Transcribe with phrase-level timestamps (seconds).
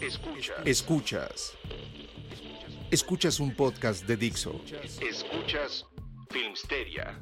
[0.00, 0.56] Escuchas.
[0.64, 1.58] Escuchas.
[2.90, 4.58] Escuchas un podcast de Dixo.
[5.06, 5.86] Escuchas
[6.30, 7.20] Filmsteria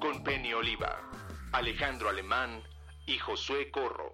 [0.00, 1.10] con Penny Oliva,
[1.52, 2.62] Alejandro Alemán
[3.06, 4.12] y Josué Corro.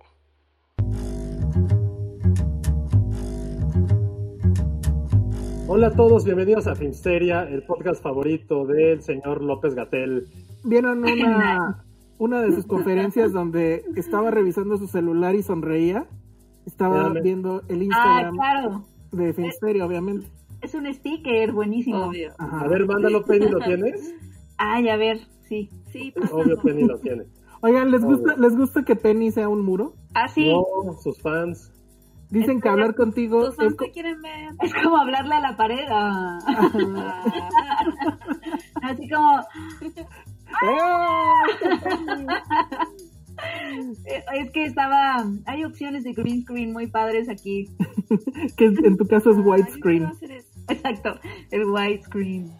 [5.68, 10.26] Hola a todos, bienvenidos a Filmsteria, el podcast favorito del señor López Gatel.
[10.64, 11.84] ¿Vieron una,
[12.18, 16.08] una de sus conferencias donde estaba revisando su celular y sonreía?
[16.66, 18.84] Estaba viendo el Ah, Instagram claro.
[19.12, 20.26] de Filmsteria, obviamente.
[20.60, 22.12] Es un sticker buenísimo.
[22.38, 24.14] A ver, mándalo, Penny, ¿lo tienes?
[24.58, 25.68] Ay, a ver, sí.
[25.90, 27.24] Sí, Obvio, Penny lo tiene.
[27.62, 28.36] Oigan, ¿les gusta.
[28.36, 29.94] ¿les gusta que Penny sea un muro?
[30.14, 30.52] Ah, sí.
[30.52, 30.64] No,
[31.00, 31.70] sus fans.
[32.30, 34.50] Dicen que hablar contigo Tus fans es co- te quieren ver.
[34.62, 35.84] Es como hablarle a la pared.
[35.90, 36.38] ah.
[38.82, 39.40] Así como.
[40.62, 42.26] Eh,
[44.34, 45.24] Es que estaba.
[45.46, 47.68] Hay opciones de green screen muy padres aquí.
[48.56, 50.04] que en tu caso es widescreen.
[50.04, 50.46] eso.
[50.68, 51.18] Exacto,
[51.50, 52.50] el widescreen.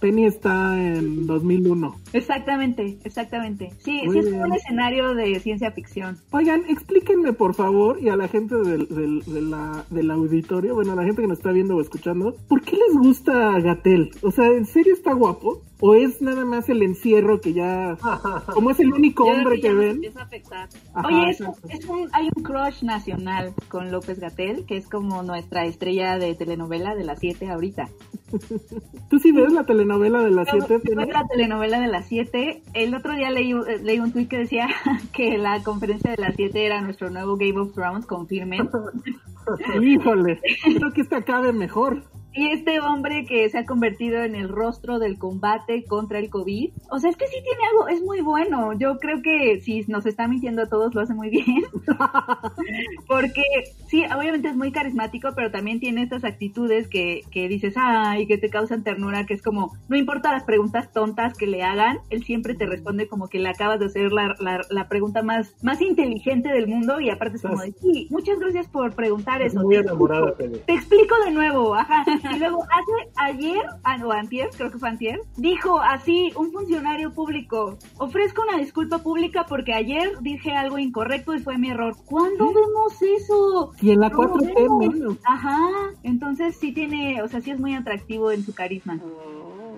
[0.00, 1.94] Penny está en 2001.
[2.14, 3.68] Exactamente, exactamente.
[3.84, 4.42] Sí, Muy sí es bien.
[4.44, 6.16] un escenario de ciencia ficción.
[6.30, 10.92] Oigan, explíquenme por favor y a la gente del, del, de la- del auditorio, bueno,
[10.92, 14.10] a la gente que nos está viendo o escuchando, ¿por qué les gusta Gatel?
[14.22, 15.60] O sea, ¿en serio está guapo?
[15.82, 17.96] ¿O es nada más el encierro que ya,
[18.52, 19.90] como es el único hombre que ven?
[19.92, 20.68] empieza a afectar.
[20.94, 25.22] Ajá, Oye, es, es un, hay un crush nacional con López Gatel, que es como
[25.22, 27.88] nuestra estrella de telenovela de las 7 ahorita.
[29.10, 30.82] ¿Tú sí ves la telenovela de las Yo- 7?
[30.88, 32.62] yo la telenovela de las 7.
[32.74, 34.68] El otro día leí, leí un tweet que decía
[35.14, 38.68] que la conferencia de las 7 era nuestro nuevo Game of Thrones, confirmen.
[39.82, 40.40] Híjole,
[40.76, 42.02] creo que este acabe mejor.
[42.32, 46.70] Y este hombre que se ha convertido en el rostro del combate contra el COVID,
[46.90, 48.72] o sea, es que sí tiene algo, es muy bueno.
[48.78, 51.64] Yo creo que si nos está mintiendo a todos, lo hace muy bien.
[53.08, 53.42] Porque
[53.88, 58.38] sí, obviamente es muy carismático, pero también tiene estas actitudes que, que dices, ay, que
[58.38, 62.22] te causan ternura, que es como, no importa las preguntas tontas que le hagan, él
[62.24, 65.80] siempre te responde como que le acabas de hacer la, la, la pregunta más, más
[65.80, 69.62] inteligente del mundo y aparte es como de, sí, muchas gracias por preguntar Es eso.
[69.62, 70.52] muy te enamorada, explico".
[70.52, 70.64] Penny.
[70.66, 72.04] Te explico de nuevo, ajá.
[72.22, 77.12] Y luego hace ayer, ah, o antier, creo que fue antier, dijo así un funcionario
[77.12, 81.94] público, ofrezco una disculpa pública porque ayer dije algo incorrecto y fue mi error.
[82.04, 83.72] ¿Cuándo vemos eso?
[83.80, 84.78] Y en la No 4T vemos.
[84.94, 85.16] menos.
[85.24, 85.58] Ajá,
[86.02, 88.98] entonces sí tiene, o sea, sí es muy atractivo en su carisma.
[89.02, 89.74] Oh.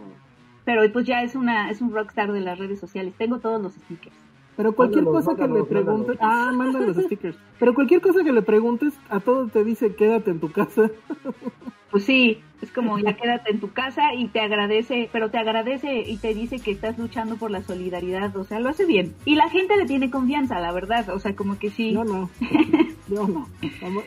[0.65, 3.15] Pero pues ya es una, es un rockstar de las redes sociales.
[3.19, 4.15] Tengo todos los stickers.
[4.57, 6.21] Pero cualquier Mándalos, cosa que le preguntes, mándalos.
[6.21, 7.37] ah, manda los stickers.
[7.59, 10.91] Pero cualquier cosa que le preguntes, a todos te dice quédate en tu casa.
[11.93, 16.01] Pues sí, es como ya quédate en tu casa y te agradece, pero te agradece
[16.09, 19.15] y te dice que estás luchando por la solidaridad, o sea, lo hace bien.
[19.27, 21.93] Y la gente le tiene confianza, la verdad, o sea, como que sí.
[21.93, 22.31] Yo no,
[23.09, 23.47] yo no.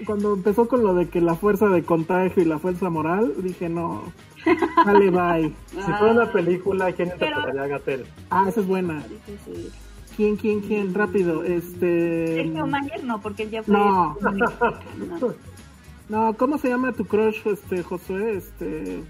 [0.05, 3.69] Cuando- empezó con lo de que la fuerza de contagio y la fuerza moral, dije
[3.69, 4.01] no,
[4.83, 5.53] dale bye.
[5.69, 8.05] Si fuera una película, ¿quién interpretaría Gatel?
[8.31, 9.05] Ah, esa es buena.
[9.07, 9.71] Difícil.
[10.17, 10.93] ¿Quién, quién, quién?
[10.93, 12.35] Rápido, este...
[12.35, 13.75] Sergio Mayer no, porque él ya fue.
[13.75, 14.17] No.
[16.09, 18.37] No, ¿cómo se llama tu crush, este, Josué?
[18.37, 19.03] Este...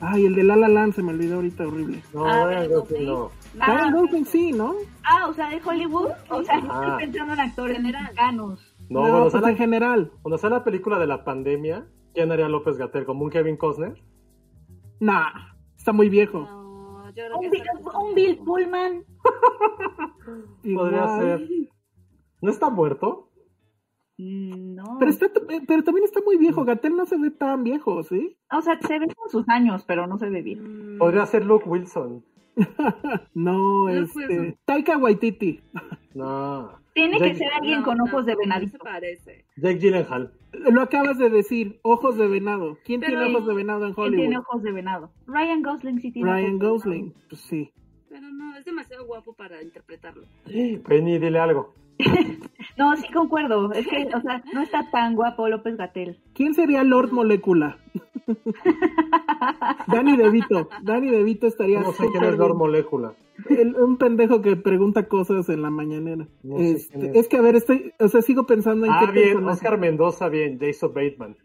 [0.00, 2.02] Ay, el de La La Land se me olvidó ahorita, horrible.
[2.12, 3.30] No, Ah, Ryan pero Gosling no.
[3.60, 4.74] Ah, Ryan Gosling sí, ¿no?
[5.04, 6.08] Ah, o sea, de Hollywood.
[6.28, 6.80] O sea, yo Ah.
[6.98, 8.74] estoy pensando en actores mexicanos.
[8.88, 10.12] No, No, cuando, pues sea en general.
[10.22, 13.04] cuando sea la película de la pandemia, ¿quién haría López Gatel?
[13.04, 14.02] ¿Como un Kevin Costner?
[14.98, 15.30] Nah,
[15.76, 16.40] está muy viejo.
[16.40, 19.04] No, yo creo Un, que Bill- está- un Bill Pullman.
[20.74, 21.48] Podría ser.
[22.40, 23.28] ¿No está muerto?
[24.18, 24.96] Mm, No.
[24.98, 26.64] Pero, está, eh, pero también está muy viejo.
[26.64, 28.36] Gatel no se ve tan viejo, ¿sí?
[28.50, 30.94] O sea, se ve con sus años, pero no se ve bien.
[30.94, 32.24] Mm, Podría ser Luke Wilson.
[33.34, 34.58] no, No este.
[34.64, 35.60] Taika Waititi.
[36.14, 36.70] No.
[36.94, 38.78] Tiene que Jake- ser alguien No, con ojos de se venadito.
[38.78, 39.46] parece.
[39.56, 40.32] Jake Gyllenhaal.
[40.70, 42.76] Lo acabas de decir, ojos de venado.
[42.84, 44.44] ¿Quién Pero- tiene ojos de venado en ¿Quién tiene Hollywood?
[44.46, 45.12] ojos de venado?
[45.26, 47.14] Ryan Gosling sí tiene Ryan ojos de Gosling.
[47.30, 47.72] Pues sí.
[48.10, 50.26] Pero no, es demasiado guapo para interpretarlo.
[50.84, 51.72] Penny, dile algo.
[52.78, 53.70] No, sí concuerdo.
[53.72, 56.18] Es que, o sea, no está tan guapo López Gatel.
[56.32, 57.76] ¿Quién sería Lord Molecula?
[59.88, 60.68] Danny DeVito.
[60.82, 63.14] Danny DeVito estaría No sé quién es Lord.
[63.48, 66.26] El- un pendejo que pregunta cosas en la mañanera.
[66.42, 67.16] No sé Este, es.
[67.16, 67.28] es.
[67.28, 69.24] que, a ver, estoy, o sea, sigo pensando en Ah, qué bien.
[69.34, 69.52] personaje.
[69.54, 70.58] Oscar Mendoza, bien.
[70.60, 71.36] Jason Bateman.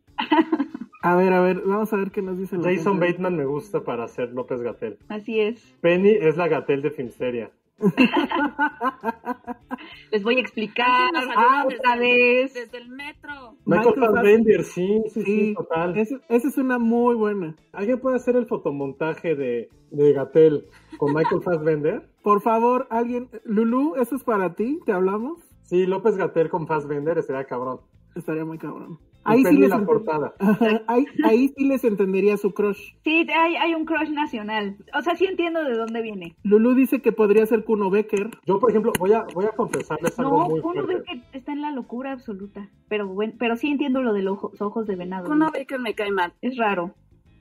[1.02, 3.08] A ver, a ver, vamos a ver qué nos dice la Jason gente.
[3.12, 4.98] Bateman me gusta para hacer López Gatel.
[5.10, 5.76] Así es.
[5.82, 7.52] Penny es la Gatel de Filmsteria.
[10.12, 12.54] Les voy a explicar ah, desde otra el- vez.
[12.54, 13.56] Desde el metro.
[13.66, 15.98] Michael Michael Fassbender, sí, sí, sí, Sí, total.
[15.98, 17.56] esa esa es una muy buena.
[17.74, 20.66] ¿Alguien puede hacer el fotomontaje de, de Gatel
[20.98, 22.10] con Michael Fassbender?
[22.24, 23.30] Por favor, alguien.
[23.46, 25.40] Lulu, eso es para ti, te hablamos.
[25.64, 27.82] Sí, López Gatel con Fassbender estaría cabrón.
[28.16, 29.00] Estaría muy cabrón.
[29.28, 30.34] Ahí sí, les la portada.
[30.88, 32.94] Ahí, ahí sí les entendería su crush.
[33.04, 34.78] Sí, hay, hay un crush nacional.
[34.98, 36.36] O sea, sí entiendo de dónde viene.
[36.44, 38.30] Lulu dice que podría ser Kuno Becker.
[38.46, 41.22] Yo, por ejemplo, voy a, voy a confesarles algo No, muy uno ve fuerte.
[41.32, 42.70] que está en la locura absoluta.
[42.88, 45.26] Pero bueno, pero sí entiendo lo de los ojos, ojos de venado.
[45.28, 46.34] Kuno Baker me cae mal.
[46.42, 46.94] Es raro.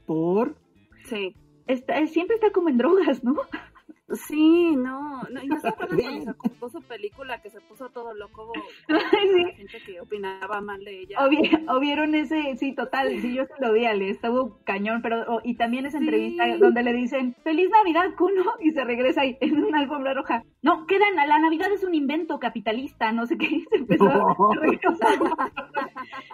[0.06, 0.56] Por.
[1.04, 1.34] Sí.
[1.66, 3.34] Está, siempre está como en drogas, ¿no?
[4.12, 8.14] Sí, no, no, y no se acuerdan cuando sacó su película que se puso todo
[8.14, 8.52] loco
[8.88, 8.92] Sí.
[8.92, 11.24] la gente que opinaba mal de ella.
[11.24, 15.02] O, vi- o vieron ese, sí, total, sí, yo se lo vi, Ale, estuvo cañón,
[15.02, 16.04] pero, o- y también esa Sí.
[16.04, 20.44] entrevista donde le dicen, feliz Navidad, Kuno, y se regresa ahí, en una alfombra roja.
[20.62, 24.54] No, quedan, la Navidad es un invento capitalista, no sé qué, y se empezó a
[24.60, 25.18] regresar.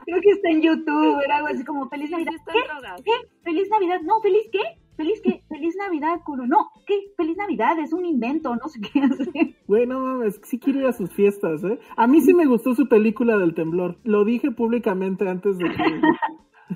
[0.05, 2.59] Creo que está en YouTube, era algo así como, feliz Navidad, sí.
[3.05, 3.13] ¿Qué?
[3.45, 4.01] ¿Feliz Navidad?
[4.03, 4.61] No, ¿feliz qué?
[4.97, 5.43] ¿Feliz qué?
[5.49, 6.47] ¿Feliz Navidad, Kuno?
[6.47, 7.13] No, ¿qué?
[7.17, 7.79] ¿Feliz Navidad?
[7.79, 9.29] Es un invento, no sé qué hacer.
[9.67, 11.79] Güey, no mames, sí quiero ir a sus fiestas, ¿eh?
[11.97, 13.97] A mí sí me gustó su película del temblor.
[14.05, 16.01] Lo dije públicamente antes de que...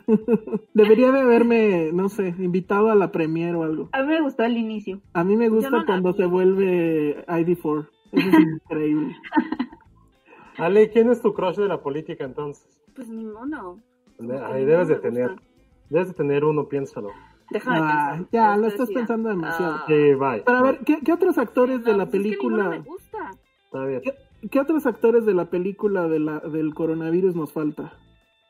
[0.75, 3.89] Debería de haberme, no sé, invitado a la premiere o algo.
[3.93, 5.01] A mí me gustó el inicio.
[5.13, 7.89] A mí me gusta no cuando se vuelve ID4.
[8.13, 9.17] Eso es increíble.
[10.59, 12.67] Ale, ¿quién es tu crush de la política entonces?
[12.95, 13.81] Pues ninguno.
[14.19, 15.31] Que Ahí debes de tener.
[15.33, 15.43] gusta.
[15.91, 17.11] Debes de tener uno, piénsalo.
[17.51, 18.29] Déjame Ah, pensar.
[18.33, 19.01] ya, lo estás decía.
[19.01, 19.75] pensando demasiado.
[19.77, 20.43] Ah, Sí, bye.
[20.45, 22.69] Pero a ver, ¿qué, qué otros actores de no, la pues es que película...
[22.71, 23.31] me gusta.
[23.67, 24.01] Está bien.
[24.03, 27.93] ¿qué, qué otros actores de la película de la, del coronavirus nos falta?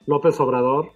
[0.06, 0.92] López Obrador.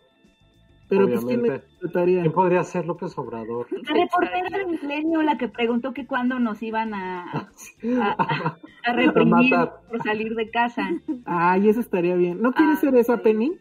[0.89, 1.67] Pero pues ¿quién Obviamente.
[1.93, 3.67] ¿Quién podría ser López Obrador?
[3.83, 7.31] La reportera del milenio, la que preguntó que cuándo nos iban a,
[8.03, 8.57] a,
[8.87, 9.81] a reprimir matar.
[9.89, 10.89] por salir de casa.
[11.27, 12.43] Ay, eso estaría bien.
[12.43, 13.23] ¿No quieres Ah, ser esa sí.
[13.23, 13.53] Penny?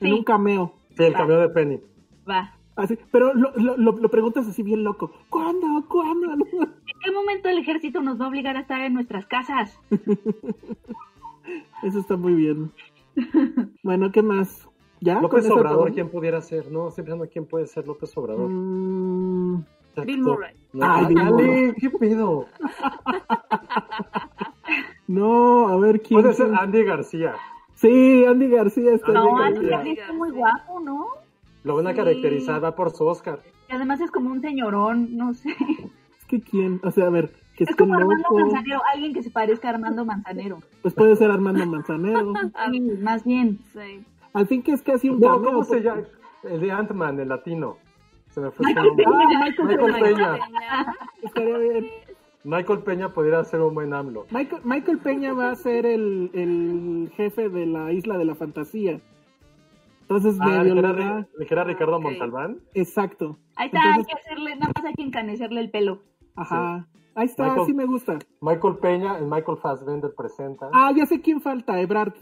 [0.00, 0.12] En Sí.
[0.12, 0.74] un cameo.
[0.96, 1.80] Sí, el camión de Penny.
[2.28, 2.53] Va.
[2.76, 5.12] Así, pero lo, lo, lo- lo preguntas así bien loco.
[5.30, 5.84] ¿Cuándo?
[5.88, 6.32] ¿Cuándo?
[6.32, 9.78] ¿En qué momento el ejército nos va a obligar a estar en nuestras casas?
[11.82, 12.72] Eso está muy bien.
[13.82, 14.68] Bueno, ¿qué más?
[15.00, 15.20] ¿Ya?
[15.20, 15.92] López ¿Con eso Obrador?
[15.92, 16.72] ¿quién pudiera ser?
[16.72, 18.48] No, estoy pensando quién puede ser López Obrador.
[18.50, 19.64] Mm.
[20.04, 20.54] Bill Murray.
[20.72, 21.72] No, Ay, Bill Ale, Murray.
[21.80, 22.46] ¿qué pedo?
[25.06, 26.20] no, a ver quién.
[26.20, 26.52] Puede ser?
[26.54, 27.34] Andy García.
[27.74, 29.38] Sí, Andy García está No, bien.
[29.38, 29.76] Andy García.
[29.76, 31.06] García está muy guapo, ¿no?
[31.64, 31.96] Lo van a Sí.
[31.96, 33.40] caracterizar, va por su Oscar.
[33.68, 35.48] Y además es como un señorón, no sé.
[36.18, 38.38] Es que quién, o sea, a ver, que Es como Armando loco.
[38.38, 40.58] Manzanero, alguien que se parezca a Armando Manzanero.
[40.80, 42.32] Pues puede ser Armando Manzanero.
[42.72, 43.58] Sí, más bien.
[43.74, 44.02] Sí.
[44.32, 46.02] Al fin que es casi un No, ¿cómo se llama?
[46.44, 47.76] El de Ant-Man, el latino.
[48.30, 49.04] Se me fue Michael nombre.
[49.04, 49.18] Peña.
[49.20, 50.32] Ah, Michael, Michael Peña.
[50.32, 50.94] Peña.
[51.22, 51.86] Estaría bien.
[52.44, 54.26] Michael Peña podría ser un buen AMLO.
[54.30, 59.00] Michael, Michael Peña va a ser el, el jefe de la isla de la fantasía.
[60.16, 62.02] Entonces, Ah, medio dijera, dijera Ricardo Ok.
[62.02, 62.58] Montalbán.
[62.74, 63.38] Exacto.
[63.56, 66.02] Ahí está, hay que hacerle, nada más hay que encanecerle el pelo.
[66.36, 66.86] Ajá.
[67.16, 68.18] Ahí está, Michael- sí me gusta.
[68.40, 70.68] Michael Peña, el Michael Fassbender presenta.
[70.72, 72.14] Ah, ya sé quién falta, Ebrard.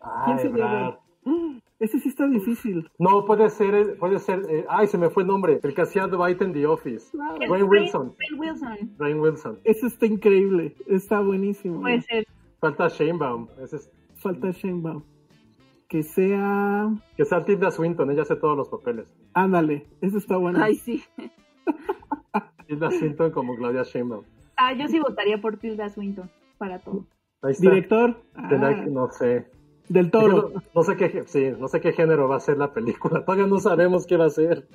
[0.00, 0.94] Ah, ¿Quién sería Ebrard.
[0.94, 0.98] ¡Ah!
[1.78, 2.90] Ese sí está difícil.
[2.98, 6.08] No, puede ser, puede ser, eh, ay, se me fue el nombre, el que hacía
[6.08, 7.12] Dwight en The Office.
[7.12, 7.36] Claro.
[7.48, 8.16] Wayne Wilson.
[8.18, 8.94] Wayne Wilson.
[8.98, 9.58] Ryan Wilson.
[9.62, 10.74] Ese está increíble.
[10.88, 11.80] Está buenísimo.
[11.80, 12.26] Puede ser.
[12.60, 13.46] Falta Shanebaum.
[13.62, 15.04] Ese es, Falta Shanebaum.
[15.88, 16.90] Que sea...
[17.16, 19.14] que sea Tilda Swinton, ella hace todos los papeles.
[19.32, 20.62] Ándale, eso está bueno.
[20.62, 21.02] Ay, sí.
[22.66, 24.24] Tilda Swinton como Claudia Sheinbaum.
[24.56, 27.06] Ah, yo sí votaría por Tilda Swinton para todo.
[27.42, 27.70] Ahí está.
[27.70, 29.46] Director ah, no sé.
[29.88, 30.50] Del Toro.
[30.54, 33.24] No, no sé qué, sí, no sé qué género va a ser la película.
[33.24, 34.68] Todavía no sabemos qué va a ser.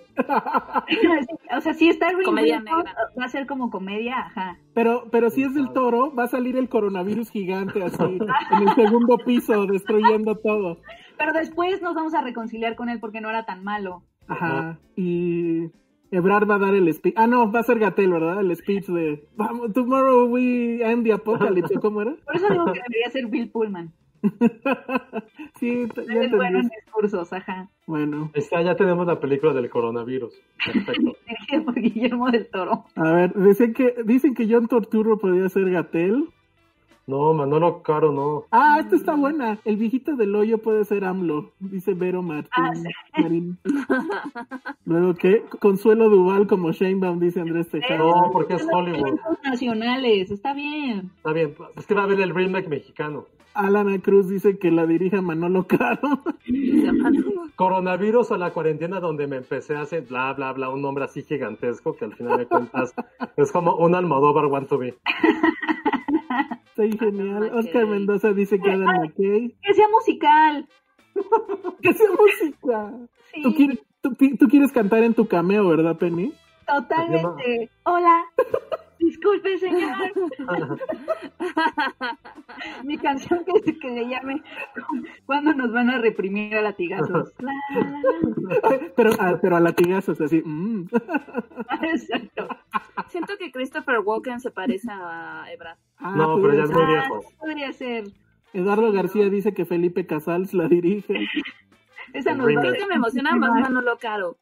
[1.55, 2.95] o sea, si está Comedia negra.
[3.19, 4.57] va a ser como comedia, ajá.
[4.73, 8.19] Pero, pero si es del Toro, va a salir el coronavirus gigante así,
[8.51, 10.79] en el segundo piso, destruyendo todo.
[11.17, 14.03] Pero después nos vamos a reconciliar con él porque no era tan malo.
[14.27, 14.79] Ajá.
[14.95, 15.69] Y
[16.11, 17.15] Ebrard va a dar el speech.
[17.17, 18.39] Ah, no, va a ser Gatel, ¿verdad?
[18.39, 21.77] El speech de Vamos, tomorrow we end the apocalypse.
[21.77, 22.15] ¿o ¿Cómo era?
[22.25, 23.91] Por eso digo que debería ser Bill Pullman.
[25.59, 27.69] sí, ya Es bueno en discursos, ajá.
[27.85, 30.33] Bueno, está, ya tenemos la película del coronavirus.
[30.65, 31.15] Perfecto.
[31.27, 32.85] Dirigido por Guillermo del Toro.
[32.95, 36.29] a ver, dicen que, dicen que John Torturro podría ser Gatel.
[37.05, 38.45] No, Manolo Caro no.
[38.51, 39.57] Ah, esta está buena.
[39.65, 42.51] El viejito del hoyo puede ser AMLO, dice Vero Martín.
[42.55, 43.21] Ah, sí.
[43.21, 43.57] Marín.
[44.85, 45.43] Luego, ¿qué?
[45.59, 47.97] Consuelo Duval como Shanebaum, dice Andrés Tejada.
[47.97, 49.19] No, porque es Hollywood.
[49.43, 51.11] nacionales, está bien.
[51.17, 53.25] Está bien, es que va a haber el remake mexicano.
[53.53, 56.23] Alana Cruz dice que la dirija Manolo Caro.
[57.55, 61.21] Coronavirus o la cuarentena donde me empecé a hacer bla, bla, bla, un nombre así
[61.21, 62.93] gigantesco que al final de cuentas
[63.37, 64.95] es como un Almodóvar want to be.
[66.75, 67.43] Está genial.
[67.43, 67.99] Adam Oscar McKay.
[67.99, 69.55] Mendoza dice que Adam McKay.
[69.61, 70.67] Que sea musical.
[71.81, 72.91] ¡Que sea música!
[73.33, 76.33] Sí, ¿Tú quieres, tú, pi- tú quieres cantar en tu cameo, ¿verdad, Penny?
[76.65, 77.69] totalmente.
[77.83, 78.23] Hola.
[78.97, 79.95] Disculpe, señor.
[82.83, 84.41] Mi canción que, que le llame
[85.25, 87.33] ¿Cuándo nos van a reprimir a latigazos?
[87.39, 88.79] La, la, la.
[88.95, 90.41] Pero, ah, pero a latigazos, así.
[90.43, 90.87] mm.
[91.83, 92.47] Exacto.
[93.43, 95.77] Que Christopher Walken se parece a Ebrard.
[95.97, 97.21] Ah, No, pero ya es muy viejo.
[97.37, 98.05] podría ser.
[98.53, 101.27] Eduardo García dice que Felipe Casals la dirige.
[102.13, 104.37] Esa nos Creo que me emociona más Manolo Caro.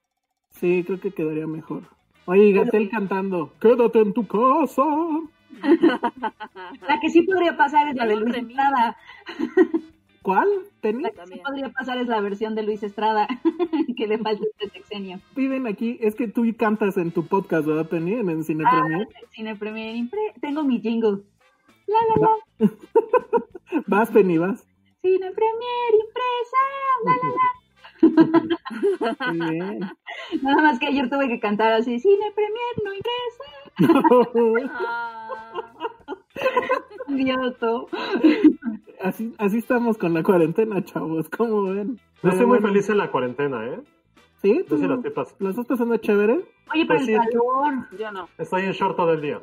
[0.52, 1.82] Sí, creo que quedaría mejor.
[2.26, 3.54] Oye, Gatel cantando.
[3.60, 4.84] Quédate en tu casa.
[6.88, 8.36] La que sí podría pasar es la de Luis.
[8.36, 8.98] Estrada.
[10.24, 10.48] ¿Cuál?
[10.84, 13.28] La que sí podría pasar es la versión de Luis Estrada,
[13.98, 15.20] que le falta este sexenio.
[15.36, 18.14] Piden aquí, es que tú cantas en tu podcast, ¿verdad, Penny?
[18.14, 19.08] En el Cine Ah, Premier.
[19.32, 20.10] Cine Premier
[20.40, 21.24] Tengo mi jingle.
[21.88, 22.70] La, la, la.
[23.88, 24.64] Vas, Penny, vas.
[25.02, 26.62] Cine Premier impresa.
[27.06, 27.48] La, la, la.
[29.32, 29.80] Bien.
[30.42, 32.00] Nada más que ayer tuve que cantar así.
[32.00, 33.44] Cine Premier no impresa.
[34.74, 35.90] Ah,
[37.08, 37.88] Idioto.
[39.02, 41.30] así, así estamos con la cuarentena, chavos.
[41.30, 41.98] ¿Cómo ven?
[42.24, 43.82] Yo estoy muy Bueno, feliz en la cuarentena, ¿eh?
[44.42, 44.54] ¿Sí?
[44.60, 45.44] Sí ¿Tú la estoy pasando.
[45.44, 46.34] ¿La estás pasando chévere?
[46.74, 47.14] Oye, pero Pues el sí.
[47.16, 47.88] calor.
[48.00, 48.30] yo no.
[48.38, 49.42] Estoy en short todo el día.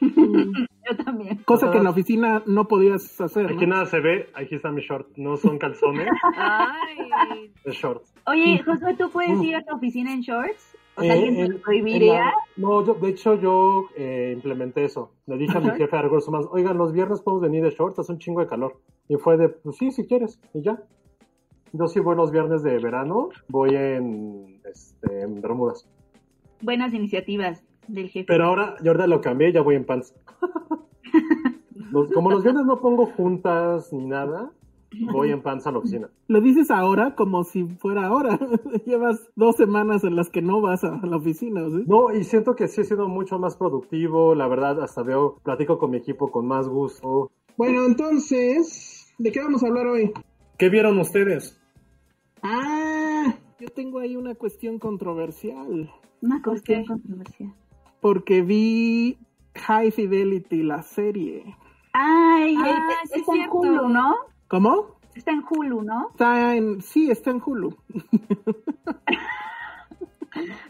[0.88, 1.38] Yo también.
[1.44, 3.74] Cosa que en la oficina no podías hacer, Aquí ¿no?
[3.74, 5.08] nada se ve, aquí está mi short.
[5.16, 6.06] No son calzones,
[6.36, 8.04] Ay, es short.
[8.26, 10.76] Oye, Josué, ¿tú puedes ir a tu oficina en shorts?
[10.96, 12.14] O sea, Eh, ¿alguien te en- lo en prohibiría?
[12.14, 15.12] la- no, yo, de hecho yo eh, implementé eso.
[15.26, 17.98] Le dije a mi jefe de recursos humanos, oigan, los viernes podemos venir de shorts,
[17.98, 18.80] hace un chingo de calor.
[19.08, 20.82] Y fue de, pues sí, si quieres, y ya.
[21.72, 25.86] Yo sí voy los viernes de verano, voy en, este, en Bermudas.
[26.62, 28.24] Buenas iniciativas del jefe.
[28.26, 30.14] Pero ahora, yo ahora lo cambié, ya voy en pants.
[31.92, 34.50] Los- como los viernes no pongo juntas ni nada,
[35.12, 36.08] voy en pants a la oficina.
[36.28, 38.38] Lo dices ahora como si fuera ahora.
[38.86, 41.84] Llevas dos semanas en las que no vas a la oficina, ¿sí?
[41.86, 45.78] No, y siento que sí he sido mucho más productivo, la verdad, hasta veo, platico
[45.78, 47.30] con mi equipo con más gusto.
[47.56, 50.12] Bueno, entonces, ¿de qué vamos a hablar hoy?
[50.58, 51.60] ¿Qué vieron ustedes?
[52.42, 55.90] Ah, yo tengo ahí una cuestión controversial.
[56.22, 57.52] Una cuestión controversial.
[58.00, 59.18] Porque vi
[59.54, 61.44] High Fidelity, la serie.
[61.92, 63.56] Ay, Ah, es- sí, está en cierto.
[63.58, 64.14] Hulu, ¿no?
[64.48, 64.96] ¿Cómo?
[65.14, 66.08] Está en Hulu, ¿no?
[66.10, 66.82] Está en...
[66.82, 67.74] Sí, está en Hulu.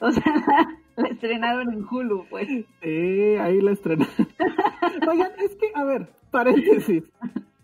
[0.00, 0.22] O sea,
[0.96, 2.48] la estrenaron en Hulu, pues.
[2.48, 4.06] Sí, ahí la estrené.
[5.08, 7.04] Oigan, es que, a ver, paréntesis.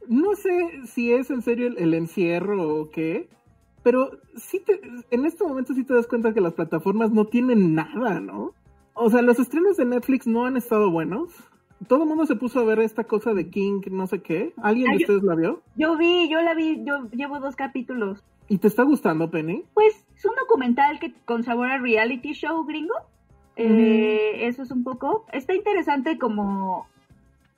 [0.08, 3.28] No sé si es en serio el, el encierro o qué,
[3.82, 7.74] pero sí te, en este momento sí te das cuenta que las plataformas no tienen
[7.74, 8.52] nada, ¿no?
[8.94, 11.30] O sea, los estrenos de Netflix no han estado buenos.
[11.88, 14.52] Todo el mundo se puso a ver esta cosa de King, no sé qué.
[14.62, 15.62] ¿Alguien Ay, de yo- ustedes la vio?
[15.76, 18.22] Yo vi, yo la vi, yo llevo dos capítulos.
[18.48, 19.64] ¿Y te está gustando, Penny?
[19.74, 22.94] Pues es un documental que con sabor a reality show gringo.
[23.56, 25.24] Eh, Eso es un poco.
[25.32, 26.86] Está interesante como.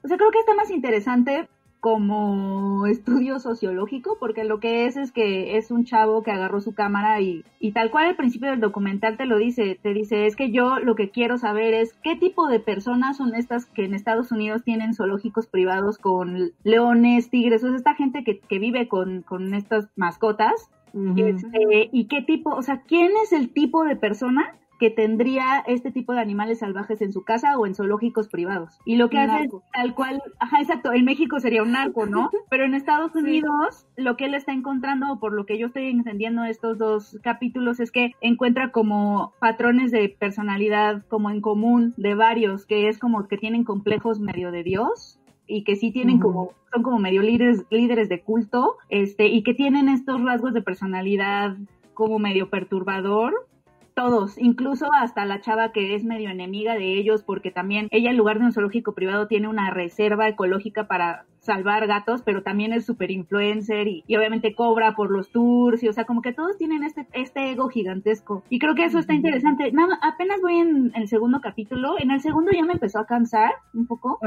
[0.03, 1.49] O sea, creo que está más interesante
[1.85, 6.75] como estudio sociológico, porque lo que es es que es un chavo que agarró su
[6.75, 10.35] cámara y, y tal cual al principio del documental te lo dice, te dice, es
[10.35, 13.93] que yo lo que quiero saber es qué tipo de personas son estas que en
[13.93, 18.89] Estados Unidos tienen zoológicos privados con leones, tigres, o sea, esta gente que, que vive
[18.89, 20.71] con, con estas mascotas
[21.17, 25.91] este, ¿Y qué tipo, o sea, quién es el tipo de persona que tendría este
[25.91, 28.79] tipo de animales salvajes en su casa o en zoológicos privados?
[28.85, 29.63] Y lo que Un hace narco.
[29.65, 32.31] es tal cual, ajá, exacto, en México sería un narco, ¿no?
[32.51, 35.91] Pero en Estados Unidos lo que él está encontrando, o por lo que yo estoy
[35.91, 42.15] entendiendo estos dos capítulos, es que encuentra como patrones de personalidad como en común de
[42.15, 46.53] varios, que es como que tienen complejos medio de Dios y que sí tienen como
[46.73, 51.57] son como medio líderes líderes de culto este y que tienen estos rasgos de personalidad
[51.93, 53.47] como medio perturbador
[53.95, 58.17] todos, incluso hasta la chava que es medio enemiga de ellos, porque también ella en
[58.17, 62.87] lugar de un zoológico privado tiene una reserva ecológica para salvar gatos, pero también es
[62.87, 66.57] súper influencer y, y, obviamente cobra por los tours, y o sea, como que todos
[66.57, 68.43] tienen este, este ego gigantesco.
[68.49, 69.71] Y creo que eso está interesante.
[69.73, 73.53] Nada, apenas voy en, el segundo capítulo, en el segundo ya me empezó a cansar
[73.75, 74.19] un poco.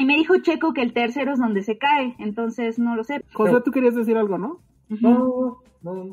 [0.00, 3.24] Y me dijo Checo que el tercero es donde se cae, entonces no lo sé.
[3.32, 4.60] José, tú querías decir algo, ¿no?
[4.88, 5.62] No,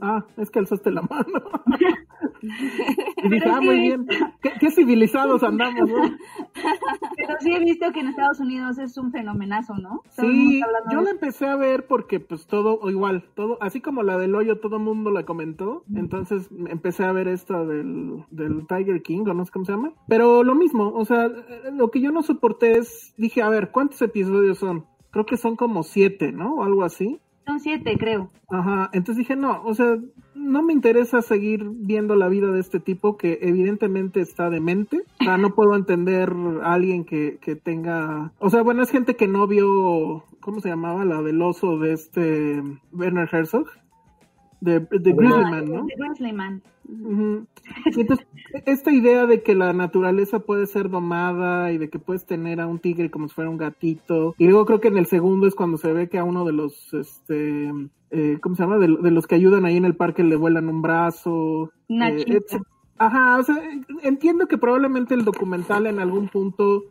[0.01, 1.25] Ah, es que alzaste la mano.
[3.23, 4.07] y dije, ah, muy bien.
[4.59, 6.15] ¿Qué, civilizados andamos, ¿no?
[7.15, 10.01] Pero sí he visto que en Estados Unidos es un fenomenazo, ¿no?
[10.09, 14.35] sí, yo la empecé a ver porque pues todo, igual, todo, así como la del
[14.35, 15.83] hoyo, todo el mundo la comentó.
[15.95, 19.93] Entonces empecé a ver esta del, del Tiger King, o no sé cómo se llama.
[20.07, 21.29] Pero lo mismo, o sea,
[21.73, 24.85] lo que yo no soporté es, dije, a ver, ¿cuántos episodios son?
[25.09, 26.55] Creo que son como siete, ¿no?
[26.55, 27.19] O algo así.
[27.45, 28.31] Son siete, creo.
[28.49, 29.97] Ajá, entonces dije, no, o sea,
[30.33, 35.03] no me interesa seguir viendo la vida de este tipo que evidentemente está demente.
[35.21, 36.33] O sea, no puedo entender
[36.63, 38.31] a alguien que, que tenga...
[38.39, 41.05] O sea, bueno, es gente que no vio, ¿cómo se llamaba?
[41.05, 43.67] La del oso de este Werner Herzog
[44.61, 45.85] de, de Grizzlyman, ¿no?
[45.85, 46.61] De Grizzlyman.
[47.97, 48.27] entonces,
[48.65, 52.67] esta idea de que la naturaleza puede ser domada y de que puedes tener a
[52.67, 54.35] un tigre como si fuera un gatito.
[54.37, 56.53] Y luego creo que en el segundo es cuando se ve que a uno de
[56.53, 57.71] los, este,
[58.11, 58.77] eh, ¿cómo se llama?
[58.77, 61.71] De, los que ayudan ahí en el parque le vuelan un brazo.
[61.89, 62.41] Eh,
[62.97, 63.57] Ajá, o sea,
[64.03, 66.83] entiendo que probablemente el documental en algún punto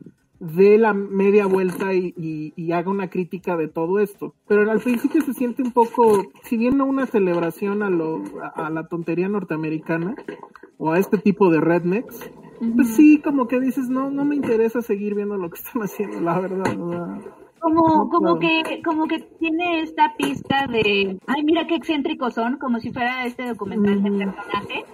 [0.52, 4.34] dé la media vuelta y, haga una crítica de todo esto.
[4.46, 8.22] Pero al principio se siente un poco, si bien no una celebración a, lo,
[8.54, 10.14] a, la tontería norteamericana
[10.78, 12.30] o a este tipo de rednecks,
[12.74, 16.20] pues sí, como que dices, no, no me interesa seguir viendo lo que están haciendo,
[16.20, 16.76] la verdad.
[17.60, 22.78] Como, como que, como que tiene esta pista de, ay, mira qué excéntricos son, como
[22.78, 24.84] si fuera este documental de personaje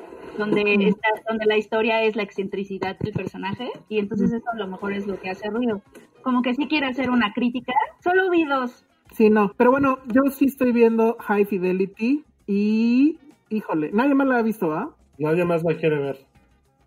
[0.41, 4.67] donde, está, donde la historia es la excentricidad del personaje y entonces eso a lo
[4.67, 5.83] mejor es lo que hace ruido.
[6.23, 8.85] Como que sí quiere hacer una crítica, solo vi dos.
[9.13, 14.39] Sí, no, pero bueno, yo sí estoy viendo High Fidelity y, híjole, nadie más la
[14.39, 14.95] ha visto, ¿ah?
[15.19, 16.19] Nadie más la quiere ver.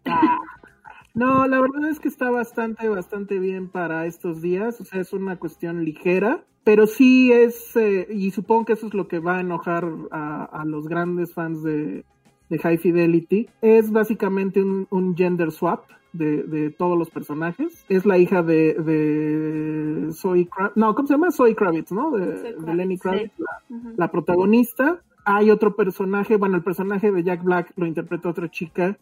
[0.06, 0.40] Ah.
[1.14, 4.82] No, la verdad es que está bastante, bastante bien para estos días.
[4.82, 8.96] O sea, es una cuestión ligera, pero sí es, eh, y supongo que eso es
[8.96, 12.04] lo que va a enojar a los grandes fans de,
[12.50, 17.86] de High Fidelity, es básicamente un, gender swap de, todos los personajes.
[17.90, 21.32] Es la hija de, de Zoe Kravitz, no, ¿cómo se llama?
[21.32, 22.12] Zoe Kravitz, ¿no?
[22.12, 23.34] De, Lenny Kravitz,
[23.98, 25.02] la, protagonista.
[25.26, 28.98] Hay otro personaje, bueno, el personaje de Jack Black lo interpreta otra chica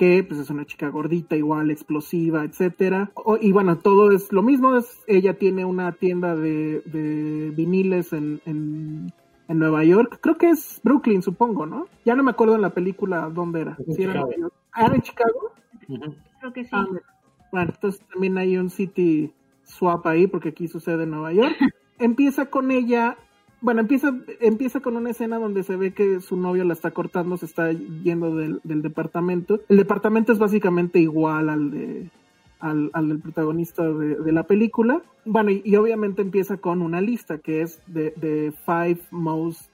[0.00, 3.12] que pues es una chica gordita, igual, explosiva, etcétera.
[3.42, 8.40] y bueno, todo es lo mismo, es, ella tiene una tienda de, de viniles en,
[8.46, 9.12] en
[9.58, 10.18] Nueva York.
[10.20, 11.86] Creo que es Brooklyn, supongo, ¿no?
[12.04, 13.76] Ya no me acuerdo en la película dónde era.
[13.98, 14.24] era,
[14.72, 15.52] ¿Ah, en Chicago?
[16.40, 16.70] Creo que sí.
[16.72, 16.86] Ah,
[17.50, 19.32] bueno, entonces también hay un city
[19.64, 21.56] swap ahí, porque aquí sucede en Nueva York.
[21.98, 23.16] empieza con ella,
[23.60, 27.36] bueno, empieza, empieza con una escena donde se ve que su novio la está cortando,
[27.36, 29.60] se está yendo del, del departamento.
[29.68, 32.10] El departamento es básicamente igual al de
[32.60, 35.02] al, al protagonista de, la película.
[35.24, 39.70] Bueno, y, obviamente empieza con una lista que es de, de five most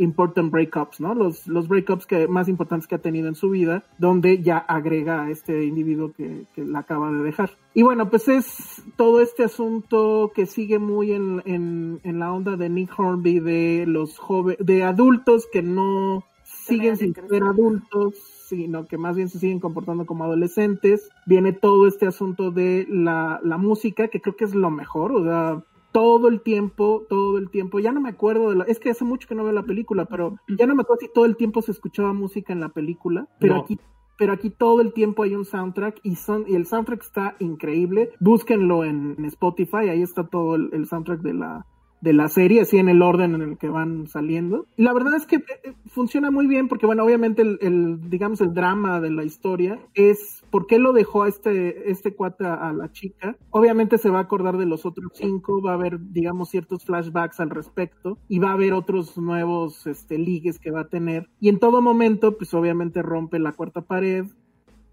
[0.00, 1.14] important breakups, ¿no?
[1.14, 5.24] Los, los breakups que, más importantes que ha tenido en su vida, donde ya agrega
[5.24, 7.50] a este individuo que, que la acaba de dejar.
[7.74, 12.56] Y bueno, pues es todo este asunto que sigue muy en, en, en la onda
[12.56, 18.14] de Nick Hornby, de los jóvenes, de adultos que no siguen sin ser adultos,
[18.50, 21.08] sino que más bien se siguen comportando como adolescentes.
[21.26, 25.24] Viene todo este asunto de la, la música, que creo que es lo mejor, o
[25.24, 28.90] sea, todo el tiempo, todo el tiempo, ya no me acuerdo de la, es que
[28.90, 31.36] hace mucho que no veo la película, pero ya no me acuerdo si todo el
[31.36, 33.78] tiempo se escuchaba música en la película, pero aquí
[34.16, 38.10] pero aquí todo el tiempo hay un soundtrack y son y el soundtrack está increíble.
[38.20, 41.66] Búsquenlo en, Spotify, ahí está todo el soundtrack de la
[42.00, 44.66] de la serie, así en el orden en el que van saliendo.
[44.76, 49.00] La verdad es que eh, funciona muy bien porque, bueno, obviamente el, digamos, el drama
[49.00, 53.36] de la historia es por qué lo dejó a este, este cuate a, la chica.
[53.50, 57.40] Obviamente se va a acordar de los otros cinco, va a haber, digamos, ciertos flashbacks
[57.40, 61.28] al respecto y va a haber otros nuevos, este, ligues que va a tener.
[61.40, 64.26] Y en todo momento, pues obviamente rompe la cuarta pared,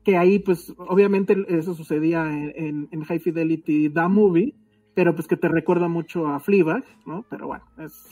[0.03, 4.55] que ahí, pues, obviamente eso sucedía en, en High Fidelity The Movie
[4.97, 7.23] pero pues que te recuerda mucho a Fleabag, ¿no?
[7.29, 8.07] Pero bueno, es...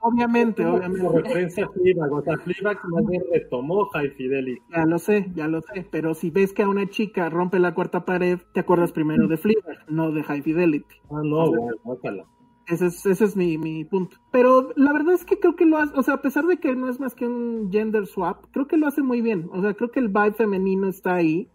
[0.00, 1.08] obviamente, obviamente.
[1.22, 4.60] referencia a Fleabag, o sea, Fleabag más bien retomó High Fidelity.
[4.70, 7.72] Ya lo sé, ya lo sé, pero si ves que a una chica rompe la
[7.72, 10.94] cuarta pared, te acuerdas primero de Fleabag, no de High Fidelity.
[11.10, 12.26] Ah, no, bueno,
[12.66, 14.18] Ese es, ese es mi, mi punto.
[14.30, 16.76] Pero la verdad es que creo que lo hace, o sea, a pesar de que
[16.76, 19.48] no es más que un gender swap, creo que lo hace muy bien.
[19.54, 21.48] O sea, creo que el vibe femenino está ahí.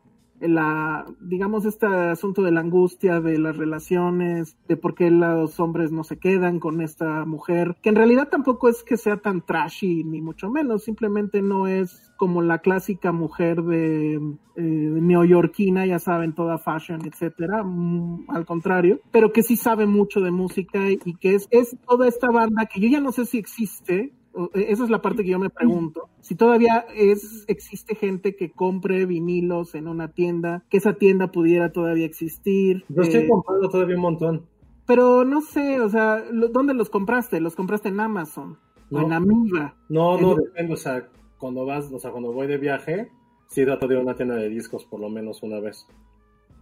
[0.47, 5.91] La, digamos, este asunto de la angustia, de las relaciones, de por qué los hombres
[5.91, 10.03] no se quedan con esta mujer, que en realidad tampoco es que sea tan trashy,
[10.03, 14.15] ni mucho menos, simplemente no es como la clásica mujer de
[14.55, 20.19] eh, neoyorquina, ya saben, toda fashion, etcétera, mm, al contrario, pero que sí sabe mucho
[20.21, 23.37] de música y que es, es toda esta banda que yo ya no sé si
[23.37, 24.13] existe,
[24.53, 29.05] esa es la parte que yo me pregunto, si todavía es, existe gente que compre
[29.05, 32.83] vinilos en una tienda, que esa tienda pudiera todavía existir.
[32.89, 34.45] Yo estoy eh, comprando todavía un montón.
[34.85, 37.39] pero no sé, o sea, ¿dónde los compraste?
[37.39, 38.57] ¿Los compraste en Amazon?
[38.91, 39.05] ¿O No.
[39.05, 39.75] en Amiga?
[39.89, 43.09] No, no, En- depende, o sea, cuando vas, o sea, cuando voy de viaje,
[43.47, 45.85] sí trato de ir a una tienda de discos por lo menos una vez.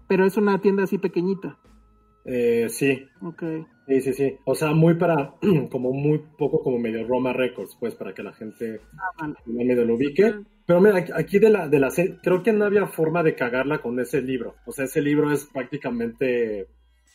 [0.07, 1.57] Pero es una tienda así pequeñita.
[2.25, 3.43] Eh, sí, Ok.
[3.87, 4.35] sí, sí, sí.
[4.45, 5.33] O sea, muy para,
[5.71, 9.33] como muy poco como medio Roma Records, pues, para que la gente Ah, vale.
[9.45, 10.33] no medio lo ubique.
[10.65, 13.81] Pero mira, aquí- de la, de la serie, creo que no había forma de cagarla
[13.81, 14.55] con ese libro.
[14.65, 16.67] O sea, ese libro es prácticamente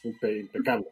[0.05, 0.87] impe- impecable.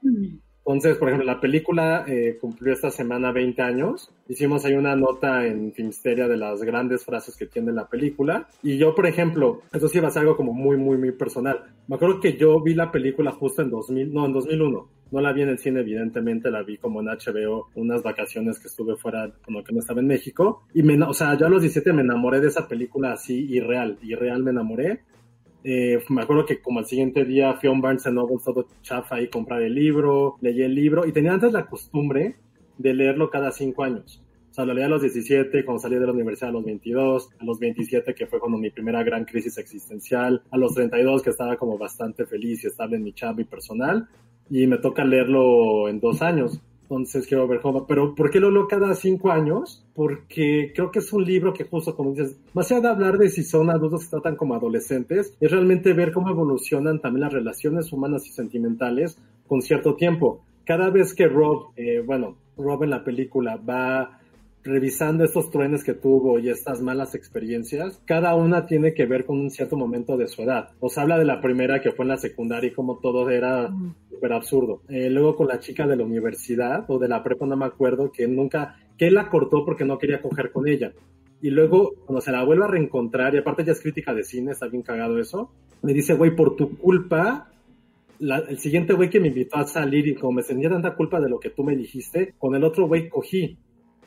[0.67, 4.11] Entonces, por ejemplo, la película eh, cumplió esta semana 20 años.
[4.29, 8.49] Hicimos ahí una nota en Filmsteria de las grandes frases que tiene la película.
[8.63, 11.65] Y yo, por ejemplo, eso sí va a ser algo como muy, muy, muy personal.
[11.87, 14.89] Me acuerdo que yo vi la película justo en 2000, no, en 2001.
[15.11, 18.69] No la vi en el cine, evidentemente, la vi como en HBO, unas vacaciones que
[18.69, 20.63] estuve fuera, cuando que no estaba en México.
[20.73, 23.99] Y me, o sea, yo a los 17 me enamoré de esa película así, irreal,
[24.03, 25.03] irreal me enamoré.
[25.67, 29.23] Eh, me acuerdo que como al siguiente día fui a un Barnes Noble todo chafa
[29.23, 32.37] y comprar el libro, leí el libro y tenía antes la costumbre
[32.77, 34.23] de leerlo cada cinco años.
[34.51, 37.31] O sea, lo leía a los 17, cuando salí de la universidad a los 22,
[37.41, 41.31] a los 27, que fue cuando mi primera gran crisis existencial, a los 32, que
[41.31, 44.07] estaba como bastante feliz y estable en mi chamba y personal,
[44.51, 46.61] y me toca leerlo en dos años.
[46.97, 47.87] Entonces quiero ver cómo.
[47.87, 49.85] Pero ¿por qué lo leo cada cinco años?
[49.95, 53.29] Porque creo que es un libro que justo como dices, más allá de hablar de
[53.29, 57.93] si son adultos que tratan como adolescentes, es realmente ver cómo evolucionan también las relaciones
[57.93, 60.45] humanas y sentimentales con cierto tiempo.
[60.65, 64.21] Cada vez que Rob, eh, bueno, Rob en la película va
[64.65, 69.39] revisando estos truenes que tuvo y estas malas experiencias, cada una tiene que ver con
[69.39, 70.71] un cierto momento de su edad.
[70.81, 73.71] Os habla de la primera que fue en la secundaria y como todo era
[74.11, 74.81] súper absurdo.
[74.89, 78.11] Eh, luego con la chica de la universidad o de la prepa, no me acuerdo,
[78.11, 80.93] que nunca, que él la cortó porque no quería coger con ella.
[81.43, 84.53] Y luego, cuando se la vuelve a reencontrar, y aparte ya es crítica de cine,
[84.53, 85.51] está bien cagado eso,
[85.83, 87.51] me dice, güey, por tu culpa,
[88.19, 91.21] la- el siguiente güey que me invitó a salir y como me sentía tanta culpa
[91.21, 93.59] de lo que tú me dijiste, con el otro güey cogí.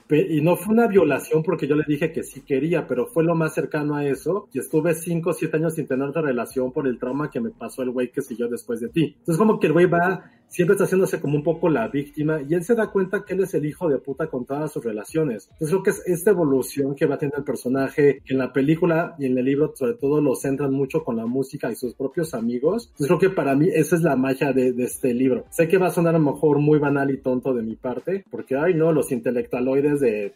[0.10, 3.36] Y no fue una violación porque yo le dije que sí quería, pero fue lo
[3.36, 4.48] más cercano a eso.
[4.54, 7.50] Y estuve 5 o 7 años sin tener otra relación por el trauma que me
[7.50, 9.16] pasó el güey que siguió después de ti.
[9.20, 12.54] Entonces como que el güey va, siempre está haciéndose como un poco la víctima y
[12.54, 15.50] él se da cuenta que él es el hijo de puta con todas sus relaciones.
[15.54, 19.16] Entonces creo que es esta evolución que va teniendo el personaje que en la película
[19.20, 22.34] y en el libro sobre todo lo centran mucho con la música y sus propios
[22.34, 22.88] amigos.
[22.92, 25.46] Entonces creo que para mí esa es la magia de, de este libro.
[25.50, 28.24] Sé que va a sonar a lo mejor muy banal y tonto de mi parte,
[28.30, 30.34] porque ay no, los intelectualoides de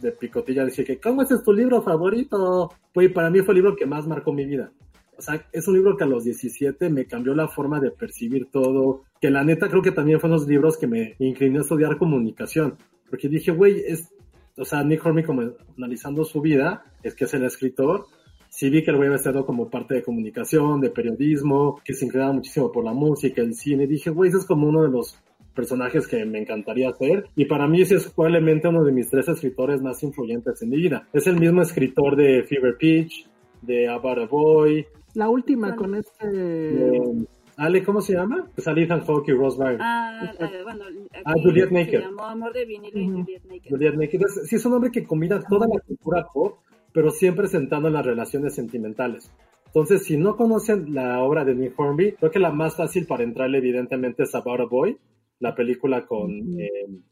[0.00, 2.72] de picotilla decir que ¿cómo es tu libro favorito?
[2.92, 4.70] Pues para mí fue el libro que más marcó mi vida.
[5.18, 8.46] O sea, es un libro que a los 17 me cambió la forma de percibir
[8.52, 11.98] todo, que la neta creo que también fue unos libros que me incliné a estudiar
[11.98, 12.76] comunicación,
[13.10, 14.14] porque dije, güey, es,
[14.56, 15.42] o sea, Nick Hornby como
[15.76, 18.06] analizando su vida, es que es el escritor,
[18.48, 22.04] sí vi que el güey había estado como parte de comunicación, de periodismo, que se
[22.04, 25.18] inclinaba muchísimo por la música, el cine, dije, güey, ese es como uno de los
[25.58, 27.24] personajes que me encantaría hacer.
[27.34, 30.76] Y para mí ese es probablemente uno de mis tres escritores más influyentes en mi
[30.76, 31.08] vida.
[31.12, 33.28] Es el mismo escritor de Fever Pitch,
[33.62, 36.26] de About a Boy, La última con este...
[36.30, 37.26] de...
[37.56, 38.48] Ale, ¿cómo se llama?
[38.56, 39.78] Sale Ethan Hawke y Rose Byrne.
[39.80, 40.84] Ah, eh, bueno,
[41.24, 42.00] Ah, Juliet se Naked.
[42.02, 43.68] llamó Amor de vinilo y Juliet Naked.
[43.70, 44.14] Juliet Naked.
[44.14, 46.58] Entonces, sí, es un hombre que combina toda la cultura pop,
[46.92, 49.28] pero siempre sentando en las relaciones sentimentales.
[49.66, 53.24] Entonces, si no conocen la obra de Nick Hornby, creo que la más fácil para
[53.24, 54.96] entrarle, evidentemente, es About a Boy,
[55.40, 56.30] la película con.
[56.60, 56.70] eh,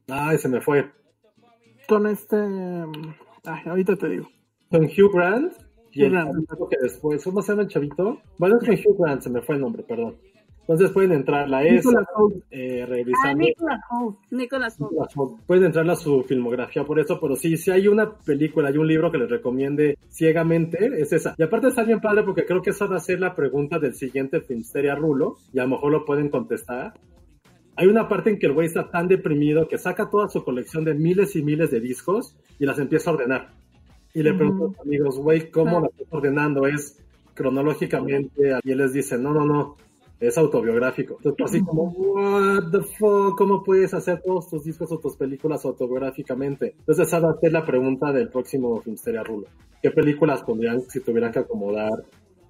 [0.09, 0.91] ay, se me fue.
[1.89, 2.37] Con este...
[3.45, 4.29] Ay, ahorita te digo.
[4.71, 5.53] Con Hugh Grant
[5.97, 6.31] Hugh el Grant.
[6.33, 7.25] chavito que después.
[7.25, 8.19] ¿Cómo se llama el chavito?
[8.39, 10.17] Bueno, es con Hugh Grant, se me fue el nombre, perdón.
[10.69, 11.91] Entonces pueden entrar la esa,
[12.51, 13.39] eh, Ah, revisando.
[13.45, 14.19] Nicolas Hoult.
[14.33, 15.41] Nicolas Hoult.
[15.47, 18.89] Pueden entrar a su filmografía por eso, pero sí, si hay una película, hay un
[18.89, 21.37] libro que les recomiende ciegamente, es esa.
[21.39, 23.95] Y aparte está bien padre porque creo que esa va a ser la pregunta del
[23.95, 26.95] siguiente Finsteria Rulo, y a lo mejor lo pueden contestar.
[27.77, 30.83] Hay una parte en que el güey está tan deprimido que saca toda su colección
[30.83, 33.51] de miles y miles de discos y las empieza a ordenar.
[34.17, 36.67] Y le pregunto a sus amigos, güey, ¿cómo las estás ordenando?
[36.67, 38.59] ¿Es cronológicamente?
[38.65, 39.77] Y él les dice, no, no, no.
[40.19, 41.19] es autobiográfico.
[41.23, 45.67] Entonces, así como, what the fuck, ¿cómo puedes hacer todos tus discos o tus películas
[45.67, 46.77] autobiográficamente?
[46.79, 49.49] Entonces, esa va a ser la pregunta del próximo Filmsteria Rulo.
[49.83, 52.03] ¿Qué películas pondrían si tuvieran que acomodar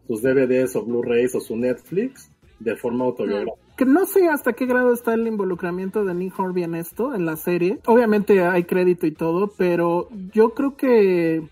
[0.06, 3.66] sus DVDs o Blu-rays o su Netflix de forma autobiográfica?
[3.76, 7.26] que no sé hasta qué grado está el involucramiento de Nick Horby en esto, en
[7.26, 7.78] la serie.
[7.86, 11.46] Obviamente hay crédito y todo, pero yo creo que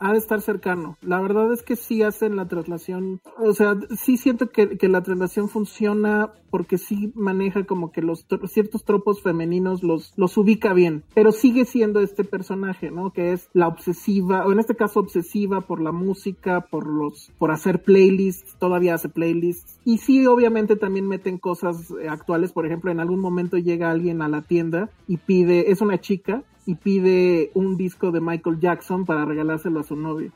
[0.00, 0.96] ha de estar cercano.
[1.02, 5.02] La verdad es que sí hacen la traslación, o sea, sí siento que, que la
[5.02, 11.04] traslación funciona porque sí maneja como que los ciertos tropos femeninos los, los ubica bien,
[11.14, 13.12] pero sigue siendo este personaje, ¿no?
[13.12, 17.50] Que es la obsesiva, o en este caso obsesiva por la música, por los, por
[17.52, 19.78] hacer playlists, todavía hace playlists.
[19.84, 24.22] Y sí, obviamente también meten cosas eh, actuales, por ejemplo, en algún momento llega alguien
[24.22, 29.04] a la tienda y pide, es una chica, y pide un disco de Michael Jackson
[29.04, 30.30] para regalárselo a su novio.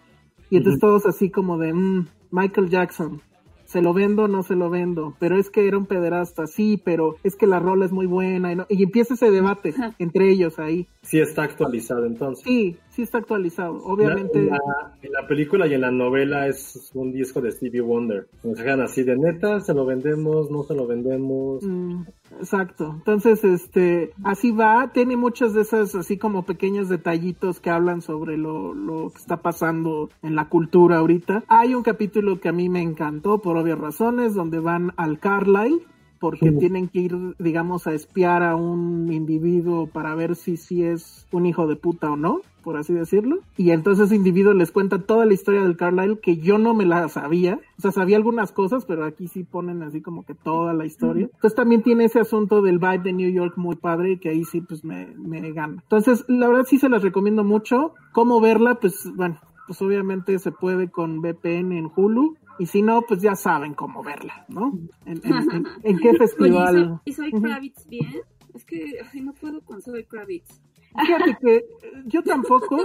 [0.51, 3.21] Y entonces todos así como de, mm, Michael Jackson,
[3.67, 5.15] ¿se lo vendo o no se lo vendo?
[5.21, 8.53] Pero es que era un pederasta, sí, pero es que la rola es muy buena.
[8.53, 10.89] Y, y empieza ese debate entre ellos ahí.
[11.03, 12.45] Sí está actualizado entonces.
[12.45, 13.77] Sí, sí está actualizado.
[13.85, 14.41] Obviamente.
[14.41, 18.27] En la, película y en la novela es un disco de Stevie Wonder.
[18.43, 21.63] Nos dejan así de neta, se lo vendemos, no se lo vendemos.
[21.63, 22.03] Mm,
[22.41, 22.93] exacto.
[22.97, 24.93] Entonces, este, así va.
[24.93, 29.39] Tiene muchas de esas así como pequeños detallitos que hablan sobre lo, lo que está
[29.39, 31.45] pasando en la cultura ahorita.
[31.49, 35.81] Hay un capítulo que a mí me encantó por obvias razones, donde van al Carlisle
[36.25, 41.27] porque tienen que ir, digamos, a espiar a un individuo para ver si sí es
[41.33, 43.41] un hijo de puta o no, por así decirlo.
[43.57, 46.87] Y entonces ese individuo les cuenta toda la historia del Carlisle que yo no me
[46.87, 47.61] la sabía.
[47.79, 51.25] O sea, sabía algunas cosas, pero aquí sí ponen así como que toda la historia.
[51.27, 54.63] Entonces también tiene ese asunto del vibe de New York muy padre que ahí sí
[54.63, 55.83] pues me, me gana.
[55.83, 57.95] Entonces, la verdad sí se las recomiendo mucho.
[58.13, 58.81] ¿Cómo verla?
[58.81, 63.35] Pues bueno, pues obviamente se puede con VPN en Hulu y si no, pues ya
[63.35, 64.79] saben cómo verla, ¿no?
[65.05, 67.01] ¿En, qué festival?
[67.05, 68.23] ¿Y soy, Kravitz bien?
[68.55, 70.61] Es que no puedo con Soy Kravitz.
[70.99, 71.65] Fíjate que
[72.07, 72.77] yo tampoco,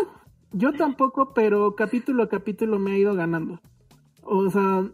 [0.51, 3.59] yo tampoco, pero capítulo a capítulo me ha ido ganando.
[4.23, 4.89] O sea,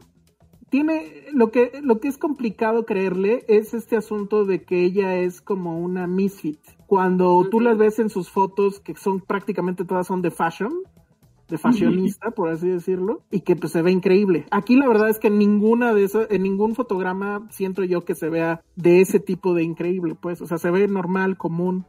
[0.69, 5.41] tiene lo que lo que es complicado creerle es este asunto de que ella es
[5.41, 6.60] como una misfit.
[6.88, 10.73] Cuando tú las ves en sus fotos que son prácticamente todas son de fashion,
[11.47, 14.45] de fashionista, por así decirlo, y que pues se ve increíble.
[14.51, 18.15] Aquí la verdad es que en ninguna de esas, en ningún fotograma siento yo que
[18.15, 21.86] se vea de ese tipo de increíble, pues, o sea, se ve normal, común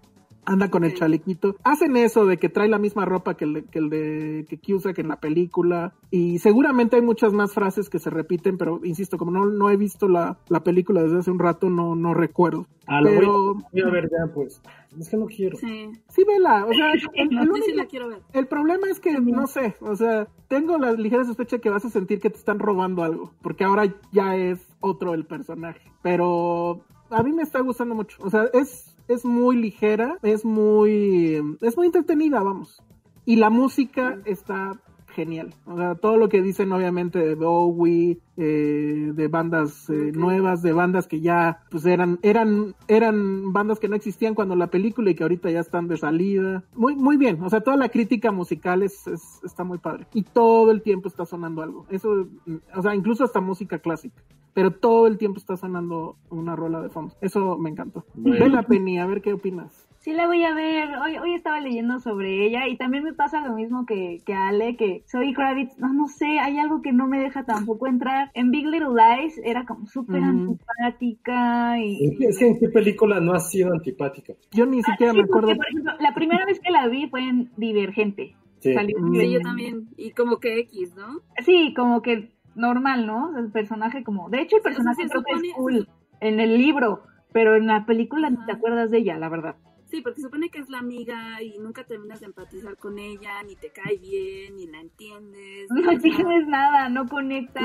[0.46, 1.56] anda con el chalequito.
[1.64, 4.58] Hacen eso de que trae la misma ropa que el de, que el de que
[4.58, 5.94] que en la película.
[6.10, 9.76] Y seguramente hay muchas más frases que se repiten, pero insisto, como no, no he
[9.76, 12.66] visto la, la película desde hace un rato, no, no recuerdo.
[12.86, 13.54] Ah, pero...
[13.72, 14.62] voy, a ver ya, pues.
[14.98, 15.58] Es que no quiero.
[15.58, 16.64] Sí, sí vela.
[16.64, 18.22] O sea, el, la quiero ver.
[18.32, 21.90] el problema es que, no sé, o sea, tengo la ligera sospecha que vas a
[21.90, 25.90] sentir que te están robando algo, porque ahora ya es otro el personaje.
[26.02, 28.16] Pero a mí me está gustando mucho.
[28.22, 32.82] O sea, es es muy ligera, es muy, es muy entretenida, vamos.
[33.24, 34.80] Y la música está
[35.16, 35.54] genial.
[35.64, 40.72] O sea, todo lo que dicen obviamente de Bowie, eh, de bandas eh, nuevas, de
[40.72, 45.14] bandas que ya pues eran, eran, eran bandas que no existían cuando la película y
[45.14, 46.62] que ahorita ya están de salida.
[46.74, 47.42] Muy, muy bien.
[47.42, 49.06] O sea, toda la crítica musical es,
[49.42, 50.06] está muy padre.
[50.12, 51.86] Y todo el tiempo está sonando algo.
[51.90, 52.28] Eso,
[52.74, 54.22] o sea, incluso hasta música clásica
[54.56, 57.14] pero todo el tiempo está sonando una rola de fondo.
[57.20, 58.06] Eso me encantó.
[58.14, 59.85] Ven la Penny, a ver qué opinas.
[60.06, 60.88] Sí, la voy a ver.
[60.98, 64.76] Hoy, hoy estaba leyendo sobre ella y también me pasa lo mismo que, que Ale,
[64.76, 65.76] que soy Kravitz.
[65.78, 68.30] No, no sé, hay algo que no me deja tampoco entrar.
[68.34, 72.24] En Big Little Lies era como súper antipática y...
[72.24, 74.34] Es que en qué película no ha sido antipática.
[74.52, 75.56] Yo ni siquiera me acuerdo.
[75.56, 78.36] por ejemplo, la primera vez que la vi fue en Divergente.
[78.60, 78.76] Sí.
[78.76, 79.88] sí, yo también.
[79.96, 81.20] Y como que X, ¿no?
[81.44, 83.36] Sí, como que normal, ¿no?
[83.36, 85.88] El personaje como, de hecho el personaje creo que es cool
[86.20, 89.56] en el libro, pero en la película no te acuerdas de ella, la verdad.
[89.88, 93.42] Sí, porque se supone que es la amiga y nunca terminas de empatizar con ella,
[93.44, 95.70] ni te cae bien, ni la entiendes.
[95.70, 97.62] No entiendes nada, no conectas.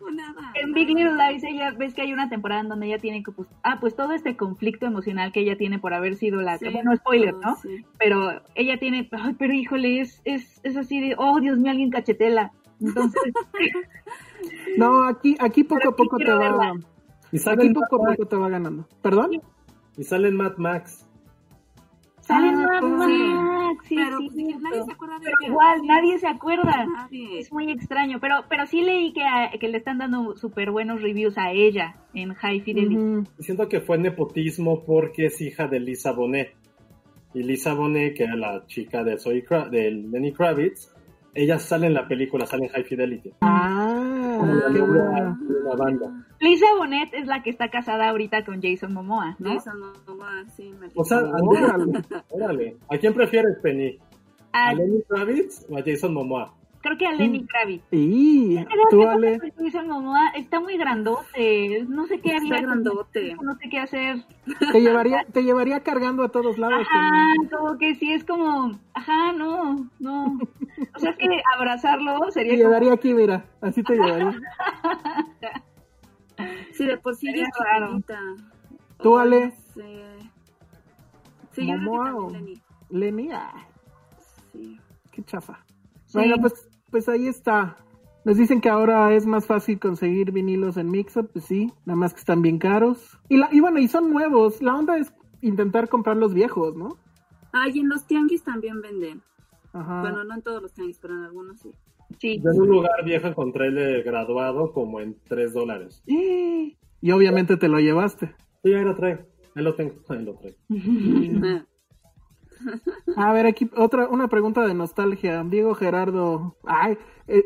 [0.00, 0.52] No, nada.
[0.54, 3.32] En Big Little Lies ella ves que hay una temporada en donde ella tiene que
[3.32, 6.96] pues, ah, pues todo este conflicto emocional que ella tiene por haber sido la, bueno,
[6.96, 7.56] spoiler, ¿no?
[7.98, 11.90] Pero ella tiene, ay, pero híjole, es, es, es así de, oh, Dios mío, alguien
[11.90, 12.52] cachetela.
[12.80, 13.22] Entonces,
[14.78, 16.74] no, aquí, aquí poco a poco te va.
[17.32, 18.88] Y aquí poco a poco te va ganando.
[19.02, 19.42] ¿Perdón?
[19.96, 21.06] Y salen Mad Max.
[22.30, 26.26] Salen ah, Mad Max, sí, pero, sí, nadie se acuerda de pero igual, nadie se
[26.28, 26.86] acuerda.
[27.10, 29.24] Es muy extraño, pero pero sí leí que,
[29.58, 33.28] que le están dando súper buenos reviews a ella en High Fidelity.
[33.40, 36.54] Siento que fue nepotismo porque es hija de Lisa Bonet.
[37.34, 40.92] Y Lisa Bonet, que era la chica de, Soy de Lenny Kravitz,
[41.34, 43.32] ella sale en la película, sale en High Fidelity.
[43.42, 45.38] Ah, Como la qué novia buena.
[45.40, 46.26] de una banda.
[46.40, 49.54] Lisa Bonet es la que está casada ahorita con Jason Momoa, ¿no?
[49.54, 49.74] Jason
[50.06, 51.42] Momoa, sí, me O sea, Órale.
[51.46, 52.76] órale, órale.
[52.90, 53.98] ¿A quién prefieres, Penny?
[54.52, 56.54] A- ¿A Lenny Kravitz o a Jason Momoa?
[56.80, 57.84] Creo que a Lenny Kravitz.
[57.90, 62.54] Pero tú, ¿qué pasa Ale, Momoa está muy grandote, no sé qué haría.
[62.56, 63.36] Está grandote.
[63.42, 64.24] No sé qué hacer.
[64.72, 66.86] te llevaría, te llevaría cargando a todos lados.
[66.88, 70.38] Ajá, como que sí es como, ajá, no, no.
[70.94, 74.38] O sea, es que abrazarlo Te sería como, llevaría aquí, mira, así te llevaría.
[76.72, 78.00] Sí, de por sí ya Sería es raro.
[79.02, 79.50] ¿Tú, Ale?
[79.74, 80.16] sé.
[81.52, 82.62] Sí, yo creo que ¿Momoa o- Lenny.
[82.88, 83.52] Lenny, ah,
[84.52, 84.80] Sí.
[85.10, 85.62] qué chafa.
[86.12, 87.76] Bueno, pues, pues ahí está.
[88.24, 92.12] Nos dicen que ahora es más fácil conseguir vinilos en Mixup, pues sí, nada más
[92.12, 93.18] que están bien caros.
[93.28, 94.60] Y, la, y bueno, y son nuevos.
[94.60, 96.98] La onda es intentar comprar los viejos, ¿no?
[97.52, 99.22] Ah, y en los tianguis también venden.
[99.72, 100.02] Ajá.
[100.02, 101.72] Bueno, no en todos los tianguis, pero en algunos sí.
[102.18, 102.40] sí.
[102.44, 106.02] Yo en un lugar viejo encontré el de graduado como en 3 dólares.
[106.06, 108.34] Y obviamente te lo llevaste.
[108.62, 109.22] Sí, ahí lo traigo.
[109.54, 109.94] Ahí lo tengo.
[110.08, 110.58] Ahí lo traigo.
[113.16, 115.42] A ver, aquí otra, una pregunta de nostalgia.
[115.44, 116.56] Diego Gerardo.
[116.64, 117.42] Ay, eh,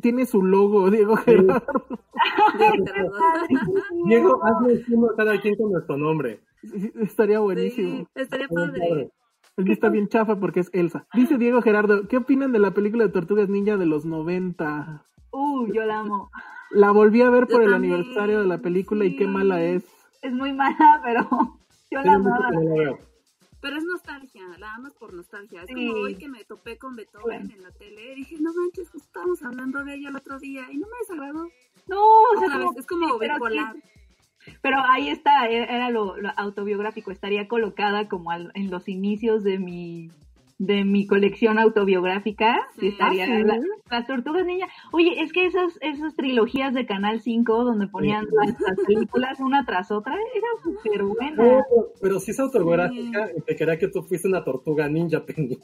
[0.00, 1.62] tiene su logo, Diego Gerardo.
[4.06, 6.40] Diego hazme uno cada quien con nuestro nombre.
[7.00, 7.98] Estaría buenísimo.
[7.98, 9.10] Sí, estaría padre.
[9.56, 11.06] El que está bien chafa porque es Elsa.
[11.14, 15.02] Dice Diego Gerardo, ¿qué opinan de la película de Tortugas Ninja de los 90?
[15.32, 16.30] Uh, yo la amo.
[16.70, 19.84] La volví a ver Yo por el aniversario de la película y qué mala es.
[20.22, 21.28] Es muy mala, pero
[21.90, 22.50] yo la amaba.
[23.60, 25.62] Pero es nostalgia, la amas por nostalgia.
[25.62, 25.74] Es Sí.
[25.74, 28.14] como hoy que me topé con Beethoven en la tele.
[28.14, 31.48] Dije, no manches, pues estábamos hablando de ella el otro día y no me desagradó.
[31.88, 33.74] No, o sea, como- es como sí, pero bipolar.
[33.74, 33.82] sí.
[34.62, 39.42] Pero ahí está, e- era lo, lo autobiográfico, estaría colocada como al- en los inicios
[39.42, 40.10] de mi
[40.58, 43.42] de mi colección autobiográfica, sí, estaría Ah, sí.
[43.44, 44.66] la- las tortugas ninja.
[44.92, 49.64] Oye, es que esas esas trilogías de Canal 5 donde ponían las, las películas una
[49.64, 51.36] tras otra, era súper buena.
[51.36, 51.64] No,
[52.02, 55.58] pero, si es autobiográfica, te quería que tú fuiste una tortuga ninja, Penny.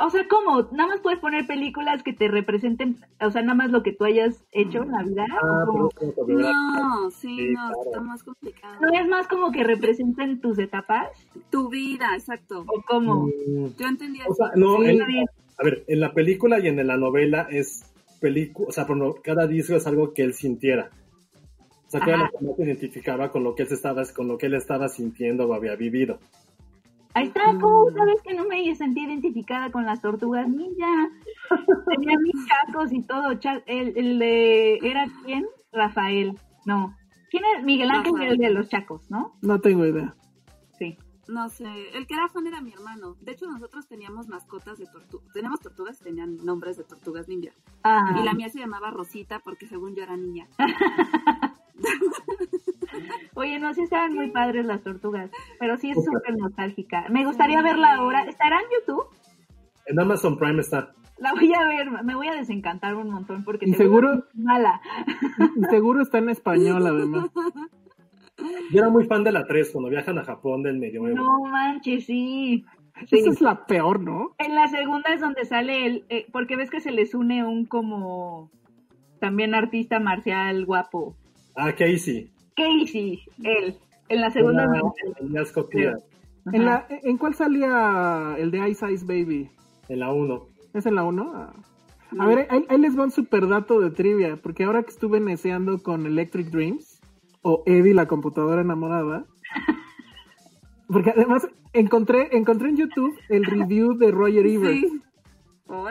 [0.00, 0.62] O sea, ¿cómo?
[0.72, 4.04] Nada más puedes poner películas que te representen, o sea, nada más lo que tú
[4.04, 5.26] hayas hecho en la vida.
[5.42, 5.64] Ah.
[6.26, 7.82] No, sí, Sí, no, claro.
[7.84, 8.80] está más complicado.
[8.80, 11.08] ¿No es más como que representen tus etapas?
[11.50, 12.60] Tu vida, exacto.
[12.66, 13.26] ¿O cómo?
[13.26, 14.56] Mm, Yo entendía O sea, eso.
[14.58, 17.84] no, Sí, en- a ver, en la película y en la novela es
[18.20, 18.86] película, o sea,
[19.24, 20.90] cada disco es algo que él sintiera.
[21.86, 24.46] O sea, cada la se identificaba con lo que él se estaba, con lo que
[24.46, 26.18] él estaba sintiendo o había vivido.
[27.14, 31.10] Ahí está, ¿cómo sabes que no me sentí identificada con las tortugas ninja?
[31.88, 33.30] Tenía mis chacos y todo.
[33.66, 34.76] El, el de.
[34.82, 35.46] ¿Era quién?
[35.72, 36.38] Rafael.
[36.66, 36.96] No.
[37.30, 37.64] ¿Quién es?
[37.64, 38.32] Miguel Ángel Rafael.
[38.32, 39.36] el de los chacos, ¿no?
[39.42, 40.14] No tengo idea.
[40.78, 40.96] Sí.
[41.28, 43.16] No sé, el que era fan era mi hermano.
[43.20, 45.30] De hecho, nosotros teníamos mascotas de tortugas.
[45.34, 47.50] Teníamos tortugas y tenían nombres de tortugas ninja.
[47.84, 50.48] Ah, Y la mía se llamaba Rosita porque según yo era niña.
[53.34, 57.06] Oye, no, sí estaban muy padres las tortugas, pero sí es súper nostálgica.
[57.10, 58.22] Me gustaría verla ahora.
[58.24, 59.04] ¿Estará en YouTube?
[59.86, 60.92] En Amazon Prime está.
[61.18, 64.80] La voy a ver, me voy a desencantar un montón porque Y seguro- es mala.
[65.56, 67.28] Y seguro está en español, además.
[68.70, 71.16] Yo era muy fan de la 3 cuando viajan a Japón del medioevo.
[71.16, 72.64] No manches, sí.
[73.06, 73.18] Sí.
[73.18, 74.34] Esa es la peor, ¿no?
[74.38, 77.64] En la segunda es donde sale el, eh, porque ves que se les une un
[77.66, 78.50] como
[79.20, 81.16] también artista marcial guapo.
[81.56, 82.30] Ah, Casey.
[82.58, 83.76] Casey, él.
[84.08, 84.64] En la segunda
[86.52, 89.50] ¿En, la, ¿En cuál salía el de Ice Ice Baby?
[89.88, 90.46] en la 1.
[90.74, 91.52] ¿Es en la 1?
[92.18, 95.20] A ver, ahí, ahí les va un super dato de trivia, porque ahora que estuve
[95.20, 97.00] neceando con Electric Dreams,
[97.42, 99.24] o Eddie la computadora enamorada,
[100.88, 105.00] porque además encontré, encontré en YouTube el review de Roger Ebert, Sí.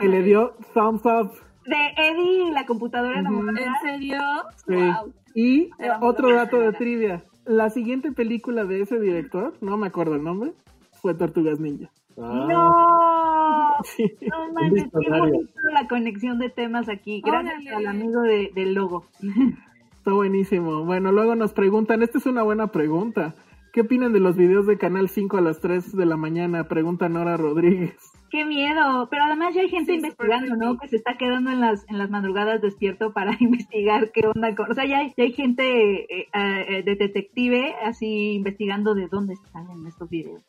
[0.00, 1.30] que le dio thumbs up.
[1.66, 3.60] de Eddie la computadora enamorada.
[3.64, 4.18] ¿En serio?
[4.66, 4.74] Sí.
[4.74, 5.12] Wow.
[5.40, 10.16] Y Era otro dato de trivia, la siguiente película de ese director, no me acuerdo
[10.16, 10.52] el nombre,
[11.00, 11.90] fue Tortugas Ninja.
[12.20, 14.04] Ah, No, Sí.
[14.28, 17.22] no manches, qué bonito la conexión de temas aquí.
[17.24, 17.70] Gracias Órale.
[17.76, 19.04] al amigo de- del logo.
[19.96, 20.84] Está buenísimo.
[20.84, 23.34] Bueno, luego nos preguntan, esta es una buena pregunta.
[23.72, 26.64] ¿Qué opinan de los videos de Canal 5 a las 3 de la mañana?
[26.64, 27.94] Pregunta Nora Rodríguez.
[28.30, 30.78] Qué miedo, pero además ya hay gente Sí, investigando, ¿no?
[30.78, 34.70] Que se está quedando en las en las madrugadas despierto para investigar qué onda con,
[34.70, 39.36] o sea, ya hay, ya hay gente eh, eh, de detective así investigando de dónde
[39.52, 40.42] salen estos videos.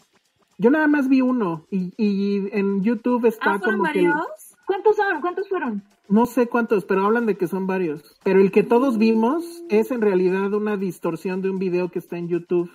[0.57, 4.07] Yo nada más vi uno y, y en YouTube está Ah, ¿fueron como que...
[4.07, 4.55] varios?
[4.65, 5.21] ¿Cuántos son?
[5.21, 5.83] ¿Cuántos fueron?
[6.09, 8.19] No sé cuántos, pero hablan de que son varios.
[8.23, 12.17] Pero el que todos vimos es en realidad una distorsión de un video que está
[12.17, 12.69] en YouTube.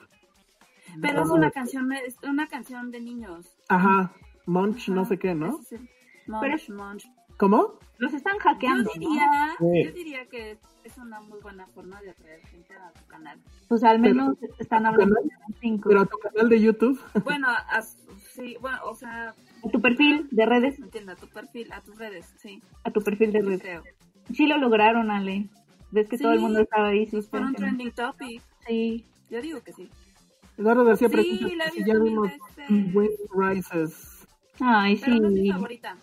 [1.02, 3.56] Pero es una canción, es una canción de niños.
[3.68, 4.12] Ajá,
[4.46, 5.58] Munch, no sé qué, ¿no?
[5.60, 5.88] Ese es el-
[6.26, 7.06] Pero Munch, Munch.
[7.36, 7.78] ¿Cómo?
[7.98, 9.26] Los están hackeando, Yo diría,
[9.58, 9.72] ¿no?
[9.72, 9.84] Sí.
[9.84, 13.38] yo diría que es una muy buena forma de atraer gente a tu canal.
[13.68, 15.30] Pues al menos están hablando de
[15.60, 15.88] cinco.
[15.88, 17.00] Pero a tu canal de YouTube.
[17.24, 19.34] Bueno, a, sí, bueno, o sea,
[19.64, 23.00] A tu perfil de redes, entiendo, a tu perfil, a tus redes, sí, a tu
[23.02, 23.60] perfil de redes.
[23.62, 23.82] creo.
[24.32, 25.48] Sí lo lograron, Ale.
[25.90, 27.06] Ves que Sí, todo el mundo estaba ahí.
[27.06, 28.42] Sí, Pues fueron están- trending topic.
[28.66, 29.04] sí.
[29.30, 29.88] Yo digo que sí.
[30.56, 32.94] Eduardo García Sí, pregunta ya vimos veces.
[32.94, 34.13] Wind Rises.
[34.60, 35.52] Ay, Pero no es mi sí.
[35.52, 35.96] favorita.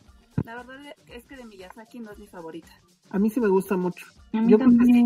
[0.45, 2.69] La verdad es que de Miyazaki no es mi favorita.
[3.11, 4.05] A mí sí me gusta mucho.
[4.33, 4.57] A mí Yo.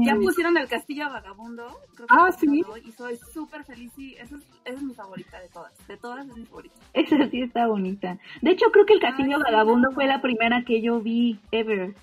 [0.05, 1.65] Ya pusieron el Castillo Vagabundo.
[1.95, 2.63] Creo que Ah, ¿sí?
[2.83, 3.91] Y soy súper feliz.
[3.95, 5.73] Sí, esa es, esa es mi favorita de todas.
[5.87, 6.75] De todas es mi favorita.
[6.93, 8.17] Esa sí está bonita.
[8.41, 9.95] De hecho, creo que el Castillo Ay, sí, Vagabundo no.
[9.95, 11.95] fue la primera que yo vi ever.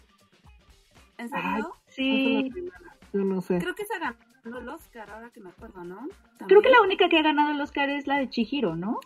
[1.19, 1.73] ¿En Ay, serio?
[1.87, 2.51] Sí.
[3.13, 3.59] Yo no sé.
[3.59, 6.09] Creo que se ganó el Oscar, ahora que me acuerdo, ¿no?
[6.49, 8.99] Creo que la única que ha ganado el Oscar es la de Chihiro, ¿no?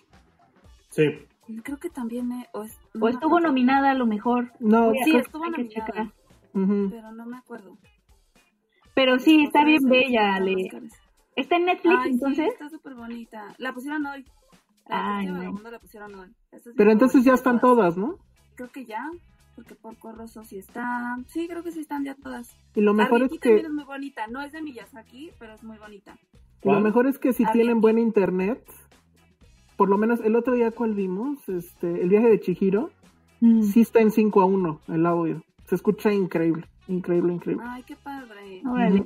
[0.90, 1.26] Sí.
[1.62, 2.32] Creo que también.
[2.32, 4.52] eh, o, es- no O me estuvo nominada a lo mejor.
[4.58, 6.12] No, Sí, creo- estuvo nominada.
[6.52, 7.76] Pero no me acuerdo.
[8.94, 10.70] Pero sí, está bien bella, Ale.
[11.36, 12.44] ¿Está en Netflix Ay, entonces?
[12.46, 13.54] Sí, está súper bonita.
[13.58, 14.24] La pusieron hoy.
[14.88, 15.70] La Ay, no.
[15.70, 16.34] La pusieron hoy.
[16.50, 18.16] Es Pero entonces ya están todas, ¿no?
[18.54, 19.10] Creo que ya.
[19.54, 21.16] Porque por Corroso sí está.
[21.28, 22.56] Sí, creo que sí están ya todas.
[22.74, 24.26] Y lo mejor es que también es muy bonita.
[24.28, 26.16] No es de Miyazaki, pero es muy bonita.
[26.62, 28.62] lo mejor es que si tienen buen internet,
[29.76, 32.90] por lo menos el otro día cuál vimos, este, el viaje de Chihiro,
[33.40, 33.62] Mm.
[33.62, 35.42] sí está en 5 a 1 el audio.
[35.66, 37.62] Se escucha increíble, increíble, increíble.
[37.68, 38.62] Ay, qué padre.
[38.66, 39.04] Órale.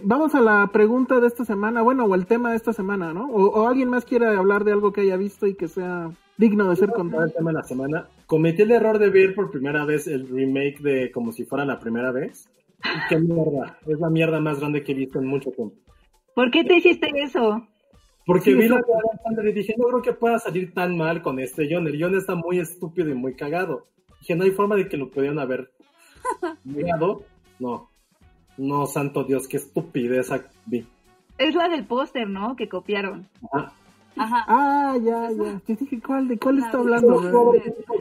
[0.00, 3.26] Vamos a la pregunta de esta semana, bueno, o el tema de esta semana, ¿no?
[3.30, 6.68] O, o alguien más quiere hablar de algo que haya visto y que sea digno
[6.68, 7.24] de ser contado.
[7.24, 8.08] el tema de la semana.
[8.26, 11.80] Cometí el error de ver por primera vez el remake de Como si fuera la
[11.80, 12.48] primera vez.
[12.84, 13.78] Y qué mierda.
[13.86, 15.74] Es la mierda más grande que he visto en mucho tiempo.
[16.34, 17.66] ¿Por qué te hiciste eso?
[18.28, 19.40] Porque Sí, vi la exacto.
[19.40, 21.86] de y dije, no creo que pueda salir tan mal con este guion.
[21.86, 23.86] El guion está muy estúpido y muy cagado.
[24.20, 25.72] Dije, no hay forma de que lo pudieran haber
[26.62, 27.22] mirado.
[27.58, 27.88] No.
[28.58, 30.30] No, santo Dios, qué estupidez
[30.66, 30.86] vi.
[31.38, 32.54] Es la del póster, ¿no?
[32.54, 33.26] Que copiaron.
[33.50, 33.72] Ajá.
[34.18, 34.44] Ajá.
[34.46, 35.62] Ah, ya, ya.
[35.66, 37.32] Yo dije, ¿cuál, ¿de cuál La está hablando?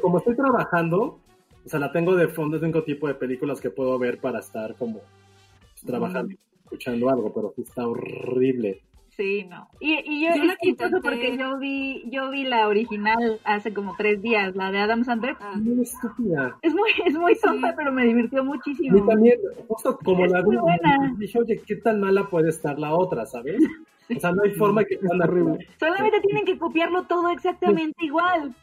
[0.02, 1.20] Como, estoy trabajando,
[1.66, 4.76] o sea, la tengo de fondo, tengo tipo de películas que puedo ver para estar
[4.76, 5.00] como
[5.86, 8.82] trabajando, escuchando algo, pero sí está horrible.
[9.18, 9.68] Sí, no.
[9.80, 13.40] Y, y yo, Yo es que chistoso intenté- porque yo vi, yo vi la original
[13.46, 15.36] hace como tres días, la de Adam Sandler.
[15.40, 15.54] Ah.
[15.56, 16.56] Muy estúpida.
[16.62, 17.74] Es muy, es muy tonta, Sí.
[17.76, 19.06] pero me divirtió Y muchísimo.
[19.08, 21.14] también, justo como Es la muy vi, buena.
[21.18, 23.58] dije, oye, ¿qué tan mala puede estar la otra, sabes?
[24.16, 25.68] O sea, no hay forma que sea horrible.
[25.78, 28.56] Solamente tienen que copiarlo todo exactamente igual.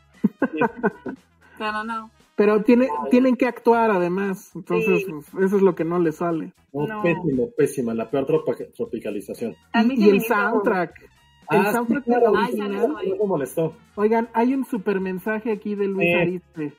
[1.58, 2.10] Pero no.
[2.36, 5.12] Pero tiene, tienen que actuar además, entonces Sí.
[5.30, 6.52] pues, eso es lo que no les sale.
[6.72, 7.02] No, No.
[7.02, 9.54] pésimo, pésima, la peor tropa- tropicalización.
[9.74, 11.10] Y, sí el soundtrack.
[11.50, 12.74] El Ah, sí, soundtrack claro, era Ay, original.
[12.74, 12.88] eso.
[12.88, 13.76] no me molestó.
[13.94, 16.14] Oigan, hay un super mensaje aquí de Luis Sí.
[16.14, 16.72] Ariste.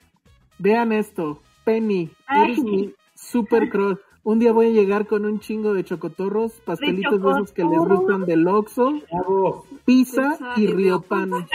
[0.60, 1.40] Vean esto.
[1.64, 2.44] Penny, Ay.
[2.52, 3.98] eres mi super crush.
[4.24, 7.78] Un día voy a llegar con un chingo de chocotorros, pastelitos de esos que les
[7.80, 8.92] gustan del Oxxo,
[9.86, 11.30] pizza y y riopan.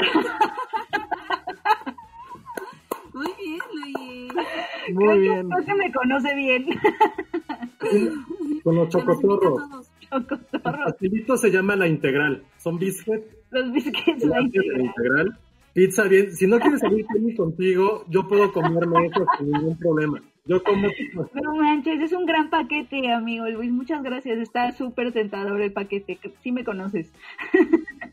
[3.12, 3.59] Muy bien.
[3.93, 5.49] Muy Creo que- bien.
[5.49, 6.66] Creo que me conoce bien.
[8.64, 9.41] Con los chocotorros.
[9.70, 9.91] todos.
[10.01, 10.84] El Chocotorro.
[10.84, 12.43] pastelito se llama la integral.
[12.59, 14.24] Son biscuits Los biscuits.
[14.24, 14.80] la la integral.
[14.80, 15.38] integral.
[15.72, 16.32] Pizza bien.
[16.32, 20.20] Si no quieres salir contigo, yo puedo comerme eso sin ningún problema.
[20.47, 20.88] Yo como.
[21.34, 23.70] No manches, es un gran paquete, amigo Luis.
[23.70, 24.38] Muchas gracias.
[24.38, 26.16] Está súper tentador el paquete.
[26.16, 27.12] que Sí me conoces.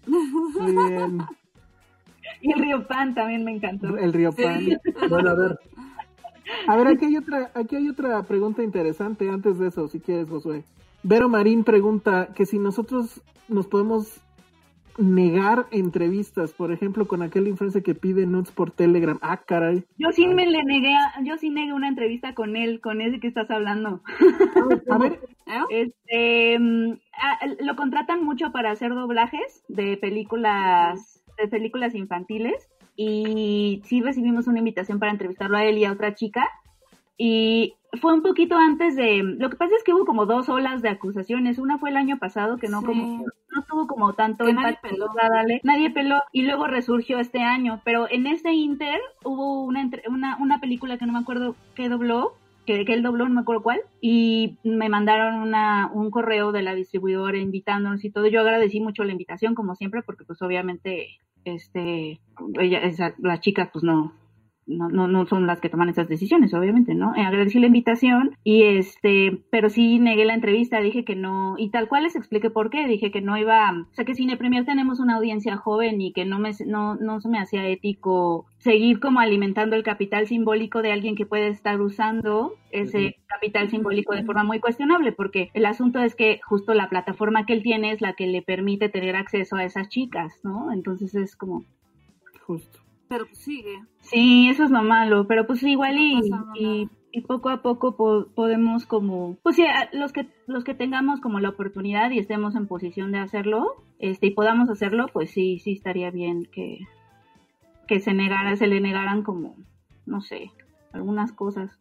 [0.06, 1.18] Muy bien.
[2.42, 3.98] Y el Río Pan también me encantó.
[3.98, 4.60] El riopan.
[4.60, 4.78] Sí.
[5.10, 5.60] Bueno, a ver.
[6.68, 10.30] A ver, aquí hay otra, aquí hay otra pregunta interesante antes de eso, si quieres,
[10.30, 10.64] Josué.
[11.04, 14.22] Vero Marín pregunta que si nosotros nos podemos
[14.98, 19.20] negar entrevistas, por ejemplo, con aquel influencer que pide nudes por Telegram.
[19.22, 19.84] Ah, caray.
[19.98, 23.20] Yo sí me le negué, a- yo sí negué una entrevista con él, con ese
[23.20, 24.02] que estás hablando.
[24.90, 25.20] A ver.
[25.70, 26.92] Este, mm,
[27.62, 34.60] lo contratan mucho para hacer doblajes de películas, de películas infantiles y sí recibimos una
[34.60, 36.48] invitación para entrevistarlo a él y a otra chica
[37.18, 40.82] y fue un poquito antes de, lo que pasa es que hubo como dos olas
[40.82, 42.86] de acusaciones, una fue el año pasado que no Sí.
[42.86, 43.26] como
[43.56, 45.08] no tuvo como tanto Que nadie impacto, peló.
[45.16, 45.62] ¿verdad, Ale?
[45.64, 50.38] nadie peló y luego resurgió este año, pero en ese inter hubo una entre- una,
[50.38, 52.34] una película que no me acuerdo qué dobló
[52.68, 56.62] que, que él dobló, no me acuerdo cuál, y me mandaron una, un correo de
[56.62, 58.28] la distribuidora invitándonos y todo.
[58.28, 61.08] Yo agradecí mucho la invitación, como siempre, porque pues obviamente,
[61.46, 62.20] este,
[62.60, 64.14] ella, esa, las chicas pues no,
[64.68, 67.16] no, no, no son las que toman esas decisiones, obviamente, ¿no?
[67.16, 71.70] Eh, agradecí la invitación y este, pero sí negué la entrevista, dije que no, y
[71.70, 74.66] tal cual les expliqué por qué, dije que no iba, o sea que Cine Premier
[74.66, 79.00] tenemos una audiencia joven y que no me, no, no se me hacía ético seguir
[79.00, 84.24] como alimentando el capital simbólico de alguien que puede estar usando ese capital simbólico de
[84.24, 88.02] forma muy cuestionable, porque el asunto es que justo la plataforma que él tiene es
[88.02, 90.72] la que le permite tener acceso a esas chicas, ¿no?
[90.74, 91.64] Entonces es como...
[92.46, 92.87] Justo.
[93.10, 93.80] Pero pues sigue.
[94.02, 96.20] Sí, eso es lo malo, pero pues igual y,
[96.60, 100.74] y, y poco a poco po- podemos como, pues sí, a- los que los que
[100.74, 103.66] tengamos como la oportunidad y estemos en posición de hacerlo,
[104.00, 106.80] este y podamos hacerlo, pues sí, sí estaría bien que
[107.88, 109.56] que se negara, se le negaran como,
[110.06, 110.52] no sé,
[110.92, 111.72] algunas cosas.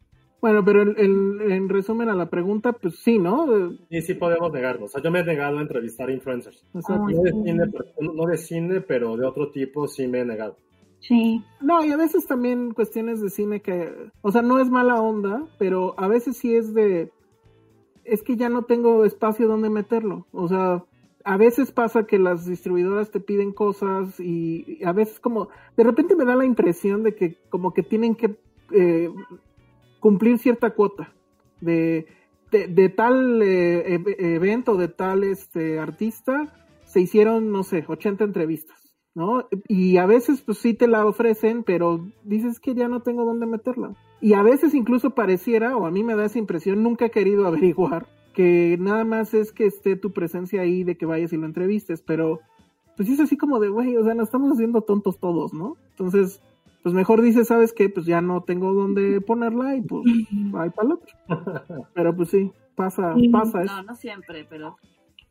[0.41, 3.47] Bueno, pero el, el- en resumen a la pregunta, pues sí, ¿no?
[3.91, 4.91] Y sí podemos negarnos.
[4.91, 6.65] O sea, yo me he negado a entrevistar influencers.
[6.73, 7.63] No de, cine,
[8.15, 10.57] no de cine, pero de otro tipo sí me he negado.
[11.07, 11.45] Sí.
[11.61, 13.93] No, y a veces también cuestiones de cine que,
[14.23, 17.13] o sea, no es mala onda, pero a veces sí es de,
[18.05, 20.27] es que ya no tengo espacio donde meterlo.
[20.33, 20.85] O sea,
[21.25, 26.17] a veces pasa que las distribuidoras te piden cosas y, a veces como, de repente
[26.17, 28.37] me da la impresión de que como que tienen que
[28.73, 29.11] eh,
[30.01, 31.13] cumplir cierta cuota
[31.61, 32.07] de,
[32.51, 36.53] de, de tal eh, e- evento, de tal este artista,
[36.85, 38.86] se hicieron, no sé, 80 entrevistas.
[39.17, 39.49] ¿No?
[39.67, 43.47] Y a veces pues sí te la ofrecen, pero dices que ya no tengo dónde
[43.47, 43.97] meterla.
[44.21, 47.47] Y a veces incluso pareciera, o a mí me da esa impresión, nunca he querido
[47.47, 51.47] averiguar, que nada más es que esté tu presencia ahí de que vayas y lo
[51.47, 52.41] entrevistes, pero
[52.95, 55.77] pues sí es así como de, güey, o sea, nos estamos haciendo tontos todos, ¿no?
[55.93, 56.43] Entonces,
[56.83, 57.89] pues mejor dices, ¿sabes qué?
[57.89, 60.05] Pues ya no tengo dónde ponerla y pues
[60.55, 61.17] va para el otro.
[61.95, 63.77] Pero pues sí, pasa, pasa eso.
[63.77, 64.77] No, no siempre, pero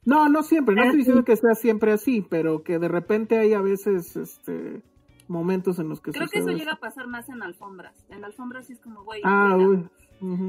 [0.05, 3.53] No, no siempre, no estoy diciendo que sea siempre así, pero que de repente hay
[3.53, 4.81] a veces este
[5.27, 7.95] momentos en los que creo que eso llega a pasar más en alfombras.
[8.09, 9.87] En alfombras sí es como, güey, Ah, uy.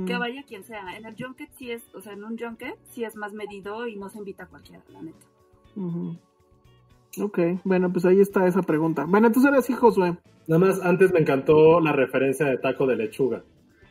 [0.06, 0.96] que vaya quien sea.
[0.96, 3.96] En el junket sí es, o sea, en un junket sí es más medido y
[3.96, 5.26] no se invita a cualquiera, la neta.
[5.76, 6.18] Ujú.
[7.18, 9.06] Ok, bueno, pues ahí está esa pregunta.
[9.08, 10.18] Bueno, entonces ahora sí, Josué.
[10.48, 13.42] Nada más, antes me encantó la referencia de taco de lechuga.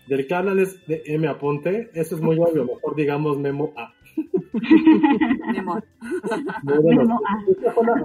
[0.08, 1.28] Del que hablan es de M.
[1.28, 1.90] Aponte.
[1.96, 2.66] Eso es muy obvio.
[2.66, 3.95] Mejor digamos Memo A.
[6.64, 6.84] Bueno.
[7.04, 7.44] Memo A.
[7.48, 8.04] Esta fue, la,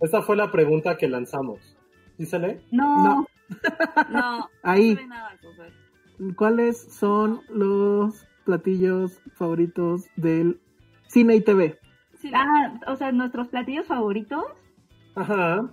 [0.00, 1.76] esta fue la pregunta que lanzamos.
[2.18, 2.60] ¿Sí se lee?
[2.70, 3.26] No,
[4.10, 4.90] No, Ahí.
[4.90, 5.72] no se ve nada, Josué.
[6.36, 10.60] ¿Cuáles son los platillos favoritos del
[11.08, 11.78] cine y TV?
[12.14, 14.44] Sí, la- ah, o sea, nuestros platillos favoritos.
[15.14, 15.68] Ajá.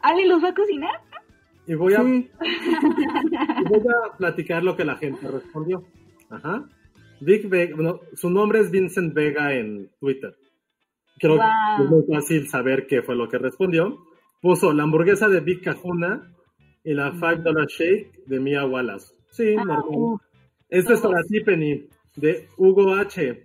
[0.00, 1.00] ¿Ale los va a cocinar?
[1.66, 5.82] Y voy a, Sí, y voy a platicar lo que la gente respondió.
[6.30, 6.64] Ajá.
[7.20, 10.34] Vic Vega, bueno, su nombre es Vincent Vega en Twitter.
[11.18, 11.44] Creo Wow.
[11.78, 13.98] que es muy fácil saber qué fue lo que respondió.
[14.42, 16.30] Puso la hamburguesa de Big Cajuna
[16.84, 19.14] y la $5 Dollar Shake de Mia Wallace.
[19.30, 20.18] Sí, Ah, normal.
[20.68, 23.42] Este es para ti, Penny, de Hugo H.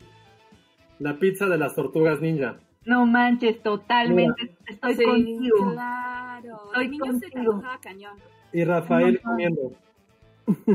[1.00, 2.60] La pizza de las tortugas ninja.
[2.86, 4.56] No manches, totalmente.
[4.68, 5.72] Estoy Sí, contigo.
[5.74, 6.60] Claro.
[6.66, 7.52] Estoy De niño se contigo.
[7.54, 8.18] antojaba cañón.
[8.54, 9.72] Y Rafael comiendo.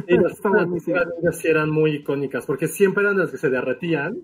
[0.06, 4.18] Y las ninja sí eran muy icónicas, porque siempre eran las que se derretían.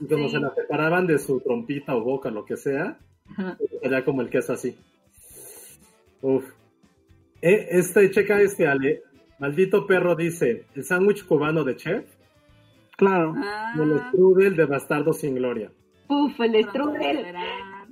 [0.00, 0.34] Y cuando Sí.
[0.34, 2.98] se las separaban de su trompita o boca, lo que sea,
[3.82, 4.76] era como el queso así.
[6.22, 6.44] Uf.
[7.40, 9.02] Eh, este, checa este, Ale.
[9.38, 12.04] Maldito perro dice, el sándwich cubano de chef
[12.96, 13.34] claro.
[13.36, 15.70] Ah, el strudel de bastardo sin gloria.
[16.08, 17.36] Uf, el pronto strudel.
[17.36, 17.84] ¡Ah!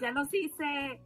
[0.00, 1.00] Ya los hice.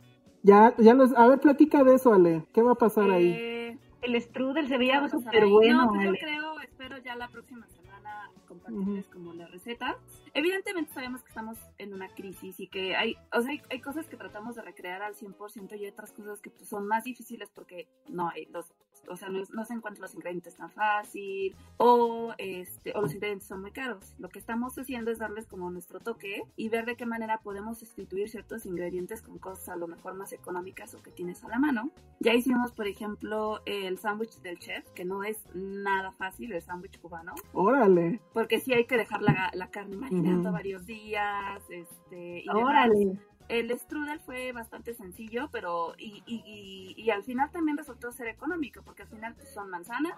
[0.46, 2.44] Ya, ya los, a ver, platica de eso, Ale.
[2.54, 3.32] ¿Qué va a pasar ahí?
[3.36, 5.86] Eh, El strudel se veía súper bueno.
[5.86, 9.98] No, pues yo creo, espero ya la próxima semana compartirles como la receta.
[10.34, 14.06] Evidentemente sabemos que estamos en una crisis y que hay, o sea, hay, hay cosas
[14.06, 17.88] que tratamos de recrear al 100% y otras cosas que pues, son más difíciles porque
[18.08, 18.72] no hay los,
[19.08, 23.48] o sea, no, no se encuentran los ingredientes tan fácil o, este, o los ingredientes
[23.48, 24.14] son muy caros.
[24.18, 27.78] Lo que estamos haciendo es darles como nuestro toque y ver de qué manera podemos
[27.78, 31.58] sustituir ciertos ingredientes con cosas a lo mejor más económicas o que tienes a la
[31.58, 31.90] mano.
[32.20, 37.00] Ya hicimos, por ejemplo, el sándwich del chef, que no es nada fácil, el sándwich
[37.00, 38.20] cubano, Órale.
[38.32, 40.52] porque sí hay que dejar la, la carne marinando Ujú.
[40.52, 42.90] varios días, este, y demás.
[43.48, 48.26] El strudel fue bastante sencillo, pero y, y, y, y al final también resultó ser
[48.28, 50.14] económico, porque al final pues, son manzanas,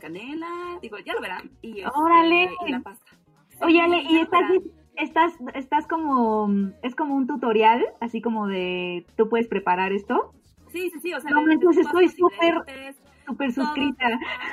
[0.00, 2.50] canela, digo, ya lo verán, y, este, Órale.
[2.66, 3.06] y la pasta.
[3.60, 4.50] Oye, Ale, y estás,
[4.96, 6.48] estás, estás como,
[6.82, 10.34] es como un tutorial, así como de, tú puedes preparar esto.
[10.72, 12.64] Sí, sí, sí, o sea, No, entonces estoy súper-
[13.26, 14.06] Súper suscrita.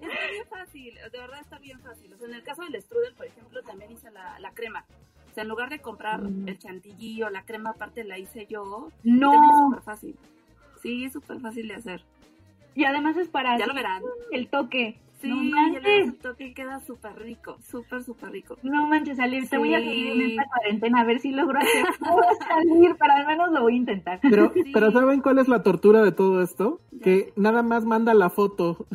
[0.00, 2.12] está bien fácil, de verdad está bien fácil.
[2.14, 4.84] O sea, en el caso del strudel, por ejemplo, también hice la, la crema.
[5.30, 8.88] O sea, en lugar de comprar el chantilly o la crema aparte la hice yo.
[9.04, 9.32] No.
[9.32, 10.16] Es súper fácil.
[10.82, 12.02] Sí, es súper fácil de hacer.
[12.74, 14.02] Y además es para Ya lo verán.
[14.32, 14.98] el toque.
[15.20, 18.56] Sí, no el toque queda súper rico, súper, súper rico.
[18.62, 19.46] No manches, salir.
[19.50, 21.84] Te voy a seguir en esta cuarentena a ver si logro hacer.
[22.00, 24.18] No voy a salir, pero al menos lo voy a intentar.
[24.22, 24.62] Pero, Sí.
[24.72, 26.80] pero ¿saben cuál es la tortura de todo esto?
[26.90, 28.86] Ya Que nada más manda la foto.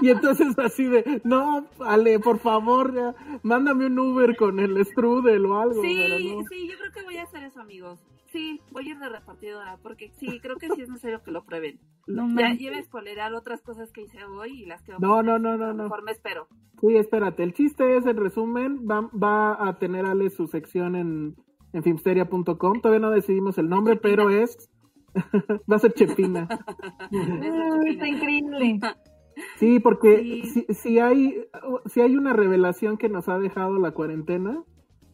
[0.00, 5.46] Y entonces así de, no, Ale, por favor, ya, mándame un Uber con el strudel
[5.46, 5.82] o algo.
[5.82, 6.48] Sí, pero no.
[6.48, 8.00] sí, yo creo que voy a hacer eso, amigos.
[8.32, 11.44] Sí, voy a ir de repartidora, porque sí, creo que sí es necesario que lo
[11.44, 11.78] prueben.
[12.06, 12.88] No Ya lleves
[13.34, 15.84] otras cosas que hice hoy y las que No, no, no, no, no.
[15.84, 16.48] Mejor me espero.
[16.80, 17.42] Sí, espérate.
[17.42, 21.36] El chiste es, en resumen, va, va a tener Ale su sección en,
[21.72, 22.80] en filmsteria.com.
[22.80, 24.70] Todavía no decidimos el nombre, pero es...
[25.70, 26.48] va a ser Chepina.
[27.12, 28.80] Ay, está increíble.
[29.56, 30.42] Sí, porque Sí.
[30.44, 31.44] Si, si hay
[31.86, 34.62] si hay una revelación que nos ha dejado la cuarentena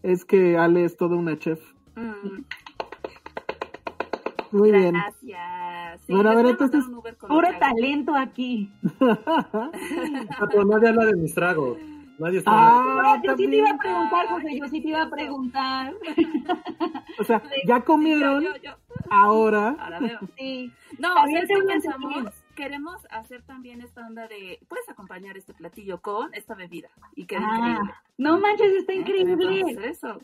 [0.02, 1.60] es que Ale es toda una chef.
[1.96, 2.42] Mm,
[4.52, 4.94] Muy bien.
[4.94, 6.00] Gracias.
[6.06, 6.84] Sí, Bueno, a ver, entonces,
[7.28, 8.70] Puro talento aquí.
[9.00, 9.70] Ah,
[10.50, 11.78] pero nadie habla de mis tragos.
[12.18, 13.78] Nadie está Ah, yo sí te iba a también.
[13.78, 15.94] preguntar, José, yo sí te iba a preguntar.
[17.20, 18.70] O sea, ya comieron, Yo, yo, yo.
[19.10, 19.76] ahora.
[19.78, 20.18] Ahora veo.
[20.36, 20.72] Sí.
[20.98, 22.44] No, También ¿sabes qué te pensamos?
[22.59, 27.40] Queremos hacer también esta onda de, puedes acompañar este platillo con esta bebida y queda
[27.44, 27.94] Ah, increíble.
[28.18, 28.96] no manches, está ¿Eh?
[28.96, 29.62] Increíble.
[29.62, 30.18] hacer eso.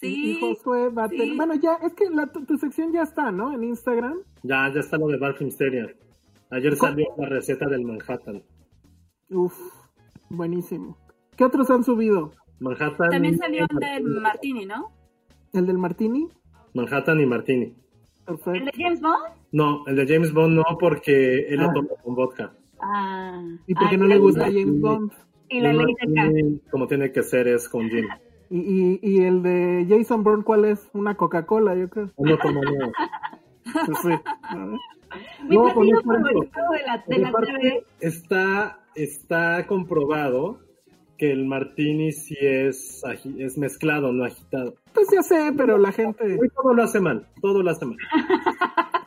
[0.00, 0.32] Sí.
[0.32, 1.28] y Josué va a tener.
[1.28, 1.36] sí.
[1.36, 3.52] Bueno, ya, es que la- tu, tu sección ya está, ¿no?
[3.52, 4.16] En Instagram.
[4.42, 5.86] Ya, ya está lo de Bar Filmsteria.
[6.50, 8.42] Ayer salió la receta del Manhattan.
[9.30, 9.56] Uf,
[10.30, 10.96] buenísimo.
[11.36, 12.32] ¿Qué otros han subido?
[12.58, 13.10] Manhattan.
[13.10, 14.90] También salió el del Martini, ¿no?
[15.52, 16.28] ¿El del Martini?
[16.74, 17.74] Manhattan y Martini.
[18.28, 18.64] ¿El Perfecto.
[18.76, 19.24] de James Bond?
[19.52, 21.62] No, el de James Bond no, porque él Ah.
[21.64, 22.52] lo toma con vodka.
[22.80, 23.42] Ah.
[23.66, 24.44] ¿Y por qué Ay, no le gusta.
[24.44, 25.12] James Bond?
[25.48, 25.94] Y la El ley.
[26.14, 28.06] Martini, como tiene que ser, es con gin.
[28.50, 30.88] Y, y, y el de Jason Bourne, ¿cuál es?
[30.92, 32.10] Una Coca-Cola, yo creo.
[32.18, 32.92] No toma nada.
[33.86, 34.08] Pues sí.
[35.48, 37.84] Mi No, con favorito de la, de Porque la aparte TV.
[38.00, 40.60] está, está comprobado
[41.18, 43.02] que el martini sí es,
[43.38, 44.74] es mezclado, no agitado.
[44.94, 46.38] Pues ya sé, pero la gente.
[46.54, 47.96] Todo lo hace mal, todo lo hace mal.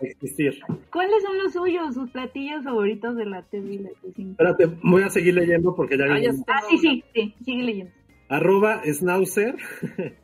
[0.00, 0.58] Existir.
[0.90, 3.92] ¿Cuáles son los suyos, sus platillos favoritos de la TV?
[4.16, 7.62] Espérate, voy a seguir leyendo porque ya Ah, sí tengo Ah, sí, sí, sí, sigue
[7.62, 7.92] leyendo.
[8.28, 9.56] Arroba Schnauzer.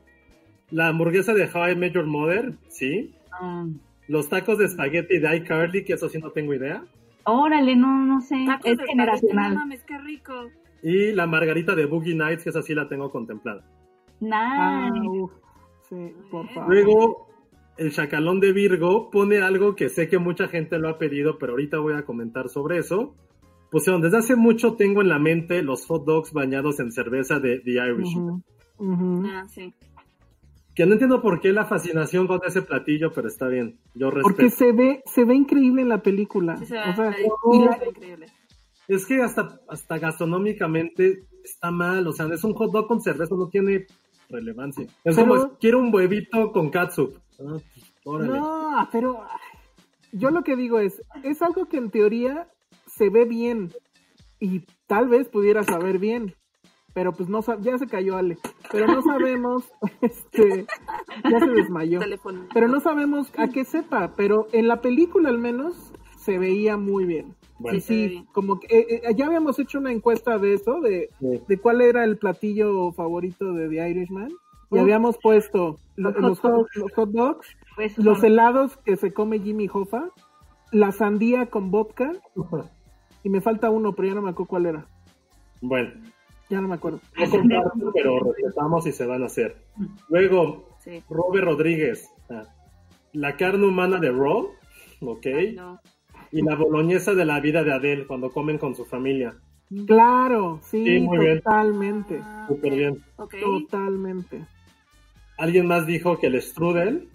[0.71, 3.15] La hamburguesa de How I Met Your Mother, sí.
[3.33, 3.67] Ah.
[4.07, 6.85] Los tacos de espagueti de iCarly, que eso sí no tengo idea.
[7.25, 8.37] Órale, no, no sé.
[8.47, 9.55] Tacos es generacional.
[9.55, 10.51] No mames, qué rico.
[10.83, 13.65] Y la margarita de Boogie Nights, que esa sí la tengo contemplada.
[14.33, 15.09] Ah, Nice.
[15.09, 15.33] uf.
[15.89, 16.71] Sí, por favor.
[16.73, 17.29] Luego,
[17.79, 21.53] el chacalón de Virgo pone algo que sé que mucha gente lo ha pedido, pero
[21.53, 23.15] ahorita voy a comentar sobre eso.
[23.71, 27.61] Pusieron, desde hace mucho tengo en la mente los hot dogs bañados en cerveza de
[27.61, 28.43] The Irishman.
[29.27, 29.75] Ah, sí.
[30.75, 33.79] Que no entiendo por qué la fascinación con ese platillo, pero está bien.
[33.95, 34.51] Yo Porque respeto.
[34.51, 36.57] se ve, se ve increíble en la película.
[36.57, 37.15] Sí, se ve, o sea,
[37.53, 38.27] y la- increíble.
[38.89, 42.07] Es que hasta, hasta gastronómicamente está mal.
[42.07, 43.87] O sea, es un hot dog con cerveza, no tiene
[44.29, 44.85] relevancia.
[45.05, 47.15] Es Pero- como, quiero un huevito con catsup.
[47.41, 47.65] Ah, pues,
[48.05, 48.39] órale.
[48.39, 49.21] No, pero
[50.13, 52.49] yo lo que digo es, es algo que en teoría
[52.87, 53.73] se ve bien
[54.41, 56.35] y tal vez pudiera saber bien,
[56.95, 58.39] pero pues no ya se cayó Ale,
[58.73, 59.71] pero no sabemos,
[60.01, 60.67] este,
[61.31, 62.01] ya se desmayó,
[62.55, 67.05] pero no sabemos a qué sepa, pero en la película al menos se veía muy
[67.05, 67.35] bien.
[67.59, 67.81] Bueno.
[67.81, 68.27] sí, bien.
[68.33, 71.43] como que eh, eh, ya habíamos hecho una encuesta de eso, de, Sí.
[71.49, 74.31] de cuál era el platillo favorito de The Irishman.
[74.71, 74.81] Y Uf.
[74.81, 79.13] habíamos puesto lo- Los los, hot hot, los hot dogs, Pues, los helados que se
[79.13, 80.11] come Jimmy Hoffa,
[80.73, 82.13] la sandía con vodka,
[83.25, 84.87] y me falta uno, pero ya no me acuerdo cuál era.
[85.61, 85.91] Bueno,
[86.51, 87.01] Ya no me acuerdo.
[87.17, 89.57] no comparto, pero respetamos y se van a hacer.
[90.09, 91.03] Luego, Sí.
[91.11, 92.09] Robert Rodríguez.
[92.31, 92.45] ah,
[93.13, 94.51] La carne humana de Raw,
[95.01, 95.27] ok.
[95.27, 95.81] Ay, no.
[96.33, 99.35] Y la boloñesa de la vida de Adele cuando comen con su familia.
[99.87, 101.39] Claro, sí, Sí, muy bien.
[101.43, 102.21] totalmente.
[102.23, 103.05] Ah, Súper bien.
[103.17, 103.35] Ok.
[103.41, 104.45] Totalmente.
[105.37, 107.09] Alguien más dijo que el strudel.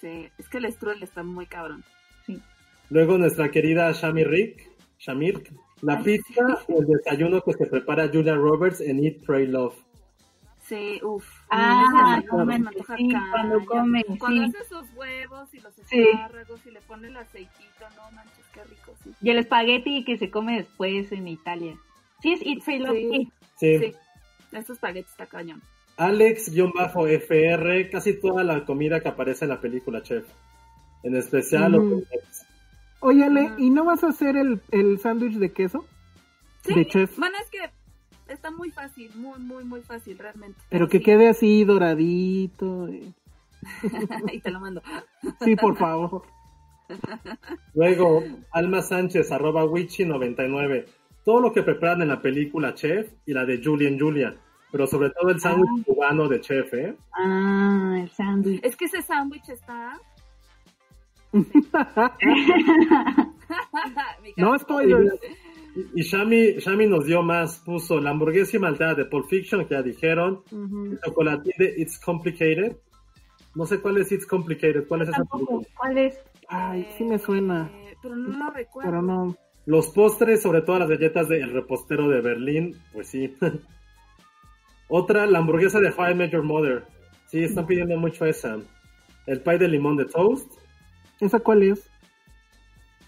[0.00, 1.82] Sí, es que el strudel está muy cabrón.
[2.90, 5.42] Luego nuestra querida Shami Rick, Shamir,
[5.82, 9.74] la Ay, pizza o el desayuno que se prepara Julia Roberts en Eat, Pray, Love.
[10.60, 11.24] Sí, uff.
[11.50, 14.52] Ah, no, me antoja sí, cuando come, Cuando sí.
[14.56, 16.00] hace sus huevos y los Sí.
[16.00, 19.10] espárragos y le pone el aceitito, no manches, qué rico, sí.
[19.22, 21.76] Y el espagueti que se come después en Italia.
[22.22, 23.10] Sí, es Eat, Free, Love, Sí.
[23.12, 23.28] Eat.
[23.56, 23.78] Sí.
[23.78, 23.94] Sí,
[24.56, 25.62] estos espaguetis está cañón.
[25.98, 30.26] Alex-FR, casi toda la comida que aparece en la película, chef.
[31.02, 31.90] En especial los Mm.
[31.90, 32.46] beignets.
[33.00, 33.50] Oye, Ale.
[33.58, 35.86] ¿y no vas a hacer el, el sándwich de queso?
[36.64, 37.18] Sí, De chef.
[37.18, 37.70] bueno, es que
[38.32, 40.58] está muy fácil, muy, muy, muy fácil realmente.
[40.68, 42.88] Pero que quede así doradito.
[42.88, 43.14] y-
[44.32, 44.82] y te lo mando.
[45.44, 46.22] Sí, por favor.
[47.74, 48.22] Luego,
[48.52, 50.86] Alma Sánchez, arroba Wichi99.
[51.24, 54.34] Todo lo que preparan en la película Chef y la de Julie en Julia.
[54.70, 56.96] Pero sobre todo el sándwich cubano de Chef, ¿eh?
[57.12, 58.60] Ah, el sándwich.
[58.64, 59.98] Es que ese sándwich está.
[64.36, 65.14] No spoilers.
[65.94, 69.74] Y Shami, Shami nos dio más, puso la hamburguesa y malteada de Pulp Fiction, que
[69.74, 70.42] ya dijeron.
[70.50, 72.76] El chocolatín de It's Complicated.
[73.54, 75.58] No sé cuál es It's Complicated, cuál es esa Tampoco.
[75.60, 75.68] película.
[75.78, 76.18] ¿Cuál es?
[76.48, 77.70] Ay, sí me suena.
[77.72, 78.90] Eh, pero no lo recuerdo.
[78.90, 79.36] Pero no.
[79.66, 83.34] Los postres, sobre todo las galletas del repostero de Berlín, pues sí.
[84.88, 86.84] Otra, la hamburguesa de How I Met Your Mother.
[87.28, 88.58] Sí, están pidiendo mucho esa.
[89.26, 90.48] El pie de limón de Toast.
[91.18, 91.90] ¿Esa cuál es?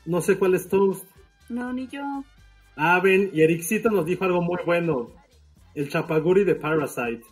[0.05, 1.07] No sé cuál es Toast.
[1.49, 2.03] No, ni yo.
[2.77, 5.11] Ah, ven, y Ericito nos dijo algo muy bueno.
[5.75, 7.23] El chapaguri de Parasite.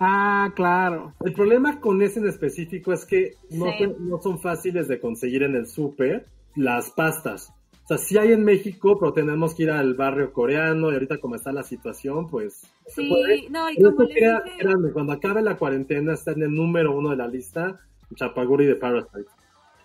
[0.00, 1.14] Ah, claro.
[1.24, 3.84] El problema con ese en específico es que no, Sí.
[3.84, 6.26] son- no son fáciles de conseguir en el súper
[6.56, 7.52] las pastas.
[7.84, 11.18] O sea, sí hay en México, pero tenemos que ir al barrio coreano y ahorita
[11.18, 12.62] como está la situación, pues...
[12.86, 13.36] no se puede.
[13.40, 14.92] Sí, no, y Pero como les dije.
[14.92, 17.78] cuando acabe la cuarentena está en el número uno de la lista,
[18.14, 19.26] Chapaguri de Parasite.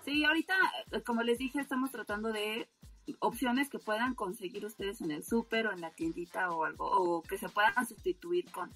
[0.06, 0.54] Sí, ahorita,
[0.92, 2.68] eh, como les dije, estamos tratando de
[3.20, 7.22] opciones que puedan conseguir ustedes en el súper o en la tiendita o algo, o
[7.24, 8.70] que se puedan sustituir con,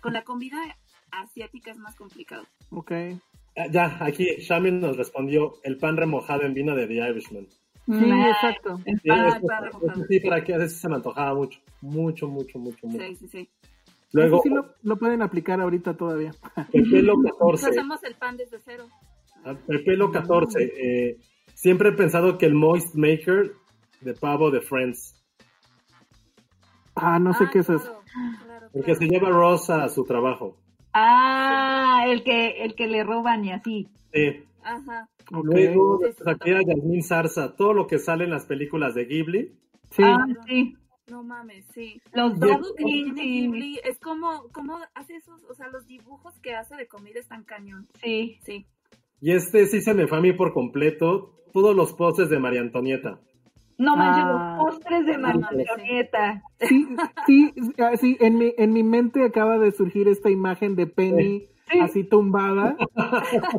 [0.00, 0.56] con la comida
[1.10, 2.44] asiática es más complicado.
[2.70, 2.92] Ok.
[3.56, 7.46] Ah, Ya, aquí Shami nos respondió el pan remojado en vino de The Irishman.
[7.86, 8.80] Sí, Ah, exacto.
[8.84, 9.26] el Sí, pan.
[9.28, 10.04] eso- pan remojado.
[10.08, 13.04] sí, para que a veces se me antojaba mucho, mucho, mucho, mucho, mucho.
[13.04, 13.50] Sí, sí, sí.
[14.12, 16.32] Luego, Eso sí lo, lo pueden aplicar ahorita todavía.
[16.72, 17.68] Pepelo Nos 14.
[17.70, 18.86] hacemos el pan desde cero.
[19.44, 20.72] Ah, Pepelo 14.
[20.76, 21.18] eh,
[21.54, 23.52] siempre he pensado que el Moist Maker
[24.00, 25.24] de pavo de Friends.
[26.94, 28.02] Ah, no sé Ah, qué es eso.
[28.72, 29.00] Porque claro.
[29.00, 30.56] se lleva Rosa a su trabajo.
[30.92, 33.88] Ah, el que, el que le roban y así.
[34.12, 34.44] Sí.
[34.62, 35.08] Ajá.
[35.30, 39.52] Luego, aquí a Yasmín Zarza, todo lo que sale en las películas de Ghibli.
[39.90, 40.02] Sí.
[40.02, 40.76] Ah, sí.
[41.08, 42.00] No mames, sí.
[42.12, 46.54] Los que tiene sí, Ghibli es como, como hace esos, o sea, los dibujos que
[46.54, 47.86] hace de comida están cañón.
[48.02, 48.38] sí.
[48.42, 48.66] Sí.
[49.20, 51.32] Y este sí se me fue a mí por completo.
[51.52, 53.18] Todos los postes de María Antonieta.
[53.78, 54.56] No manches, Ah.
[54.58, 55.48] los postres de mames,
[56.60, 56.86] sí.
[57.26, 60.86] Sí, sí, ah, sí, en mi, en mi mente acaba de surgir esta imagen de
[60.86, 61.80] Penny Sí.
[61.80, 62.76] así tumbada,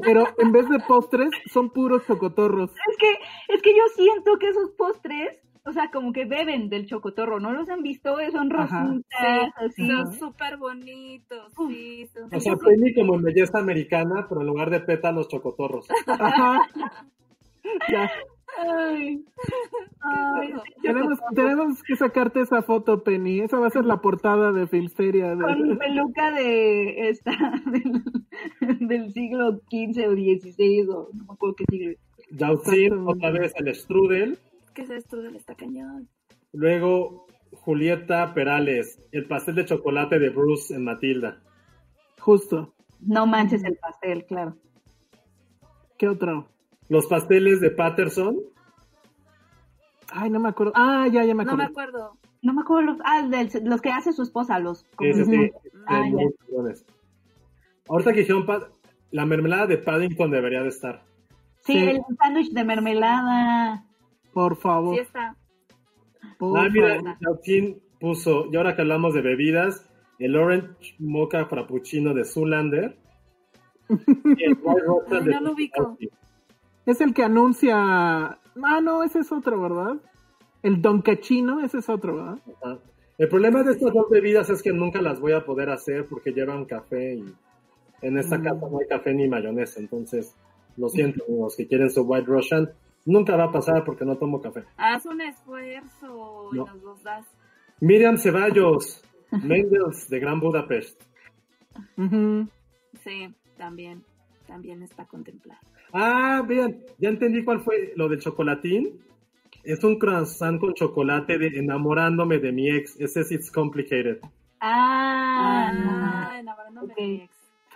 [0.01, 2.71] pero en vez de postres son puros chocotorros.
[2.71, 6.85] Es que, es que yo siento que esos postres, o sea, como que beben del
[6.87, 8.15] chocotorro, ¿no los han visto?
[8.31, 9.87] Son rositas, así.
[9.89, 12.07] Son súper bonitos, sí.
[12.13, 15.85] Son O sea, Penny como en belleza americana, pero en lugar de pétalos, chocotorros.
[16.07, 16.61] Ajá.
[17.91, 18.09] Ya,
[18.57, 19.23] Ay.
[20.01, 23.41] Ay, tenemos, tenemos que sacarte esa foto, Penny.
[23.41, 25.35] Esa va a ser la portada de Filmsteria.
[25.35, 27.31] de- con peluca de esta
[27.65, 31.91] del, del siglo XV o XVI o no me acuerdo qué siglo.
[32.29, 32.95] Exactamente.
[33.05, 34.39] otra vez el strudel.
[34.73, 36.07] que ese strudel está cañón.
[36.53, 41.41] Luego Julieta Perales, el pastel de chocolate de Bruce en Matilda.
[42.19, 42.73] Justo.
[42.99, 44.55] No manches el pastel, claro.
[45.97, 46.47] ¿Qué otro?
[46.89, 48.37] Los pasteles de Patterson.
[50.11, 50.73] Ay, no me acuerdo.
[50.75, 51.57] Ah, ya, ya me No acuerdo.
[51.57, 52.17] me acuerdo.
[52.41, 55.51] No me acuerdo los, ah, del- los que hace su esposa, los Ese sí,
[55.87, 56.03] Ah.
[57.89, 58.45] Ahorita que dijeron
[59.11, 61.03] la mermelada de Paddington debería de estar.
[61.65, 61.79] Sí, Sí.
[61.79, 63.85] el sándwich de mermelada.
[64.33, 64.95] Por favor.
[64.95, 65.35] Sí está.
[66.37, 67.17] por ah, mira.
[67.21, 72.97] Yautzin puso, y ahora que hablamos de bebidas, el Orange Mocha Frappuccino de Zoolander.
[74.37, 75.97] y el White Rosa Ay, de no lo ubico.
[76.87, 77.75] Es el que anuncia.
[77.77, 79.97] Ah, no, ese es otro, ¿verdad?
[80.63, 82.39] El Doncachino, ese es otro, ¿verdad?
[82.63, 82.79] Ajá.
[83.19, 86.31] El problema de estas dos bebidas es que nunca las voy a poder hacer porque
[86.31, 87.25] llevan café y
[88.01, 88.43] en esta Mm.
[88.43, 89.79] casa no hay café ni mayonesa.
[89.79, 90.35] Entonces,
[90.77, 92.69] lo siento, los que quieren su White Russian,
[93.05, 94.63] nunca va a pasar porque no tomo café.
[94.77, 96.65] Haz un esfuerzo y No.
[96.67, 97.25] nos los das.
[97.79, 99.03] Miriam Ceballos,
[99.43, 101.01] Mendels de Gran Budapest.
[103.03, 104.03] Sí, también.
[104.47, 105.59] También está contemplado.
[105.93, 108.99] Ah, vean, ya entendí cuál fue lo del chocolatín.
[109.63, 112.99] Es un croissant con chocolate de enamorándome de mi ex.
[112.99, 114.19] Ese es It's Complicated.
[114.59, 117.31] Ah, Ah, enamorándome de mi ex.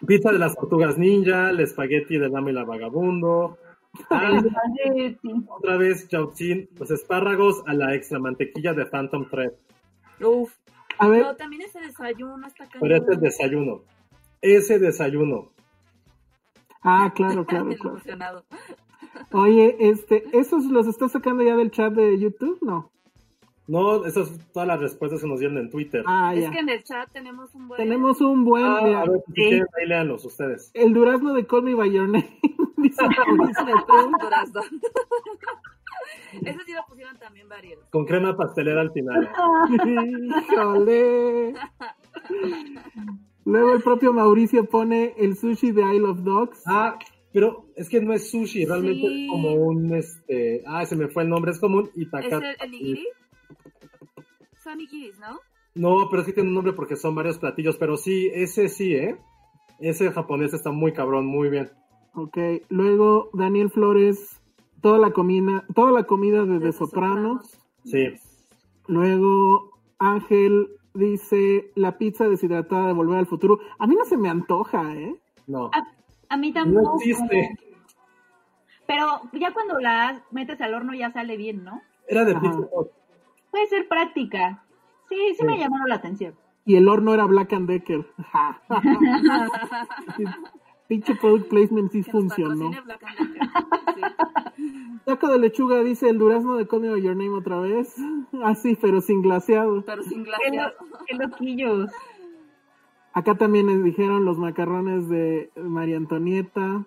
[0.05, 3.57] Pizza de las tortugas ninja, el espagueti de Dame la Vagabundo.
[4.09, 5.45] Ah, el espagueti.
[5.49, 9.51] otra vez, Yautzin, los espárragos a la extra mantequilla de Phantom Thread.
[10.21, 10.53] Uf.
[10.97, 12.79] A ver, No, también ese desayuno está cañón.
[12.81, 13.81] Pero este es desayuno.
[14.41, 15.51] Ese desayuno.
[16.83, 18.43] Ah, claro, claro, claro.
[19.31, 22.59] Oye, este, ¿esos los estás sacando ya del chat de YouTube?
[22.61, 22.91] No.
[23.67, 26.03] No, esas son todas las respuestas que nos dieron en Twitter.
[26.05, 26.51] Ah, Es ya.
[26.51, 27.77] que en el chat tenemos un buen...
[27.77, 28.65] Tenemos un buen.
[28.65, 29.33] Ah, a ver, si sí.
[29.33, 30.71] quieren, ahí léanlos ustedes.
[30.73, 32.37] El durazno de Call Me By Your Name.
[32.77, 33.03] Dice
[34.21, 34.61] durazno.
[36.41, 37.79] Ese sí lo pusieron también varios.
[37.91, 39.29] Con crema pastelera al final.
[40.49, 41.53] Híjole.
[43.45, 46.61] Luego el propio Mauricio pone el sushi de Isle of Dogs.
[46.67, 46.97] Ah,
[47.33, 49.23] pero es que no es sushi, realmente Sí.
[49.25, 52.37] es como un, este, ah, se me fue el nombre, es como un ¿Es itaka.
[52.37, 53.07] el, el nigiri?
[54.63, 55.39] Son nigiris, ¿no?
[55.73, 58.93] No, pero es que tiene un nombre porque son varios platillos, pero sí, ese sí,
[58.93, 59.17] ¿eh?
[59.79, 61.71] Ese japonés está muy cabrón, muy bien.
[62.13, 62.37] Ok.
[62.69, 64.39] Luego Daniel Flores,
[64.81, 67.57] toda la comida, toda la comida de The Sopranos.
[67.85, 68.09] Sí.
[68.87, 73.59] Luego Ángel dice la pizza deshidratada de Volver al Futuro.
[73.79, 75.15] A mí no se me antoja, ¿eh?
[75.47, 75.69] No.
[75.73, 75.83] A,
[76.29, 76.95] a mí No tampoco.
[76.97, 77.57] existe.
[78.87, 81.81] Pero ya cuando la metes al horno ya sale bien, ¿no?
[82.07, 82.41] Era de Ajá.
[82.41, 82.67] Pizza.
[83.51, 84.63] Puede ser práctica.
[85.09, 86.35] Sí, sí, me llamaron la atención.
[86.65, 88.05] Y el horno era Black and Decker.
[90.91, 92.69] Pinche product placement sí funcionó.
[95.05, 97.95] Taco de lechuga dice el durazno de By Your Name otra vez.
[98.43, 99.85] Ah, sí, pero sin glaseado.
[99.85, 100.73] Pero sin Qué, glaseado.
[100.91, 101.89] lo- qué loquillos.
[103.13, 106.85] Acá también les dijeron los macarrones de María Antonieta.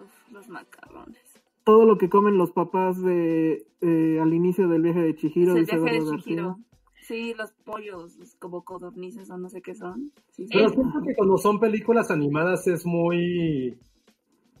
[0.00, 1.18] Uf, los macarrones.
[1.64, 5.60] Todo lo que comen los papás de eh, al inicio del viaje de Chihiro, es
[5.60, 6.46] el dice viaje de Chihiro.
[6.48, 6.64] García.
[7.06, 10.12] Sí, los pollos, los como codornices o no sé qué son.
[10.32, 10.50] Sí, sí.
[10.52, 13.78] Pero siento que cuando son películas animadas es muy,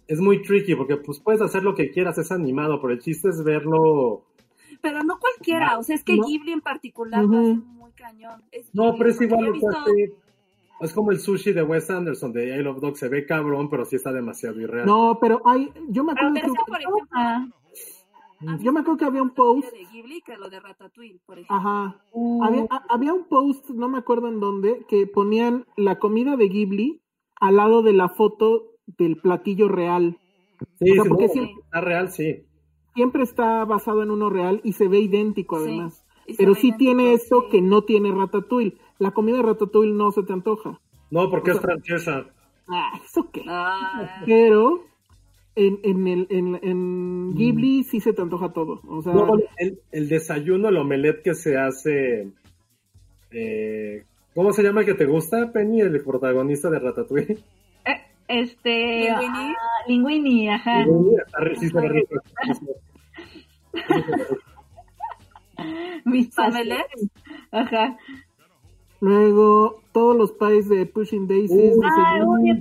[0.06, 3.30] es muy tricky, porque pues puedes hacer lo que quieras, es animado, pero el chiste
[3.30, 4.24] es verlo.
[4.80, 6.24] Pero no cualquiera, o sea, es que No.
[6.24, 7.32] Ghibli en particular Ujú.
[7.34, 8.42] lo hace muy cañón.
[8.52, 10.04] Es No, pero es igual, visto- sí,
[10.82, 13.84] es como el sushi de Wes Anderson, de I Love Dog, se ve cabrón, pero
[13.84, 14.86] sí está demasiado irreal.
[14.86, 17.46] No, pero hay, yo me Pero acuerdo pero que, ese, por ejemplo, Ah,
[18.60, 21.56] yo me acuerdo que había un post, de Ghibli que lo de Ratatouille, por ejemplo.
[21.56, 25.98] ajá, uh, había, a- había un post, no me acuerdo en dónde, que ponían la
[25.98, 27.00] comida de Ghibli
[27.40, 30.18] al lado de la foto del platillo real.
[30.78, 32.42] sí, o sea, sí, porque siempre- está real, sí.
[32.94, 36.02] Siempre está basado en uno real y se ve idéntico además.
[36.38, 37.48] Pero sí tiene esto sí.
[37.50, 38.78] que no tiene Ratatouille.
[38.98, 40.80] La comida de Ratatouille no se te antoja.
[41.10, 42.26] No, porque O es francesa.
[42.68, 43.44] Ah, ¿eso qué?
[43.46, 44.80] Ah, Pero
[45.56, 48.80] en, en, el, en, en Ghibli sí se te antoja todo.
[48.86, 52.30] O sea, No, el, el desayuno, el omelette que se hace.
[53.32, 54.04] eh,
[54.34, 57.38] ¿Cómo se llama el que te gusta, Penny, el protagonista de Ratatouille?
[57.86, 59.08] eh, este.
[59.10, 59.26] Linguini.
[59.32, 59.54] ah,
[59.88, 60.84] Linguini, ajá.
[61.62, 61.82] Está.
[66.04, 66.46] Mis ¿Omelette?
[66.86, 67.10] pasteles.
[67.50, 67.96] Ajá.
[69.00, 71.76] luego todos los pies de Pushing Daisies.
[71.76, 72.60] Uh, Ah, oye.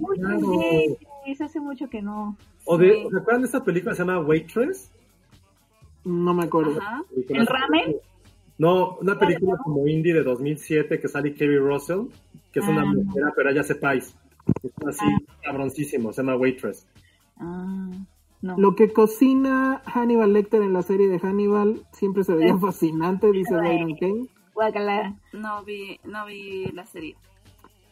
[1.25, 2.37] Sí, sí, hace mucho que no.
[2.65, 3.07] O de, Sí.
[3.11, 4.91] ¿Se acuerdan de esta película que se llama Waitress?
[6.03, 6.79] No me acuerdo.
[6.79, 7.03] Ajá.
[7.29, 7.95] ¿El ramen?
[8.57, 12.07] No, una película como indie de 2007 que sale Kerry Russell,
[12.51, 12.85] que es una Ah.
[12.85, 14.15] mujer, pero hace pies.
[14.63, 15.05] Es así,
[15.43, 16.87] cabroncísimo, se llama Waitress.
[17.37, 17.89] Ah,
[18.41, 18.57] no.
[18.57, 23.55] Lo que cocina Hannibal Lecter en la serie de Hannibal siempre se veía fascinante, dice.
[23.55, 24.27] Byron Kane.
[25.33, 27.15] No vi, no vi la serie.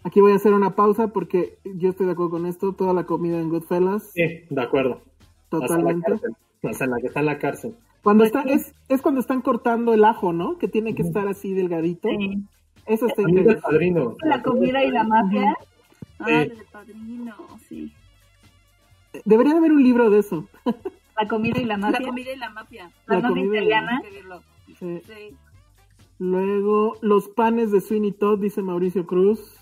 [0.03, 2.73] Aquí voy a hacer una pausa porque yo estoy de acuerdo con esto.
[2.73, 5.01] Toda la comida en Goodfellas, Sí, de acuerdo.
[5.51, 6.09] La totalmente.
[6.11, 6.35] cárcel.
[6.63, 7.75] Hasta en la que está en la cárcel.
[8.01, 10.57] Cuando está, es, es cuando están cortando el ajo, ¿no?
[10.57, 12.09] Que tiene que estar así delgadito.
[12.09, 12.43] Sí.
[12.85, 13.55] Eso está increíble.
[13.57, 14.17] padrino.
[14.23, 15.55] La comida y la mafia.
[16.19, 16.31] Ah, Sí.
[16.31, 17.35] la de Padrino,
[17.69, 17.93] sí.
[19.25, 20.47] Debería de haber un libro de eso.
[21.15, 22.07] La comida y la La mafia.
[22.07, 22.91] comida y la mafia.
[23.05, 24.01] La, La mafia la italiana.
[24.79, 25.01] Sí.
[26.19, 29.55] Luego, los panes de Sweeney Todd, dice Mauricio Cruz.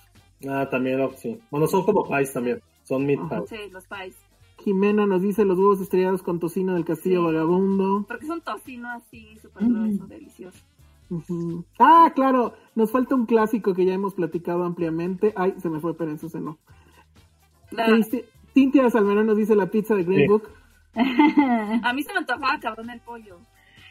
[0.50, 1.40] Ah, también, sí.
[1.52, 2.62] Bueno, son como pies también.
[2.84, 3.50] Son meat pies.
[3.50, 4.16] Sí, los pies.
[4.64, 7.26] Jimena nos dice los huevos estrellados con tocino del castillo Sí.
[7.26, 8.06] vagabundo.
[8.08, 10.60] Porque es un tocino así, súper grueso, delicioso.
[11.80, 15.34] Ah, claro, nos falta un clásico que ya hemos platicado ampliamente.
[15.36, 16.58] Ay, se me fue, pero eso se no.
[17.72, 20.28] La- Este, Cintia Salmerón nos dice la pizza de Green Sí.
[20.28, 20.50] Book.
[21.84, 23.40] a mí se me antojaba cabrón el pollo.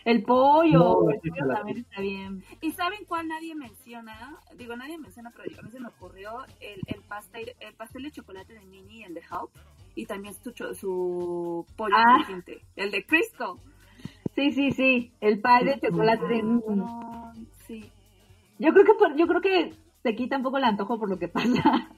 [0.05, 0.79] El pollo.
[1.05, 2.43] No, el pollo también está bien.
[2.61, 4.39] ¿Y saben cuál nadie menciona?
[4.57, 8.11] Digo, nadie menciona, pero a mí se me ocurrió el, el pastel el pastel de
[8.11, 9.51] chocolate de Minnie, el de Help,
[9.95, 12.27] y también su, su pollo Ah.
[12.77, 13.59] el de Crisco.
[14.35, 15.13] Sí, sí, sí.
[15.21, 17.33] El pie de chocolate de No,
[17.67, 17.91] sí.
[18.59, 21.19] Yo creo que por- yo creo que te quita un poco el antojo por lo
[21.19, 21.91] que pasa.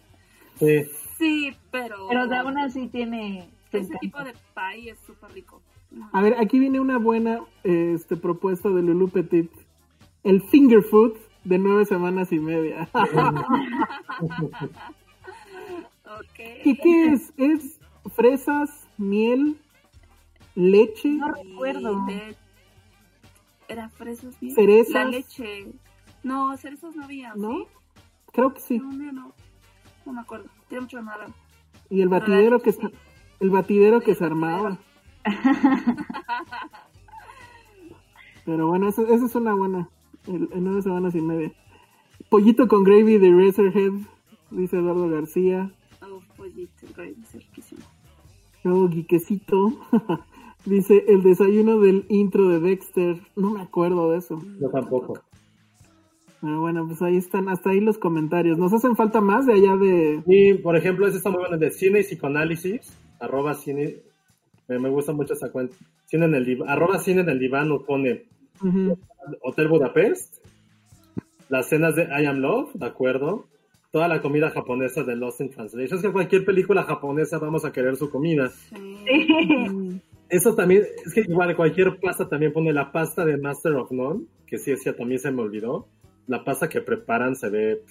[0.56, 0.84] Sí.
[1.18, 2.08] Sí, pero...
[2.08, 3.48] Pero de aún así tiene.
[3.70, 5.62] Ese tipo de pie es súper rico.
[6.12, 9.50] A ver, aquí viene una buena este, propuesta de Lulu Petit.
[10.24, 11.14] El finger food
[11.44, 12.88] de nueve semanas y media.
[16.04, 16.34] Ok.
[16.36, 17.32] ¿Qué, qué es?
[17.38, 17.80] ¿Es
[18.14, 19.56] fresas, miel,
[20.54, 21.08] leche?
[21.08, 22.04] No recuerdo.
[22.06, 22.36] De-
[23.68, 24.54] ¿Era fresas bien?
[24.54, 24.92] Cerezas.
[24.92, 25.72] La leche.
[26.22, 27.50] No, cerezas no había, ¿No?
[27.60, 27.66] ¿sí?
[28.32, 28.78] Creo que sí.
[28.78, 29.32] No, no, no.
[30.04, 30.48] No me acuerdo.
[30.68, 31.26] Tiene mucho nada.
[31.88, 32.80] Y el batidero que sí.
[33.40, 34.78] el batidero que el se armaba.
[38.44, 39.88] Pero bueno, esa es una buena.
[40.26, 41.52] El- En nueve semanas y media.
[42.28, 43.92] Pollito con gravy de Razorhead,
[44.50, 45.70] dice Eduardo García.
[46.02, 47.82] Oh, pollito, riquísimo.
[48.64, 49.72] Luego Guiquecito
[50.64, 53.20] dice el desayuno del intro de Dexter.
[53.36, 54.38] No me acuerdo de eso.
[54.60, 55.20] Yo tampoco.
[56.40, 58.58] Pero bueno, pues ahí están, hasta ahí los comentarios.
[58.58, 60.22] ¿Nos hacen falta más de allá de...
[60.26, 63.96] Y, por ejemplo, ese está muy bueno, el de cine y psicoanálisis, arroba cine,
[64.68, 65.76] me, me gusta mucho esa cuenta.
[66.06, 68.26] Cine en el diván, arroba cine en el diván nos pone.
[69.42, 70.36] Hotel Budapest,
[71.48, 73.46] las cenas de I Am Love, ¿de acuerdo?
[73.90, 75.98] Toda la comida japonesa de Lost in Translation.
[75.98, 78.48] Es que cualquier película japonesa vamos a querer su comida.
[78.48, 80.00] Sí.
[80.32, 84.24] Eso también, es que igual cualquier pasta también pone la pasta de Master of None,
[84.46, 85.88] que sí, sí, también se me olvidó.
[86.26, 87.82] La pasta que preparan se ve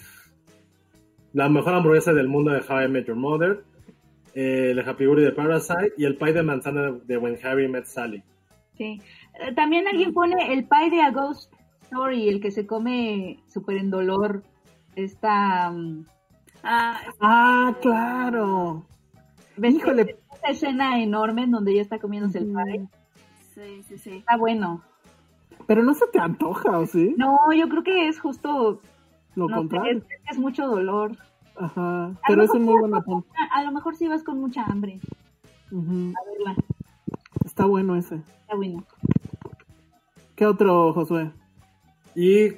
[1.33, 3.63] la mejor hamburguesa del mundo de How I Met Your Mother,
[4.35, 7.85] eh, el Happy Guri de Parasite y el pie de manzana de When Harry Met
[7.85, 8.23] Sally.
[8.77, 9.01] Sí.
[9.39, 11.53] Eh, También alguien pone el pie de A Ghost
[11.83, 14.43] Story, el que se come súper en dolor.
[14.95, 15.69] Esta.
[15.71, 16.05] mm,
[16.63, 18.85] Ah, es- Ah, claro.
[19.57, 20.05] ¿ves Híjole.
[20.05, 22.87] que Esta escena enorme en donde ella está comiéndose el pie.
[23.53, 24.17] sí, sí, sí.
[24.17, 24.83] Está bueno.
[25.67, 27.13] Pero no se te antoja, ¿o sí?
[27.17, 28.81] No, yo creo que es justo.
[29.35, 29.97] Lo no sé, contrario.
[29.97, 31.11] es, es mucho dolor.
[31.63, 32.05] Ajá.
[32.07, 33.29] A Pero es un muy buen apunte.
[33.53, 34.99] A, a lo mejor si vas con mucha hambre
[35.71, 36.55] a verla.
[37.45, 38.15] Está bueno ese.
[38.15, 38.83] Está bueno.
[40.35, 41.31] ¿Qué otro, Josué?
[42.15, 42.49] Y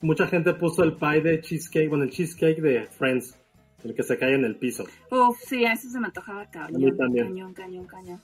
[0.00, 3.36] mucha gente puso el pie de cheesecake, bueno, el cheesecake de Friends,
[3.84, 4.84] el que se cae en el piso.
[5.10, 6.80] Uf, sí, a eso se me antojaba A cañón.
[6.82, 7.26] mí también.
[7.28, 8.20] Cañón, cañón, cañón.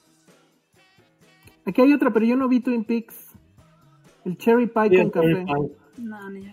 [1.67, 3.27] Aquí hay otra, pero yo no vi Twin Peaks.
[4.25, 5.45] El cherry pie con el cherry café.
[5.45, 6.53] pie, No, ni yo.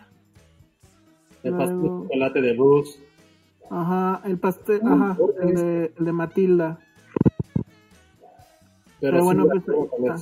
[1.44, 3.00] el pastel de chocolate de Bruce.
[3.70, 6.80] Ajá, el pastel, ajá, el de, el de Matilda.
[9.00, 9.64] Pero, Pero bueno, pues,
[10.10, 10.16] ah.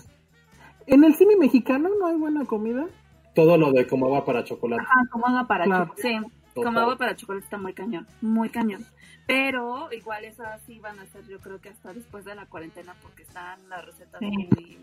[0.88, 2.88] En el cine mexicano no hay buena comida.
[3.36, 4.82] Todo lo de cómo va para chocolate.
[4.84, 5.86] Ajá, como haga para Claro.
[5.96, 6.02] chocolate.
[6.02, 6.64] Sí, Total.
[6.66, 8.86] como agua para chocolate está muy cañón, muy cañón.
[9.26, 12.94] Pero igual esas sí van a ser yo creo que hasta después de la cuarentena
[13.02, 14.28] porque están las recetas Sí.
[14.28, 14.78] muy...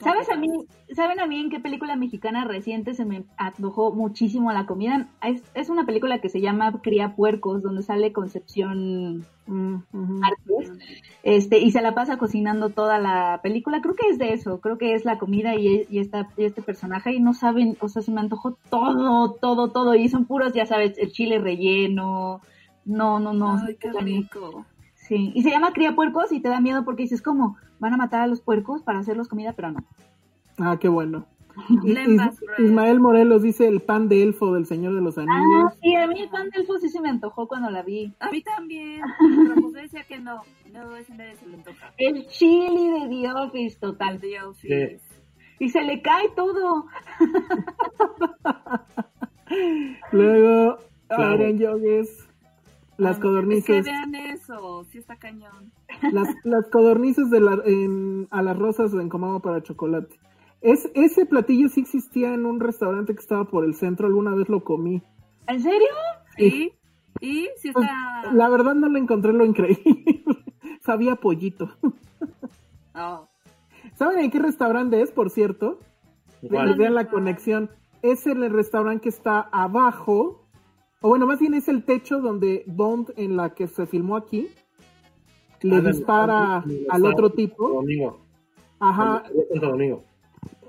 [0.00, 0.48] ¿Sabes a mí,
[0.94, 5.08] ¿Saben a mí en qué película mexicana reciente se me antojó muchísimo la comida?
[5.22, 10.24] Es, es una película que se llama Cría Puercos, donde sale Concepción Mm.
[10.24, 10.72] Artes,
[11.22, 13.82] este, y se la pasa cocinando toda la película.
[13.82, 16.62] Creo que es de eso, creo que es la comida y, y, esta, y este
[16.62, 20.54] personaje, y no saben, o sea, se me antojó todo, todo, todo, y son puros,
[20.54, 22.40] ya sabes, el chile relleno,
[22.86, 23.58] no, no, no.
[23.58, 24.64] Ay, qué rico.
[24.94, 27.58] Sí, y se llama Cría Puercos y te da miedo porque dices, ¿cómo?
[27.80, 29.52] ¿Van a matar a los puercos para hacerlos comida?
[29.54, 29.80] Pero no.
[30.58, 31.26] Ah, qué bueno.
[31.84, 32.40] Is-.
[32.58, 35.72] Ismael Morelos dice el pan de elfo del Señor de los Ah, Anillos.
[35.82, 38.12] sí, a mí el pan del elfo sí se me antojó cuando la vi.
[38.20, 39.00] A mí también,
[39.48, 40.40] pero José decía que no,
[40.72, 41.92] no, ese nadie se le antoja.
[41.98, 44.18] El chili de The Office, total.
[44.20, 45.00] The Office.
[45.60, 46.86] Y se le cae todo.
[50.12, 51.32] Luego, Claro.
[51.34, 52.23] Aaron Yogues,
[52.96, 53.78] las Ah, codornices.
[53.78, 55.72] Es que vean eso, sí está cañón.
[56.12, 60.18] Las, las codornices de la, en- a las rosas en Comado para chocolate.
[60.60, 64.48] Es, ese platillo sí existía en un restaurante que estaba por el centro, alguna vez
[64.48, 65.02] lo comí.
[65.46, 65.88] ¿En serio?
[66.36, 66.72] Sí,
[67.20, 68.32] y sí Pues, está...
[68.32, 69.84] la verdad no le encontré lo increíble.
[70.80, 71.70] Sabía pollito.
[72.94, 73.28] Oh,
[73.94, 75.78] ¿Saben en qué restaurante es, por cierto?
[76.42, 77.70] Vean la conexión.
[78.02, 80.43] Es el restaurante que está abajo,
[81.04, 84.48] o bueno, más bien es el techo donde Bond, en la que se filmó aquí,
[85.60, 87.68] le Ah, dispara al otro tipo.
[87.68, 88.20] Domingo.
[88.80, 89.22] Ajá,
[89.60, 90.02] Domingo.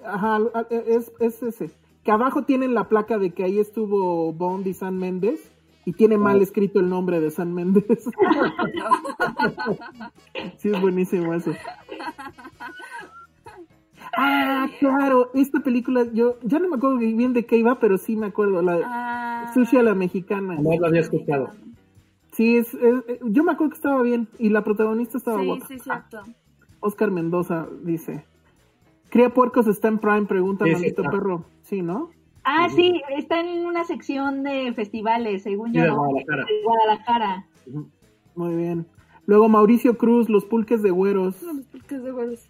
[0.04, 1.72] Ajá, es, es ese.
[2.04, 5.54] Que abajo tienen la placa de que ahí estuvo Bond y San Méndez
[5.86, 7.86] y tiene mal escrito el nombre de San Méndez.
[10.58, 11.52] sí, es buenísimo eso.
[14.18, 18.16] Ah, claro, esta película, yo ya no me acuerdo bien de qué iba, pero sí
[18.16, 20.56] me acuerdo, la de ah, Sushi a la mexicana.
[20.60, 21.50] No lo había escuchado.
[22.32, 25.68] Sí, es, es- yo me acuerdo que estaba bien y la protagonista estaba Sí, guapa.
[25.68, 26.22] sí, cierto.
[26.82, 28.26] Oscar Mendoza dice,
[29.10, 30.26] ¿Cría puercos está en Prime?
[30.26, 31.12] Pregunta Sí, sí Maldito está.
[31.12, 31.46] Perro.
[31.62, 32.10] Sí, ¿no?
[32.44, 35.84] Ah, sí, está en una sección de festivales, según Sí, yo.
[35.84, 35.90] de.
[35.92, 36.46] Guadalajara.
[36.46, 37.46] De Guadalajara.
[38.36, 38.86] Muy bien.
[39.26, 41.36] Luego Mauricio Cruz, los pulques de güeros.
[41.72, 42.48] Porque es de huevos.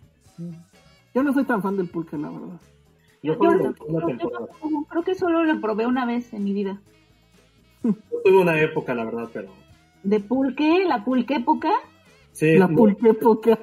[1.13, 2.59] Yo no soy tan fan del pulque, la verdad.
[3.25, 6.79] Yo Yo, yo- una yo creo que solo lo probé una vez en mi vida.
[7.83, 9.49] Yo tuve una época, la verdad, pero.
[10.03, 10.85] ¿De pulque?
[10.85, 11.71] ¿La pulque época?
[12.33, 13.57] Sí, La no, pulque época.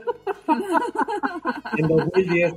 [1.76, 2.54] en 2010.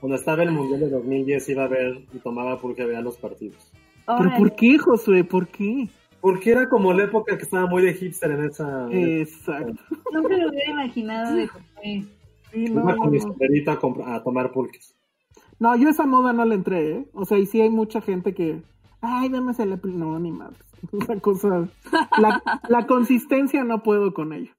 [0.00, 3.16] Cuando estaba el Mundial de 2010 iba a ver y tomaba pulque a ver los
[3.16, 3.72] partidos.
[4.06, 5.22] ¿Pero por qué, Josué?
[5.22, 5.88] ¿Por qué?
[6.20, 8.88] Porque era como la época que estaba muy de hipster en esa...
[8.90, 9.80] Exacto.
[10.12, 12.04] Nunca lo hubiera imaginado de Josué.
[12.54, 13.18] Iba con mi
[14.06, 14.97] a tomar pulques.
[15.60, 17.10] No, yo esa moda no le entré, ¿eh?
[17.12, 18.62] O sea, y sí hay mucha gente que...
[19.00, 19.76] Ay, a la...
[19.76, 19.94] pel-".
[19.94, 20.60] No, ni madres.
[20.92, 21.68] Esa cosa...
[22.18, 24.56] La, la consistencia no puedo con ella.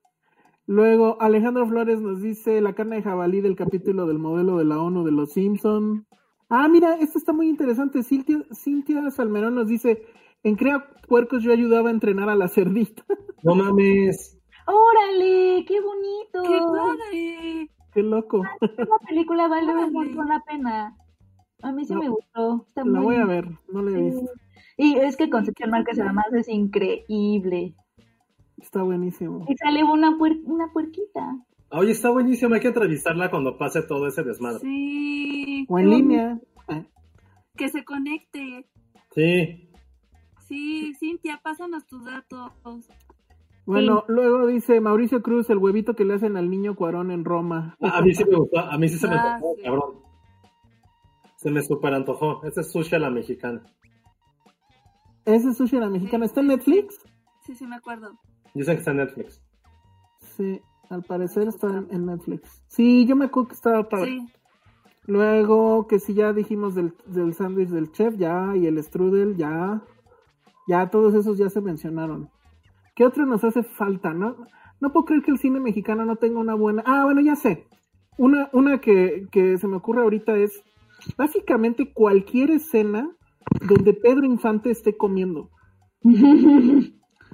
[0.66, 4.80] Luego, Alejandro Flores nos dice la carne de jabalí del capítulo del modelo de la
[4.80, 6.06] ONU de los Simpson.
[6.50, 8.04] Ah, mira, esto está muy interesante.
[8.04, 10.06] Cintia, Cintia Salmerón nos dice,
[10.44, 13.04] en Crea Puercos yo ayudaba a entrenar a la cerdita.
[13.42, 14.38] No mames.
[14.68, 15.66] ¡Órale!
[15.66, 16.44] ¡Qué bonito!
[16.44, 17.72] ¡Qué padre!
[17.94, 18.44] Qué loco.
[18.62, 20.96] Esta película vale un montón la pena.
[21.62, 22.66] A mí sí No, me gustó.
[22.68, 24.02] Está La muy voy a ver, no la he Sí.
[24.02, 24.32] visto.
[24.78, 27.76] Y es que Concepción Márquez además es increíble.
[28.58, 29.46] Está buenísimo.
[29.50, 31.36] Y sale una, puer- una puerquita.
[31.72, 32.56] Oye, está buenísimo.
[32.56, 34.60] Hay que entrevistarla cuando pase todo ese desmadre.
[34.60, 35.66] Sí.
[35.70, 36.40] O en línea.
[36.68, 36.84] Ah,
[37.56, 38.68] Que se conecte.
[39.12, 39.70] Sí.
[40.48, 42.52] Sí, Cintia, pásanos tus datos.
[43.72, 47.76] Bueno, luego dice Mauricio Cruz, el huevito que le hacen al niño Cuarón en Roma.
[47.82, 48.60] A, a mí sí me gustó.
[48.60, 49.62] A mí sí se me Ah, antojó, sí.
[49.64, 49.94] cabrón.
[51.38, 52.44] Se me super antojó.
[52.46, 53.62] Ese es sushi a la mexicana.
[55.26, 56.26] ¿Ese es sushi a la mexicana?
[56.26, 57.00] ¿Está en Netflix?
[57.46, 58.12] Sí, sí, me acuerdo.
[58.56, 59.42] Dicen que está en Netflix.
[60.36, 60.60] Sí,
[60.90, 62.64] al parecer está en, en Netflix.
[62.68, 64.06] Sí, yo me acuerdo que estaba padre.
[64.08, 64.28] Sí.
[65.06, 69.82] Luego, que si ya dijimos del, del sándwich del chef, ya, y el strudel, ya.
[70.68, 72.30] Ya, todos esos ya se mencionaron.
[72.96, 74.14] ¿Qué otro nos hace falta?
[74.14, 74.36] No,
[74.80, 76.84] no puedo creer que el cine mexicano no tenga una buena...
[76.86, 77.66] Ah, bueno, ya sé.
[78.18, 80.62] Una, una que, que se me ocurre ahorita es
[81.18, 83.10] básicamente cualquier escena
[83.68, 85.50] donde Pedro Infante esté comiendo.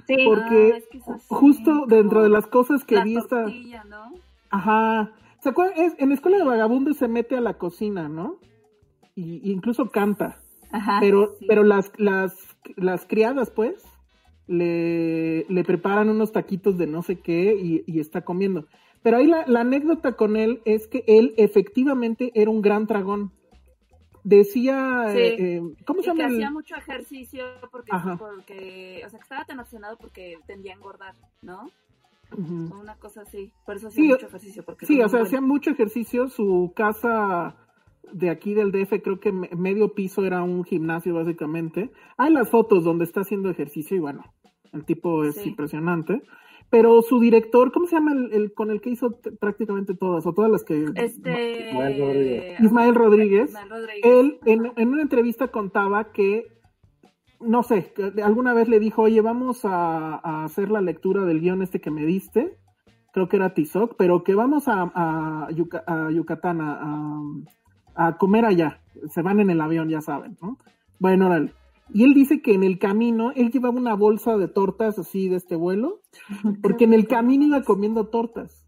[0.06, 0.18] Sí.
[0.24, 3.46] Porque Ah, es que es así, justo dentro de las cosas que La vi esta...
[3.88, 4.12] ¿no?
[4.50, 5.12] Ajá.
[5.40, 5.78] ¿Se acuerdan?
[5.78, 8.38] Es- en la escuela de vagabundos se mete a la cocina, ¿no?
[9.16, 10.40] Y, y incluso canta.
[10.72, 10.98] Ajá.
[11.00, 11.46] pero, sí.
[11.48, 12.34] pero las, las,
[12.76, 13.82] las criadas, pues,
[14.46, 18.66] le, le preparan unos taquitos de no sé qué y, y está comiendo.
[19.02, 23.32] Pero ahí la, la anécdota con él es que él efectivamente era un gran dragón.
[24.24, 25.18] Decía, Sí.
[25.18, 26.28] eh, eh, ¿cómo se Y que llama?
[26.28, 30.76] el- hacía mucho ejercicio porque, porque, o sea, que estaba tan obsesionado porque tendía a
[30.76, 31.70] engordar, ¿no?
[32.32, 33.52] O una cosa así.
[33.64, 34.64] Por eso hacía Sí, mucho ejercicio.
[34.64, 36.28] Porque Sí, o sea, hacía mucho ejercicio.
[36.28, 37.54] Su casa
[38.12, 41.92] de aquí del DF, creo que me- medio piso era un gimnasio básicamente.
[42.16, 44.24] Hay las fotos donde está haciendo ejercicio y bueno,
[44.76, 45.48] el tipo es Sí.
[45.50, 46.22] impresionante.
[46.68, 50.32] Pero su director, ¿cómo se llama el, el con el que hizo prácticamente todas o
[50.34, 50.84] todas las que...
[50.96, 51.68] Este...
[51.70, 52.60] Ismael Rodríguez.
[52.60, 53.48] Ismael Rodríguez.
[53.50, 54.00] Ismael Rodríguez.
[54.04, 56.46] Él en, en una entrevista contaba que,
[57.40, 61.40] no sé, que alguna vez le dijo, oye, vamos a, a hacer la lectura del
[61.40, 62.56] guion este que me diste,
[63.12, 66.80] creo que era Tizoc, pero que vamos a, a, Yuca- a Yucatán a,
[67.94, 68.80] a- a comer allá.
[69.10, 70.58] Se van en el avión, ya saben, ¿no?
[70.98, 71.52] Bueno, órale.
[71.92, 75.36] Y él dice que en el camino, él llevaba una bolsa de tortas así de
[75.36, 76.02] este vuelo,
[76.62, 78.66] porque en el camino iba comiendo tortas.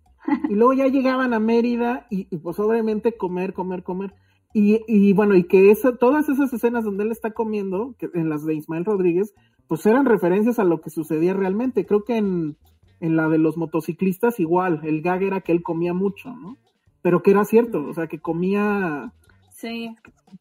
[0.49, 4.15] Y luego ya llegaban a Mérida y, y, pues obviamente comer, comer, comer.
[4.53, 8.29] Y, y bueno, y que esa, todas esas escenas donde él está comiendo, que en
[8.29, 9.35] las de Ismael Rodríguez,
[9.69, 11.87] pues eran referencias a lo que sucedía realmente.
[11.87, 12.57] Creo que en,
[13.01, 16.57] en la de los motociclistas igual, el gag era que él comía mucho, ¿no?
[17.03, 19.13] Pero que era cierto, o sea, que comía
[19.61, 19.95] Sí.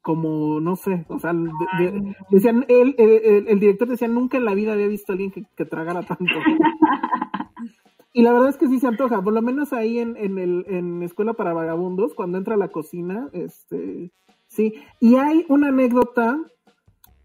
[0.03, 1.49] como, no sé, o sea, de-
[1.91, 5.13] de- decían, él, el, el- el director decía, nunca en la vida había visto a
[5.13, 6.25] alguien que, que tragara tanto.
[8.13, 10.65] y la verdad es que sí se antoja, por lo menos ahí en, en, el,
[10.67, 14.11] en Escuela para Vagabundos, cuando entra a la cocina, este,
[14.47, 14.75] sí.
[14.99, 16.39] Y hay una anécdota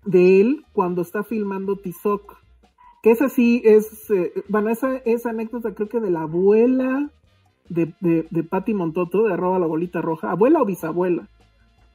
[0.06, 2.36] de él cuando está filmando Tizoc,
[3.02, 7.10] que esa sí es, eh, bueno, esa, esa anécdota creo que de la abuela
[7.68, 11.28] de, de, de Patti Montoto, de arroba la bolita roja, abuela o bisabuela,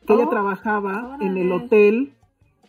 [0.07, 2.13] que ella Oh, trabajaba en el hotel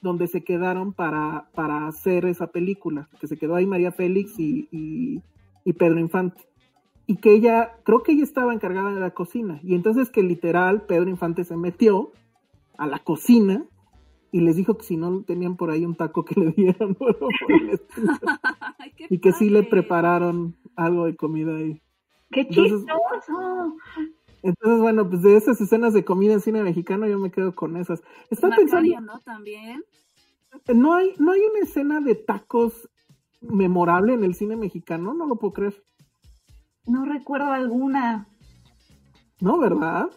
[0.02, 4.68] donde se quedaron para, para hacer esa película, que se quedó ahí María Félix y,
[4.70, 5.22] y,
[5.64, 6.42] y Pedro Infante.
[7.06, 9.60] Y que ella, creo que ella estaba encargada de la cocina.
[9.62, 12.12] Y entonces que literal Pedro Infante se metió
[12.76, 13.64] a la cocina
[14.30, 16.96] y les dijo que si no tenían por ahí un taco que le dieran.
[19.10, 21.80] y que sí le prepararon algo de comida ahí.
[22.30, 23.76] ¡Qué Entonces- chistoso!
[24.42, 27.76] Entonces, bueno, pues de esas escenas de comida en cine mexicano yo me quedo con
[27.76, 28.02] esas.
[28.30, 29.18] Estaba pensando, ¿no?
[29.20, 29.84] También.
[30.72, 32.88] no hay, no hay una escena de tacos
[33.40, 35.82] memorable en el cine mexicano, no lo puedo creer.
[36.86, 38.28] No recuerdo alguna.
[39.40, 40.08] ¿No, verdad?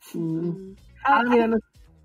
[0.00, 0.74] Sí.
[1.04, 1.58] Ah, mira, no-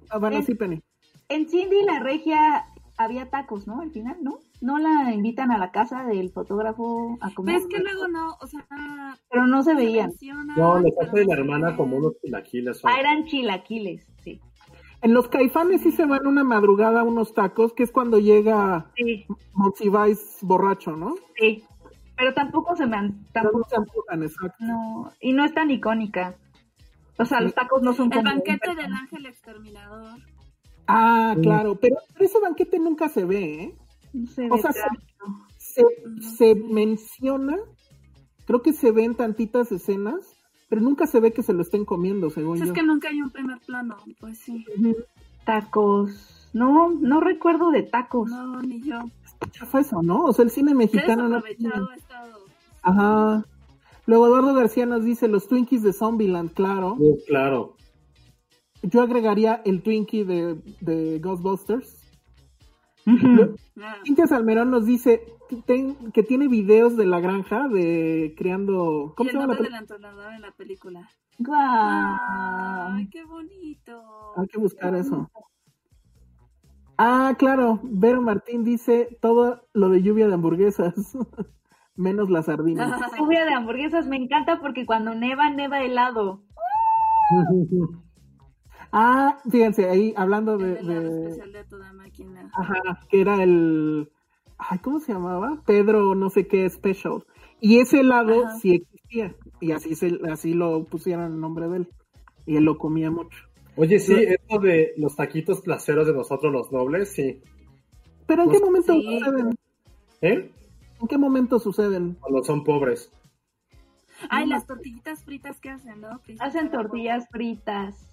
[0.10, 0.82] ah, bueno, en- sí, Penny.
[1.30, 2.66] En Cindy la regia
[2.98, 3.80] había tacos, ¿no?
[3.82, 4.40] Al final, ¿no?
[4.62, 7.56] no la invitan a la casa del fotógrafo a comer.
[7.56, 8.66] Pero es que luego no, o sea.
[9.30, 10.12] Pero no se veían.
[10.58, 12.82] No, le pasa de la hermana como unos chilaquiles.
[12.84, 14.40] Ah, eran chilaquiles, sí.
[15.02, 18.92] En los caifanes sí se van una madrugada a unos tacos, que es cuando llega
[18.96, 19.26] Sí.
[19.54, 21.16] Monsiváis borracho, ¿no?
[21.38, 21.64] Sí.
[22.16, 23.26] Pero tampoco se me han.
[23.34, 24.56] Tampoco, no se amputan, exacto.
[24.60, 26.36] no, y no es tan icónica.
[27.18, 30.20] O sea, los tacos no son El un banquete del ángel exterminador.
[30.88, 33.76] Ah, claro, pero, pero ese banquete nunca se ve, ¿eh?
[34.14, 34.74] No se O ve sea,
[36.38, 37.58] se menciona,
[38.46, 40.36] creo que se ven tantitas escenas,
[40.70, 42.74] pero nunca se ve que se lo estén comiendo, según Pues yo.
[42.74, 44.66] es que nunca hay un primer plano, pues sí.
[45.46, 46.50] Tacos.
[46.54, 48.30] No, no recuerdo de tacos.
[48.30, 49.00] No, ni yo.
[49.70, 50.24] Fue eso, ¿no?
[50.26, 51.44] O sea, el cine mexicano no...
[51.46, 52.40] estado.
[52.82, 53.46] Ajá.
[54.06, 56.98] Luego Eduardo García nos dice los Twinkies de Zombieland, claro.
[57.00, 57.76] Sí, claro.
[58.82, 62.03] Yo agregaría el Twinkie de, de Ghostbusters.
[63.06, 69.12] Ah, Cintia Salmerón nos dice que, ten- que tiene videos de la granja de criando...
[69.12, 71.10] Y ¿Cómo el se llama la nombre del entrenador en la película.
[71.40, 72.18] Guau.
[72.96, 74.02] Ay, qué bonito.
[74.38, 75.30] Hay que buscar eso.
[76.98, 77.80] Ah, claro.
[77.84, 80.94] Vero Martín dice todo lo de lluvia de hamburguesas.
[81.96, 83.02] Menos las sardinas.
[83.18, 86.44] Lluvia de hamburguesas me encanta porque cuando neva, neva helado.
[88.94, 90.80] ah, fíjense, ahí hablando de...
[90.80, 92.50] El de- especial de toda máquina.
[92.54, 94.10] Ajá, que era el...
[94.58, 95.62] Ay, ¿cómo se llamaba?
[95.66, 97.26] Pedro no sé qué special.
[97.60, 98.60] Y ese helado Ajá.
[98.60, 99.36] sí existía.
[99.60, 101.90] Y así, se, así lo pusieron el nombre de él.
[102.46, 103.38] Y él lo comía mucho.
[103.76, 107.42] Oye, sí, esto de los taquitos placeros de nosotros los nobles, sí.
[108.28, 109.20] Pero ¿en qué momento sí.
[109.20, 109.56] suceden?
[110.22, 110.52] ¿Eh?
[111.02, 112.16] ¿En qué momento suceden?
[112.20, 113.12] Cuando son pobres.
[114.30, 116.22] Ay, las tortillitas fritas que hacen, ¿no?
[116.40, 118.08] Hacen tortillas fritas.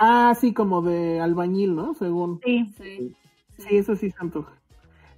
[0.00, 1.94] Ah, sí, como de albañil, ¿no?
[1.94, 2.40] Según.
[2.44, 2.72] Sí.
[2.76, 3.16] Sí.
[3.58, 4.52] Sí, eso sí se antoja.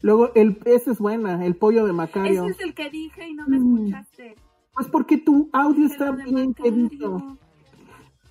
[0.00, 2.42] Luego, el, esa es buena, el pollo de Macario.
[2.46, 3.76] Ese es el que dije y no me Mm.
[3.78, 4.34] escuchaste.
[4.74, 6.54] Pues porque tu audio está bien Macario.
[6.88, 7.38] quedito.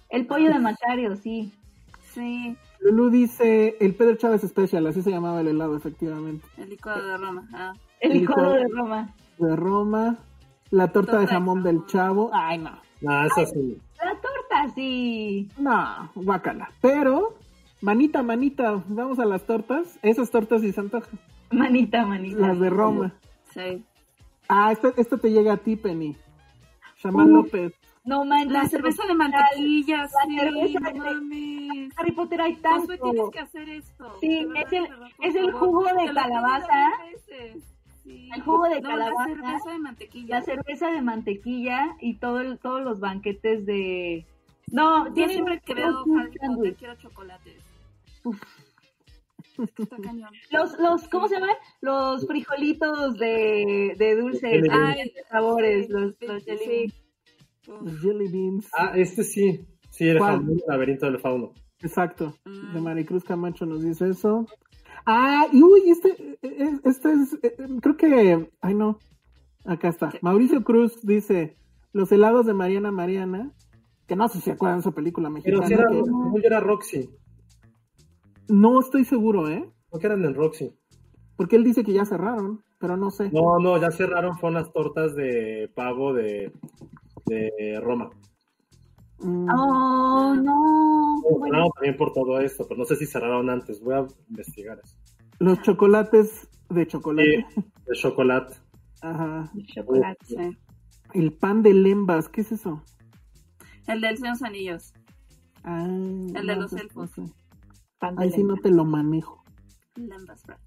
[0.10, 1.54] El pollo de Macario, sí.
[2.14, 6.46] Sí, Lulu dice el Pedro Chávez Special, así se llamaba el helado, efectivamente.
[6.58, 7.48] el licuado de Roma.
[7.54, 7.72] Ah.
[8.02, 8.68] El El licuado de.
[8.68, 9.16] Roma.
[9.38, 10.18] De Roma,
[10.72, 12.30] la torta de Torta de jamón del chavo.
[12.34, 12.72] Ay, no.
[13.08, 13.78] Ah, eso sí.
[14.04, 15.50] La torta, sí.
[15.58, 16.72] No, guácala.
[16.82, 17.36] Pero,
[17.82, 19.98] manita, manita, vamos a las tortas.
[20.02, 21.20] Esas tortas sí se antojan.
[21.52, 22.40] Manita, manita.
[22.40, 23.14] Las de Roma.
[23.54, 23.84] Sí.
[24.48, 26.16] Ah, esta, esta te llega a ti, Penny.
[27.04, 27.36] Shaman Uh.
[27.38, 27.74] López.
[28.04, 28.52] No manches.
[28.52, 31.94] La cerveza de mantequilla, sí, cerveza no de- mames.
[31.98, 33.12] Harry Potter hay Josué, tanto.
[33.12, 34.18] tienes que hacer esto.
[34.20, 34.88] Sí, es el-
[35.20, 36.90] es el jugo de calabaza.
[38.12, 38.30] Sí.
[38.36, 39.30] El jugo de No, calabaza.
[39.30, 40.36] La cerveza de mantequilla.
[40.40, 44.26] La cerveza de mantequilla y todo el- todos los banquetes de...
[44.72, 47.56] No, Yo siempre que veo un Harry Potter quiero chocolates.
[49.78, 50.32] Está cañón.
[50.52, 51.50] Los, los, ¿cómo se llaman?
[51.82, 54.70] Los frijolitos de, de.
[54.72, 56.94] Ay, de sabores, los, Sí, los sí, jelly beans.
[57.68, 58.70] Los jelly beans.
[58.78, 59.66] Ah, este sí.
[59.90, 60.38] Sí, el ¿Cuál?
[60.38, 61.52] famoso laberinto del fauno.
[61.82, 62.34] Exacto.
[62.46, 62.74] Mm.
[62.74, 64.46] De Maricruz Camacho nos dice eso.
[65.06, 69.00] Ah, y uy, este, eh, este es, eh, creo que, ay no,
[69.66, 70.12] acá está.
[70.22, 71.58] Mauricio Cruz dice,
[71.94, 73.52] los helados de Mariana Mariana,
[74.08, 75.68] que no sé si se acuerdan de esa película Pero mexicana.
[75.68, 77.10] si era, que- no, yo era Roxy.
[78.48, 79.70] no estoy seguro, ¿eh?
[79.92, 80.74] ¿No que eran en Roxy?
[81.36, 83.30] Porque él dice que ya cerraron, pero no sé.
[83.32, 86.52] No, no, ya cerraron, fueron las tortas de pavo de,
[87.26, 88.10] de Roma.
[89.24, 91.22] Oh, no.
[91.22, 93.82] No, Bueno, también por todo esto, pero no sé si cerraron antes.
[93.82, 94.98] Voy a investigar eso.
[95.40, 97.46] Los chocolates de chocolate.
[97.54, 98.56] Sí, de chocolate.
[99.02, 99.52] Ajá.
[99.74, 100.26] chocolate.
[100.26, 100.58] Sí.
[101.14, 102.84] El pan de lembas, ¿qué es eso?
[103.88, 104.94] El del Señor Anillos.
[105.64, 107.12] Ah, El de los pues, elfos.
[108.00, 109.44] Pan de Ahí sí no te lo manejo.
[109.96, 110.60] Lambas Bread.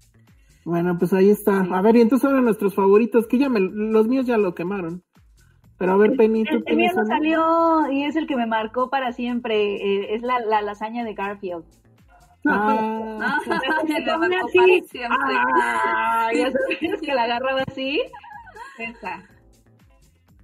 [0.65, 1.63] Bueno, pues ahí está.
[1.63, 1.69] Sí.
[1.71, 5.03] A ver, y entonces ahora nuestros favoritos, que ya me, los míos ya lo quemaron.
[5.77, 8.45] Pero a ver, Penny, ¿tú El, el mío no salió y es el que me
[8.45, 9.75] marcó para siempre.
[9.75, 11.65] eh, es la, la lasaña de Garfield.
[12.47, 14.83] Ah, marcó así.
[14.87, 15.17] siempre.
[15.19, 18.01] Ah, ya sabes que la agarraba así.
[18.77, 19.23] Esa.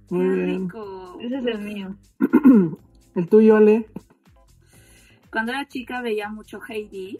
[0.08, 0.64] Qué bien.
[0.64, 1.16] rico.
[1.20, 1.96] Ese es el mío.
[3.14, 3.86] El tuyo, Ale.
[5.30, 7.18] Cuando era chica veía mucho Heidi,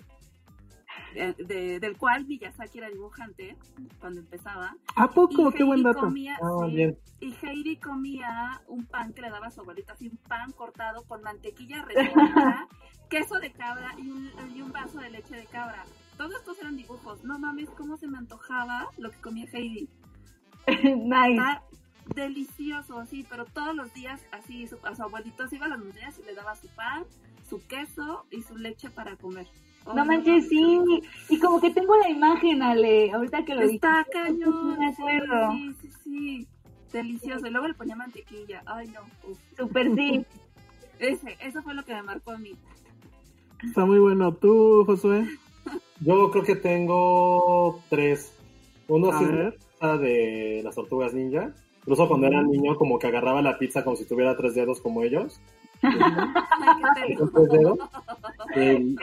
[1.14, 3.56] de- del cual Miyazaki era dibujante
[4.00, 4.76] cuando empezaba.
[4.96, 5.50] ¿A poco?
[5.50, 6.00] Y Qué buen dato.
[6.00, 6.98] Comía, Ah, sí, bien.
[7.20, 11.04] Y Heidi comía un pan que le daba a su abuelita, así un pan cortado
[11.04, 11.84] con mantequilla
[13.10, 15.84] queso de cabra y un, y un vaso de leche de cabra.
[16.16, 17.22] Todos estos eran dibujos.
[17.24, 19.88] No mames, cómo se me antojaba lo que comía Heidi.
[20.96, 21.42] nice.
[22.16, 25.78] Delicioso, sí, pero todos los días así su- a su abuelito se iba a las
[25.78, 27.04] montañas y le daba su pan,
[27.48, 29.46] su queso y su leche para comer.
[29.86, 30.78] No manches, sí.
[31.28, 34.12] Y como que tengo la imagen, Ale, ahorita que lo Está dices.
[34.12, 34.78] cañón.
[34.78, 35.52] Me acuerdo.
[35.52, 36.46] Sí, sí, sí.
[36.92, 37.46] Delicioso.
[37.46, 38.62] Y luego le ponía mantequilla.
[38.66, 39.00] Ay, no.
[39.30, 39.38] Uf.
[39.56, 40.24] Súper sí.
[40.98, 42.52] Ese, eso fue lo que me marcó a mí.
[43.64, 44.32] Está muy bueno.
[44.34, 45.26] ¿Tú, Josué?
[46.00, 48.32] Yo creo que tengo tres.
[48.88, 49.58] Uno A sí es ver.
[50.00, 51.52] de las tortugas ninja.
[51.80, 55.02] Incluso cuando era niño, como que agarraba la pizza como si tuviera tres dedos como
[55.02, 55.40] ellos.
[55.82, 55.94] Ay,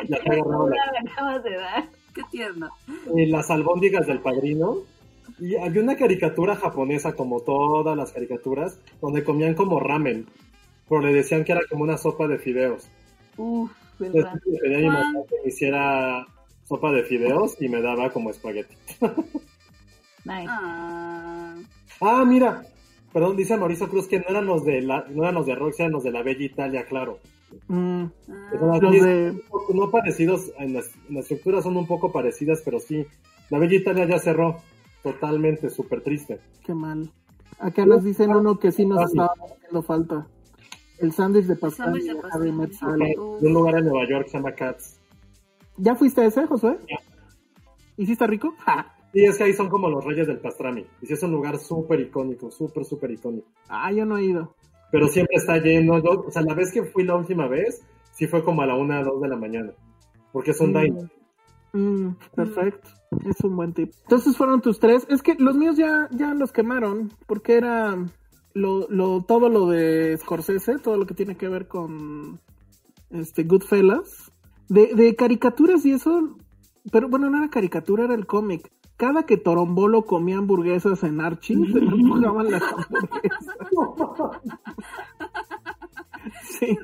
[0.08, 0.70] qué, agarraba
[1.22, 1.84] la de dar.
[2.14, 2.70] qué tierno.
[3.16, 4.78] y las albóndigas del padrino.
[5.40, 10.26] Y había una caricatura japonesa, como todas las caricaturas, donde comían como ramen.
[10.90, 12.90] Pero le decían que era como una sopa de fideos.
[13.38, 14.42] Uf, Entonces verdad.
[14.46, 16.26] le pedí a mi mamá que me hiciera
[16.66, 18.76] sopa de fideos y me daba como espagueti.
[20.26, 20.48] Nice.
[20.50, 21.56] Ah,
[22.02, 22.62] Ah, mira.
[23.14, 25.80] Perdón, dice Mauricio Cruz que no eran los de la, no eran los de Rox,
[25.80, 27.20] eran los de la Bella Italia, claro.
[27.68, 28.06] Mm,
[28.60, 29.42] los de...
[29.74, 33.06] no parecidos, en la, en la estructura son un poco parecidas, pero sí.
[33.50, 34.62] La Bella Italia ya cerró.
[35.02, 36.40] Totalmente, súper triste.
[36.66, 37.10] Qué mal.
[37.58, 40.28] Acá nos dicen uno que sí nos estaba haciendo falta.
[41.00, 42.20] El sándwich de pastel de de.
[42.32, 42.50] Harry
[43.18, 45.00] un lugar en Nueva York que se llama Cats.
[45.78, 46.78] ¿Ya fuiste a ese, Josué?
[46.90, 46.98] Ya.
[47.96, 48.54] ¿Y sí está rico?
[48.60, 48.94] Ja.
[49.14, 50.86] Sí, es que ahí son como los reyes del pastrami.
[51.02, 53.48] Y sí es un lugar súper icónico, súper, súper icónico.
[53.68, 54.54] Ah, yo no he ido.
[54.92, 55.98] Pero siempre está lleno.
[56.04, 57.82] Yo, o sea, la vez que fui la última vez,
[58.12, 59.72] sí fue como a la una, dos de la mañana.
[60.32, 60.82] Porque es un Mm.
[60.82, 61.12] diner.
[61.74, 62.90] Mm, perfecto.
[63.28, 63.92] Es un buen tip.
[64.04, 65.06] Entonces fueron tus tres.
[65.10, 67.12] Es que los míos ya, ya los quemaron.
[67.28, 67.96] Porque era
[68.54, 72.40] lo, lo, todo lo de Scorsese, todo lo que tiene que ver con
[73.10, 74.32] este Goodfellas.
[74.68, 76.36] De, de caricaturas y eso.
[76.92, 78.72] Pero bueno, no era caricatura, era el cómic.
[79.00, 83.56] Cada que Torombolo comía hamburguesas en Archie, se le empujaban las hamburguesas.
[86.44, 86.78] Sí.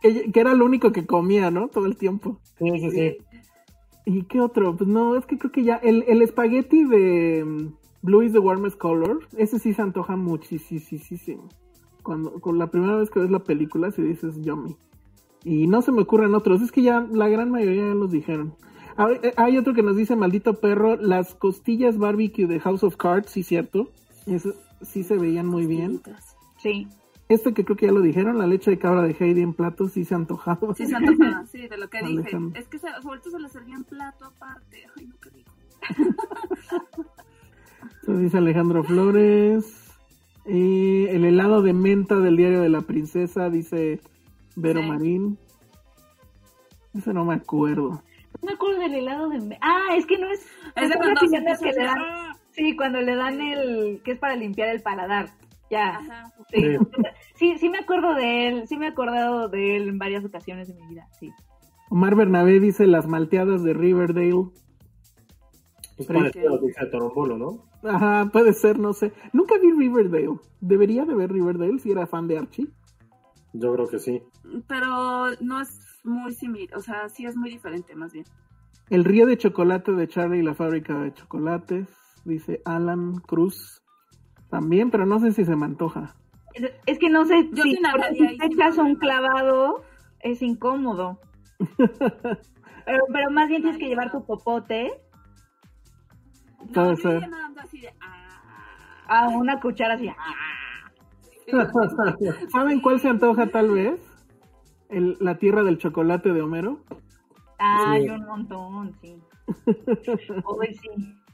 [0.00, 1.66] Que, que era lo único que comía, ¿no?
[1.66, 2.38] Todo el tiempo.
[2.60, 3.16] Sí, sí, sí.
[4.06, 4.76] ¿Y qué otro?
[4.76, 5.76] Pues no, es que creo que ya.
[5.78, 11.48] El, el espagueti de mm, Blue is the warmest color, ese sí se antoja muchísimo.
[12.04, 14.76] Cuando, con la primera vez que ves la película, si dices yummy.
[15.42, 18.54] Y no se me ocurren otros, es que ya la gran mayoría ya los dijeron.
[18.98, 23.30] Eh, hay otro que nos dice, maldito perro, las costillas barbecue de House of Cards,
[23.30, 23.90] sí, cierto.
[24.26, 26.00] Eso sí se veían muy bien.
[26.58, 26.88] Sí.
[27.28, 29.92] Este que creo que ya lo dijeron, la leche de cabra de Heidi en platos,
[29.92, 30.74] sí se ha antojado.
[30.74, 32.38] Sí, se antojaba, sí, de lo que dije.
[32.54, 34.84] Es que se, ahorita se le servía en plato aparte.
[34.96, 35.52] Ay, no, qué rico.
[38.00, 39.80] Entonces dice Alejandro Flores.
[40.46, 44.00] Y el helado de menta del diario de la princesa, dice
[44.56, 44.88] Vero Sí.
[44.88, 45.38] Marín.
[46.92, 48.02] Ese no me acuerdo.
[48.44, 49.58] Me acuerdo del helado de...
[49.60, 50.46] Ah, es que no es...
[50.76, 51.98] Es de cuando que le dan...
[52.50, 54.02] Sí, cuando le dan el...
[54.04, 55.30] que es para limpiar el paladar.
[55.70, 55.96] Ya.
[55.96, 56.32] Ajá.
[56.50, 56.60] Sí.
[56.60, 56.76] Sí.
[57.36, 58.68] sí, sí me acuerdo de él.
[58.68, 61.08] Sí me he acordado de él en varias ocasiones de mi vida.
[61.18, 61.32] Sí.
[61.90, 64.50] Omar Bernabé dice las malteadas de Riverdale.
[65.96, 67.64] Pues Pero- parecido que dice Torombolo, ¿no?
[67.88, 69.12] Ajá, puede ser, no sé.
[69.32, 70.38] Nunca vi Riverdale.
[70.60, 72.68] Debería de ver Riverdale si era fan de Archie.
[73.52, 74.22] Yo creo que sí.
[74.66, 78.24] Pero no es muy similar, o sea, sí es muy diferente, más bien.
[78.90, 81.88] El río de chocolate de Charlie y la fábrica de chocolates,
[82.24, 83.82] dice Alan Cruz.
[84.50, 86.14] También, pero no sé si se me antoja.
[86.52, 89.82] Es, es que no sé Yo si si te echas un clavado,
[90.20, 91.18] es incómodo.
[91.76, 94.92] pero, pero más bien tienes que llevar tu popote
[96.72, 99.24] Puede no, más así de, ah.
[99.24, 100.08] a una cuchara así.
[100.08, 100.14] ¡ah!
[102.52, 104.00] ¿Saben cuál se antoja tal vez?
[104.88, 106.78] El- la tierra del chocolate de Homero.
[107.58, 108.10] Ay, Sí.
[108.10, 109.16] un montón, sí.
[110.60, 110.88] Ay, sí.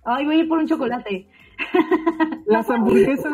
[0.04, 1.26] Ay, voy a ir por un chocolate.
[2.46, 3.32] Las hamburguesas,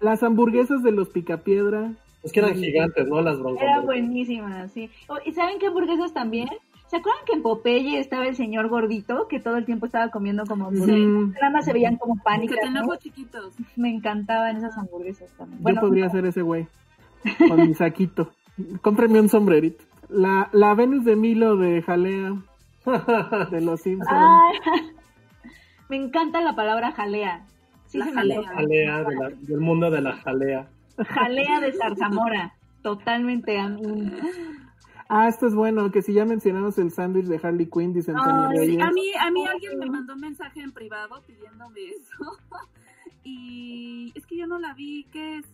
[0.00, 1.92] las hamburguesas de los picapiedra.
[2.22, 3.20] Es que eran gigantes, ¿no?
[3.22, 3.62] Las broncas.
[3.62, 4.90] Era buenísima, sí.
[5.24, 6.48] ¿Y saben qué hamburguesas también?
[6.88, 10.44] ¿Se acuerdan que en Popeye estaba el señor gordito que todo el tiempo estaba comiendo
[10.46, 11.06] como hamburguesas?
[11.06, 12.96] Mm, Nada más se veían como pánicas, ¿no?
[12.96, 13.54] chiquitos.
[13.76, 15.58] Me encantaban esas hamburguesas también.
[15.58, 16.66] yo Bueno, podría ser ese güey.
[17.48, 18.30] Con mi saquito.
[18.82, 19.84] Cómpreme un sombrerito.
[20.08, 22.34] La, la Venus de Milo de Jalea.
[23.50, 24.08] De los Simpsons.
[24.10, 24.58] Ay,
[25.90, 27.44] me encanta la palabra jalea.
[27.86, 28.42] Sí La jalea.
[28.44, 30.68] Jalea, de la- del mundo de la jalea.
[30.96, 32.54] Jalea de zarzamora.
[32.82, 33.58] Totalmente.
[33.58, 34.10] a mí.
[35.10, 38.48] Ah, esto es bueno, que si ya mencionamos el sándwich de Harley Quinn, dice Antonio
[38.48, 38.82] Ay, Reyes.
[38.82, 42.38] A mí, a mí alguien me mandó un mensaje en privado pidiéndome eso.
[43.24, 45.46] y es que yo no la vi, ¿qué es?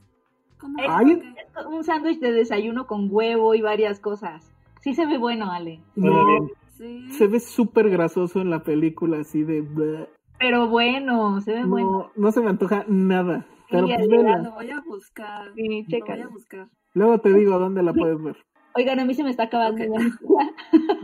[1.70, 4.50] Un sándwich de desayuno con huevo y varias cosas.
[4.80, 5.80] Sí se ve bueno, Ale.
[5.96, 6.48] No.
[6.76, 7.10] Sí.
[7.12, 9.60] se ve súper grasoso en la película, así de...
[9.60, 10.08] bleh.
[10.40, 12.10] Pero bueno, se ve No, bueno.
[12.16, 13.46] no se me antoja nada.
[13.70, 14.42] Pero Sí, pues.
[14.42, 15.52] Lo voy a buscar.
[15.54, 16.24] Sí, Lo voy chécalo.
[16.24, 16.68] a buscar.
[16.94, 18.36] Luego te digo dónde la puedes ver.
[18.76, 19.84] Oigan, a mí se me está acabando.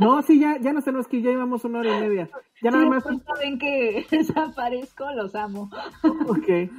[0.01, 2.31] No, sí, ya, ya nos tenemos que ir, ya llevamos una hora y media.
[2.63, 3.05] Ya nada más.
[3.39, 5.71] ven que desaparezco, los amo.
[6.27, 6.71] Ok.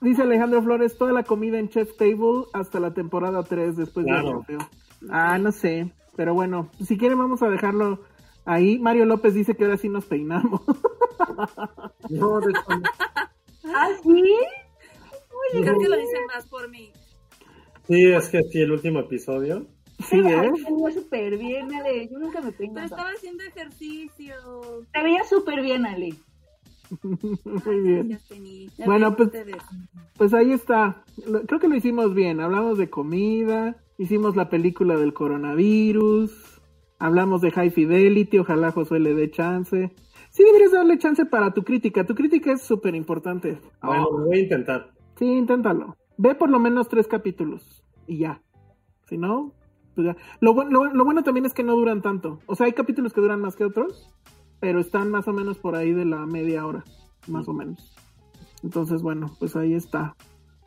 [0.00, 4.44] Dice Alejandro Flores, toda la comida en Chef Table hasta la temporada 3 después Claro.
[4.48, 4.56] de
[5.10, 5.92] Ah, no sé.
[6.16, 8.00] Pero bueno, si quieren vamos a dejarlo
[8.44, 8.78] ahí.
[8.78, 10.60] Mario López dice que ahora sí nos peinamos.
[12.08, 12.52] No, de
[13.74, 14.34] ¿Ah, sí?
[15.52, 16.92] Creo que lo dicen más por mí.
[17.88, 19.66] Sí, es que sí, el último episodio.
[20.04, 20.22] Sí, ¿eh?
[20.22, 22.08] Veía súper bien, Ale.
[22.08, 22.86] Yo nunca me Pero peinaba.
[22.86, 24.34] estaba haciendo ejercicio.
[24.92, 26.14] Te veía súper bien, Ale.
[27.02, 28.18] Muy bien.
[28.84, 29.30] Bueno, pues-.
[30.16, 31.02] Pues ahí está.
[31.46, 32.40] Creo que lo hicimos bien.
[32.40, 36.60] Hablamos de comida, hicimos la película del coronavirus,
[36.98, 39.90] hablamos de High Fidelity, ojalá Josué le dé chance.
[40.30, 42.04] Sí deberías darle chance para tu crítica.
[42.04, 43.58] Tu crítica es súper importante.
[43.82, 44.90] Bueno, lo voy a intentar.
[45.18, 45.96] Sí, inténtalo.
[46.18, 47.75] Ve por lo menos tres capítulos
[48.06, 48.40] y ya.
[49.08, 49.52] Si no,
[49.94, 50.16] pues ya.
[50.40, 52.40] Lo, lo, lo bueno también es que no duran tanto.
[52.46, 54.12] O sea, hay capítulos que duran más que otros,
[54.60, 56.84] pero están más o menos por ahí de la media hora,
[57.28, 57.94] más o menos.
[58.62, 60.16] Entonces, bueno, pues ahí está.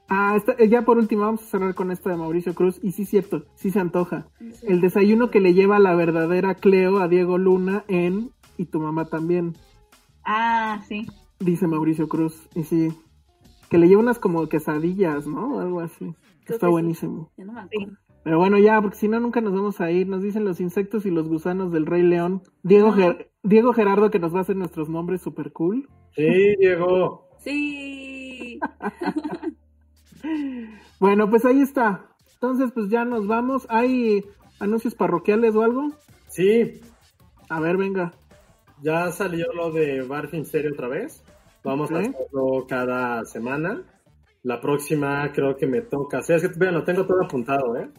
[0.08, 2.80] Ah, esta- eh, ya por último, vamos a cerrar con esta de Mauricio Cruz.
[2.82, 4.28] Y sí, cierto, sí se antoja.
[4.64, 9.06] El desayuno que le lleva la verdadera Cleo a Diego Luna en Y tu mamá
[9.06, 9.54] también,
[10.26, 11.08] Ah, sí.
[11.40, 12.50] dice Mauricio Cruz.
[12.56, 12.90] Y sí,
[13.70, 15.60] que le lleva unas como quesadillas, ¿no?
[15.60, 16.14] Algo así.
[16.50, 16.72] Creo Está que sí.
[16.72, 17.32] buenísimo.
[17.38, 17.94] Ya no me acuerdo.
[18.24, 20.08] Pero bueno, ya, porque si no, nunca nos vamos a ir.
[20.08, 22.42] Nos dicen los insectos y los gusanos del Rey León.
[22.64, 25.88] Diego, Ger- Diego Gerardo, que nos va a hacer nuestros nombres super cool.
[26.16, 27.30] Sí, Diego.
[27.40, 28.60] Sí.
[31.00, 32.08] Bueno, pues ahí está.
[32.34, 33.66] Entonces, pues ya nos vamos.
[33.70, 34.26] ¿Hay
[34.60, 35.92] anuncios parroquiales o algo?
[36.28, 36.82] Sí,
[37.50, 38.12] A ver, venga.
[38.84, 41.24] ya salió lo de Bar Stereo otra vez.
[41.64, 43.82] Vamos a hacerlo cada semana.
[44.44, 46.22] La próxima creo que me toca.
[46.22, 47.90] Sí, es que vean, lo tengo todo apuntado, ¿eh?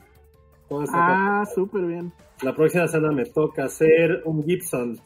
[0.68, 2.12] Todo está Ah, súper bien.
[2.42, 4.98] La próxima semana me toca hacer un Gibson.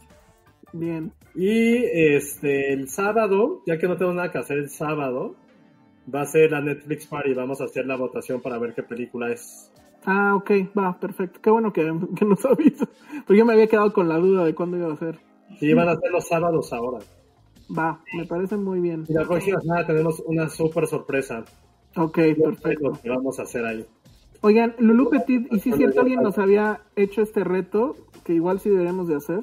[0.73, 1.12] Bien.
[1.35, 5.35] Y este el sábado, ya que no tengo nada que hacer el sábado,
[6.12, 7.35] va a ser la Netflix Party.
[7.35, 9.73] Vamos a hacer la votación para ver qué película es.
[10.06, 11.40] Ah, ok, va, perfecto.
[11.43, 11.82] Qué bueno que,
[12.16, 12.86] que nos avisó.
[13.27, 15.19] Porque yo me había quedado con la duda de cuándo iba a ser.
[15.59, 16.98] Sí, van a ser los sábados ahora.
[17.77, 19.05] Va, me parece muy bien.
[19.09, 21.45] Y la próxima semana tenemos una súper sorpresa.
[21.97, 22.91] Ok, perfecto.
[22.91, 23.86] lo que vamos a hacer ahí.
[24.41, 28.61] Oigan, Lulu Petit, y si es cierto, alguien nos había hecho este reto, que igual
[28.61, 29.41] sí deberíamos de hacer,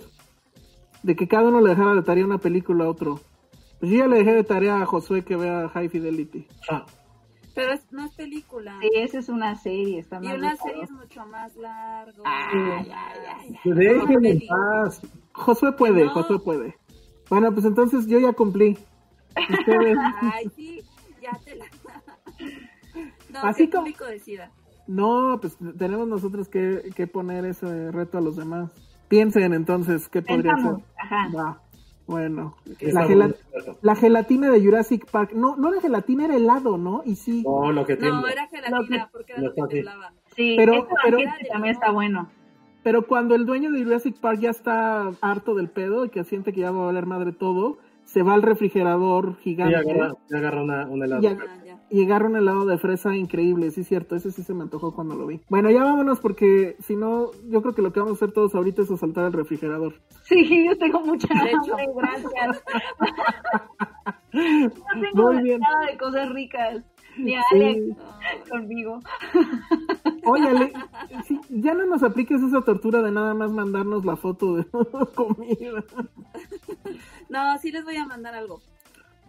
[1.01, 3.19] de que cada uno le dejara de tarea una película a otro.
[3.79, 6.45] Pues yo ya le dejé de tarea a Josué que vea High Fidelity.
[6.69, 6.85] Ah,
[7.55, 8.77] Pero es- no es película.
[8.79, 12.23] Sí, esa es una serie, está Y más una serie es mucho más largo.
[12.23, 13.71] Ay, ay, ay, ay.
[13.73, 15.01] déjenme en paz.
[15.33, 16.11] Josué puede, No.
[16.11, 16.75] Josué puede.
[17.31, 18.77] Bueno, pues entonces yo ya cumplí.
[19.49, 20.81] Ustedes, Ay, sí,
[21.21, 21.65] ya te la.
[23.31, 24.51] No, Así que el como- público decida.
[24.85, 28.69] no, pues tenemos nosotros que, que poner ese reto a los demás.
[29.07, 30.91] Piensen entonces qué podría Pensamos, ser.
[30.99, 31.29] ajá.
[31.33, 31.61] Va,
[32.05, 32.57] bueno.
[32.81, 33.31] La,
[33.81, 35.31] la gelatina de Jurassic Park.
[35.33, 37.01] No, no era gelatina, era helado, ¿no?
[37.05, 37.43] Y sí.
[37.43, 38.11] No, lo que tiene.
[38.13, 40.11] No, era gelatina, porque era lo que temblaba.
[40.35, 41.17] Sí, Pero- pero-
[41.49, 42.27] también está bueno.
[42.83, 46.51] Pero cuando el dueño de Jurassic Park ya está harto del pedo y que siente
[46.53, 50.63] que ya va a valer madre todo, se va al refrigerador gigante agarra, sí agarra
[50.63, 50.87] una,
[51.21, 51.39] y, ag-
[51.71, 54.63] Ah, y agarra un helado de fresa increíble, sí es cierto, ese sí se me
[54.63, 55.39] antojó cuando lo vi.
[55.49, 58.55] Bueno, ya vámonos porque si no, yo creo que lo que vamos a hacer todos
[58.55, 59.93] ahorita es asaltar el refrigerador.
[60.23, 61.77] Sí, yo tengo mucha De hecho.
[61.77, 62.63] hambre, gracias.
[64.33, 64.69] No
[65.13, 65.59] tengo Muy bien.
[65.59, 66.83] nada de cosas ricas.
[67.15, 67.35] Sí.
[67.51, 67.97] Alex
[68.49, 68.99] conmigo.
[70.25, 70.73] Oye, Ale,
[71.27, 74.65] sí, ya no nos apliques esa tortura de nada más mandarnos la foto de
[75.15, 75.83] comida.
[77.29, 78.61] No, sí les voy a mandar algo.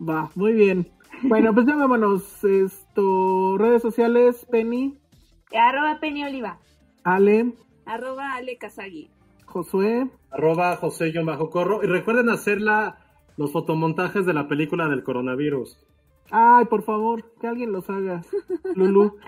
[0.01, 0.91] Va, muy bien.
[1.23, 2.45] Bueno, pues ya vámonos.
[2.45, 4.99] Esto, redes sociales, Penny,
[5.55, 6.59] Arroba Penny Oliva.
[7.05, 7.53] Ale,
[7.85, 9.11] Arroba Ale Kazagi.
[9.47, 10.09] Josué.
[10.31, 11.83] Arroba José Bajo Corro.
[11.83, 12.99] Y recuerden hacer la,
[13.37, 15.79] los fotomontajes de la película del coronavirus.
[16.35, 18.23] Ay, por favor, que alguien los haga.
[18.75, 19.19] Lulu.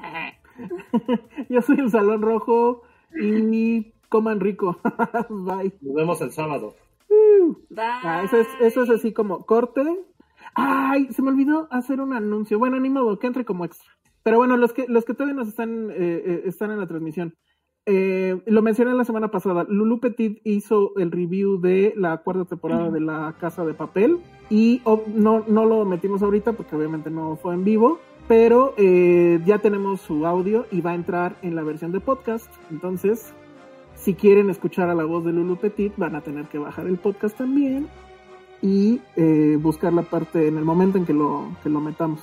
[1.51, 2.83] Yo soy el Salón Rojo
[3.21, 4.79] y coman rico.
[5.29, 5.75] Bye.
[5.83, 6.75] Nos vemos el sábado.
[7.69, 7.85] Bye.
[7.85, 9.83] Ah, eso, es, eso es así como corte.
[10.55, 12.59] Ay, se me olvidó hacer un anuncio.
[12.59, 13.91] Bueno, ni modo, que entre como extra.
[14.23, 17.35] Pero bueno, los que, los que todavía nos están, eh, eh, están en la transmisión.
[17.87, 19.65] Eh, lo mencioné la semana pasada.
[19.69, 24.19] Lulu Petit hizo el review de la cuarta temporada de La Casa de Papel.
[24.51, 27.99] Y oh, no, no lo metimos ahorita porque obviamente no fue en vivo.
[28.27, 32.51] Pero eh, ya tenemos su audio y va a entrar en la versión de podcast.
[32.71, 33.35] Entonces,
[33.97, 36.97] si quieren escuchar a la voz de Lulu Petit, van a tener que bajar el
[36.97, 37.89] podcast también
[38.63, 42.21] y eh, buscar la parte en el momento en que lo, que lo metamos.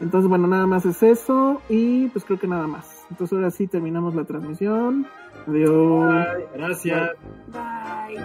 [0.00, 3.01] Entonces, bueno, nada más es eso y pues creo que nada más.
[3.10, 5.06] Entonces ahora sí terminamos la transmisión.
[5.46, 6.26] Adiós.
[6.54, 7.10] Gracias.
[7.48, 8.22] Bye.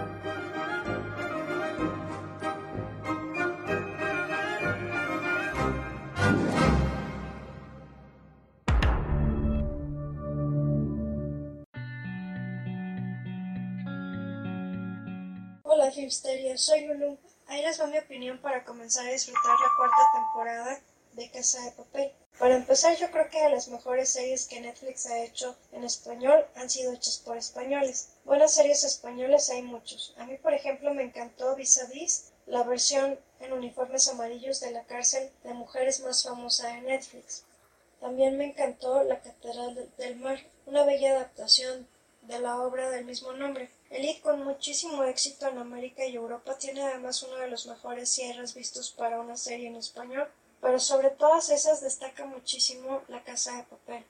[15.62, 17.18] Hola Filmsteria, soy Lulu.
[17.46, 20.80] Ahí les va mi opinión para comenzar a disfrutar la cuarta temporada
[21.18, 22.12] de Casa de Papel.
[22.38, 26.46] Para empezar, yo creo que de las mejores series que Netflix ha hecho en español
[26.54, 28.10] han sido hechas por españoles.
[28.24, 30.14] Buenas series españolas hay muchos.
[30.18, 34.70] A mí, por ejemplo, me encantó Vis a Vis, la versión en uniformes amarillos de
[34.70, 37.44] la cárcel de mujeres más famosa de Netflix.
[38.00, 41.88] También me encantó La Catedral del Mar, una bella adaptación
[42.22, 43.70] de la obra del mismo nombre.
[43.90, 48.54] Elite, con muchísimo éxito en América y Europa, tiene además uno de los mejores cierres
[48.54, 50.28] vistos para una serie en español,
[50.60, 54.04] pero sobre todas esas destaca muchísimo La Casa de Papel.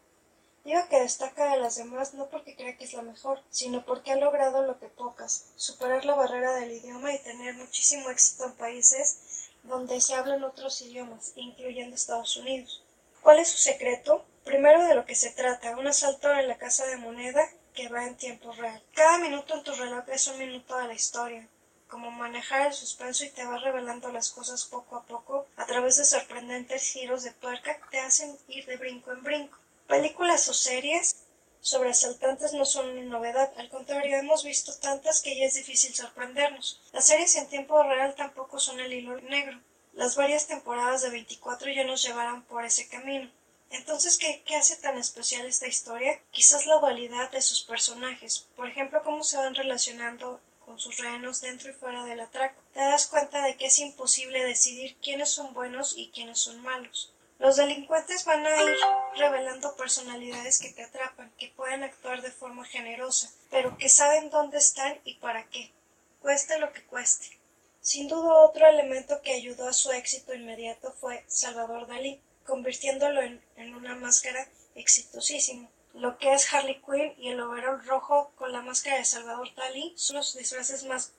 [0.64, 4.12] Digo que destaca de las demás no porque crea que es la mejor, sino porque
[4.12, 8.52] ha logrado lo que pocas, superar la barrera del idioma y tener muchísimo éxito en
[8.52, 12.82] países donde se hablan otros idiomas, incluyendo Estados Unidos.
[13.22, 14.24] ¿Cuál es su secreto?
[14.44, 18.06] Primero de lo que se trata, un asalto en la casa de moneda que va
[18.06, 18.82] en tiempo real.
[18.94, 21.48] Cada minuto en tu reloj es un minuto de la historia,
[21.88, 25.96] como manejar el suspenso y te va revelando las cosas poco a poco a través
[25.96, 29.58] de sorprendentes giros de tuerca que te hacen ir de brinco en brinco.
[29.86, 31.16] Películas o series
[31.60, 35.94] sobre asaltantes no son una novedad, al contrario, hemos visto tantas que ya es difícil
[35.94, 36.80] sorprendernos.
[36.92, 39.58] Las series en tiempo real tampoco son el hilo negro.
[39.94, 43.30] Las varias temporadas de 24 ya nos llevarán por ese camino.
[43.70, 46.18] Entonces, ¿qué, ¿qué, hace tan especial esta historia?
[46.30, 48.46] Quizás la dualidad de sus personajes.
[48.56, 52.60] Por ejemplo, cómo se van relacionando con sus rehenes dentro y fuera del atraco.
[52.74, 57.14] Te das cuenta de que es imposible decidir quiénes son buenos y quiénes son malos.
[57.38, 58.76] Los delincuentes van a ir
[59.16, 64.58] revelando personalidades que te atrapan, que pueden actuar de forma generosa, pero que saben dónde
[64.58, 65.72] están y para qué,
[66.20, 67.38] cueste lo que cueste.
[67.80, 73.42] Sin duda otro elemento que ayudó a su éxito inmediato fue Salvador Dalí convirtiéndolo en,
[73.56, 75.68] en, una máscara exitosísima.
[75.94, 79.94] Lo que es Harley Quinn y el overol rojo con la máscara de Salvador Dalí
[79.96, 81.12] son los disfraces más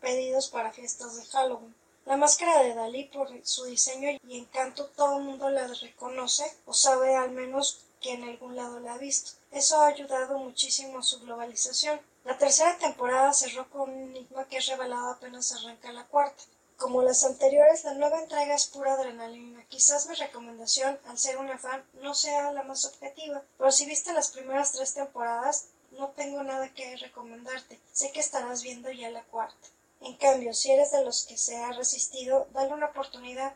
[0.00, 1.74] pedidos para fiestas de Halloween.
[2.06, 6.72] La máscara de Dalí, por su diseño y encanto, todo el mundo la reconoce o
[6.72, 9.32] sabe al menos que en algún lado la ha visto.
[9.50, 12.00] Eso ha ayudado muchísimo a su globalización.
[12.24, 16.44] La tercera temporada cerró con un enigma que es revelado apenas arranca la cuarta.
[16.76, 19.64] Como las anteriores, la nueva entrega es pura adrenalina.
[19.68, 24.12] Quizás mi recomendación, al ser una fan, no sea la más objetiva, pero si viste
[24.12, 27.80] las primeras tres temporadas, no tengo nada que recomendarte.
[27.92, 29.68] Sé que estarás viendo ya la cuarta.
[30.02, 33.54] En cambio, si eres de los que se ha resistido, dale una oportunidad.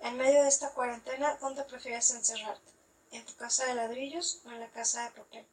[0.00, 2.72] En medio de esta cuarentena, ¿dónde prefieres encerrarte?
[3.12, 5.46] ¿En tu casa de ladrillos o en la casa de papel?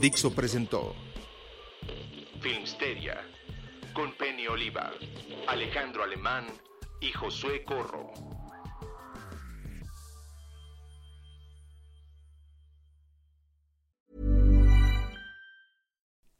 [0.00, 0.94] Dixo presentó
[2.40, 3.33] Filmsteria
[3.94, 4.92] con Penny Oliva,
[5.46, 6.44] Alejandro Alemán
[7.00, 8.12] y Josué Corro.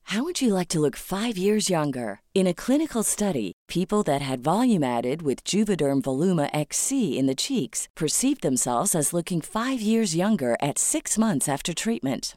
[0.09, 2.21] How would you like to look five years younger?
[2.35, 7.35] In a clinical study, people that had volume added with Juvederm Voluma XC in the
[7.35, 12.37] cheeks perceived themselves as looking five years younger at six months after treatment.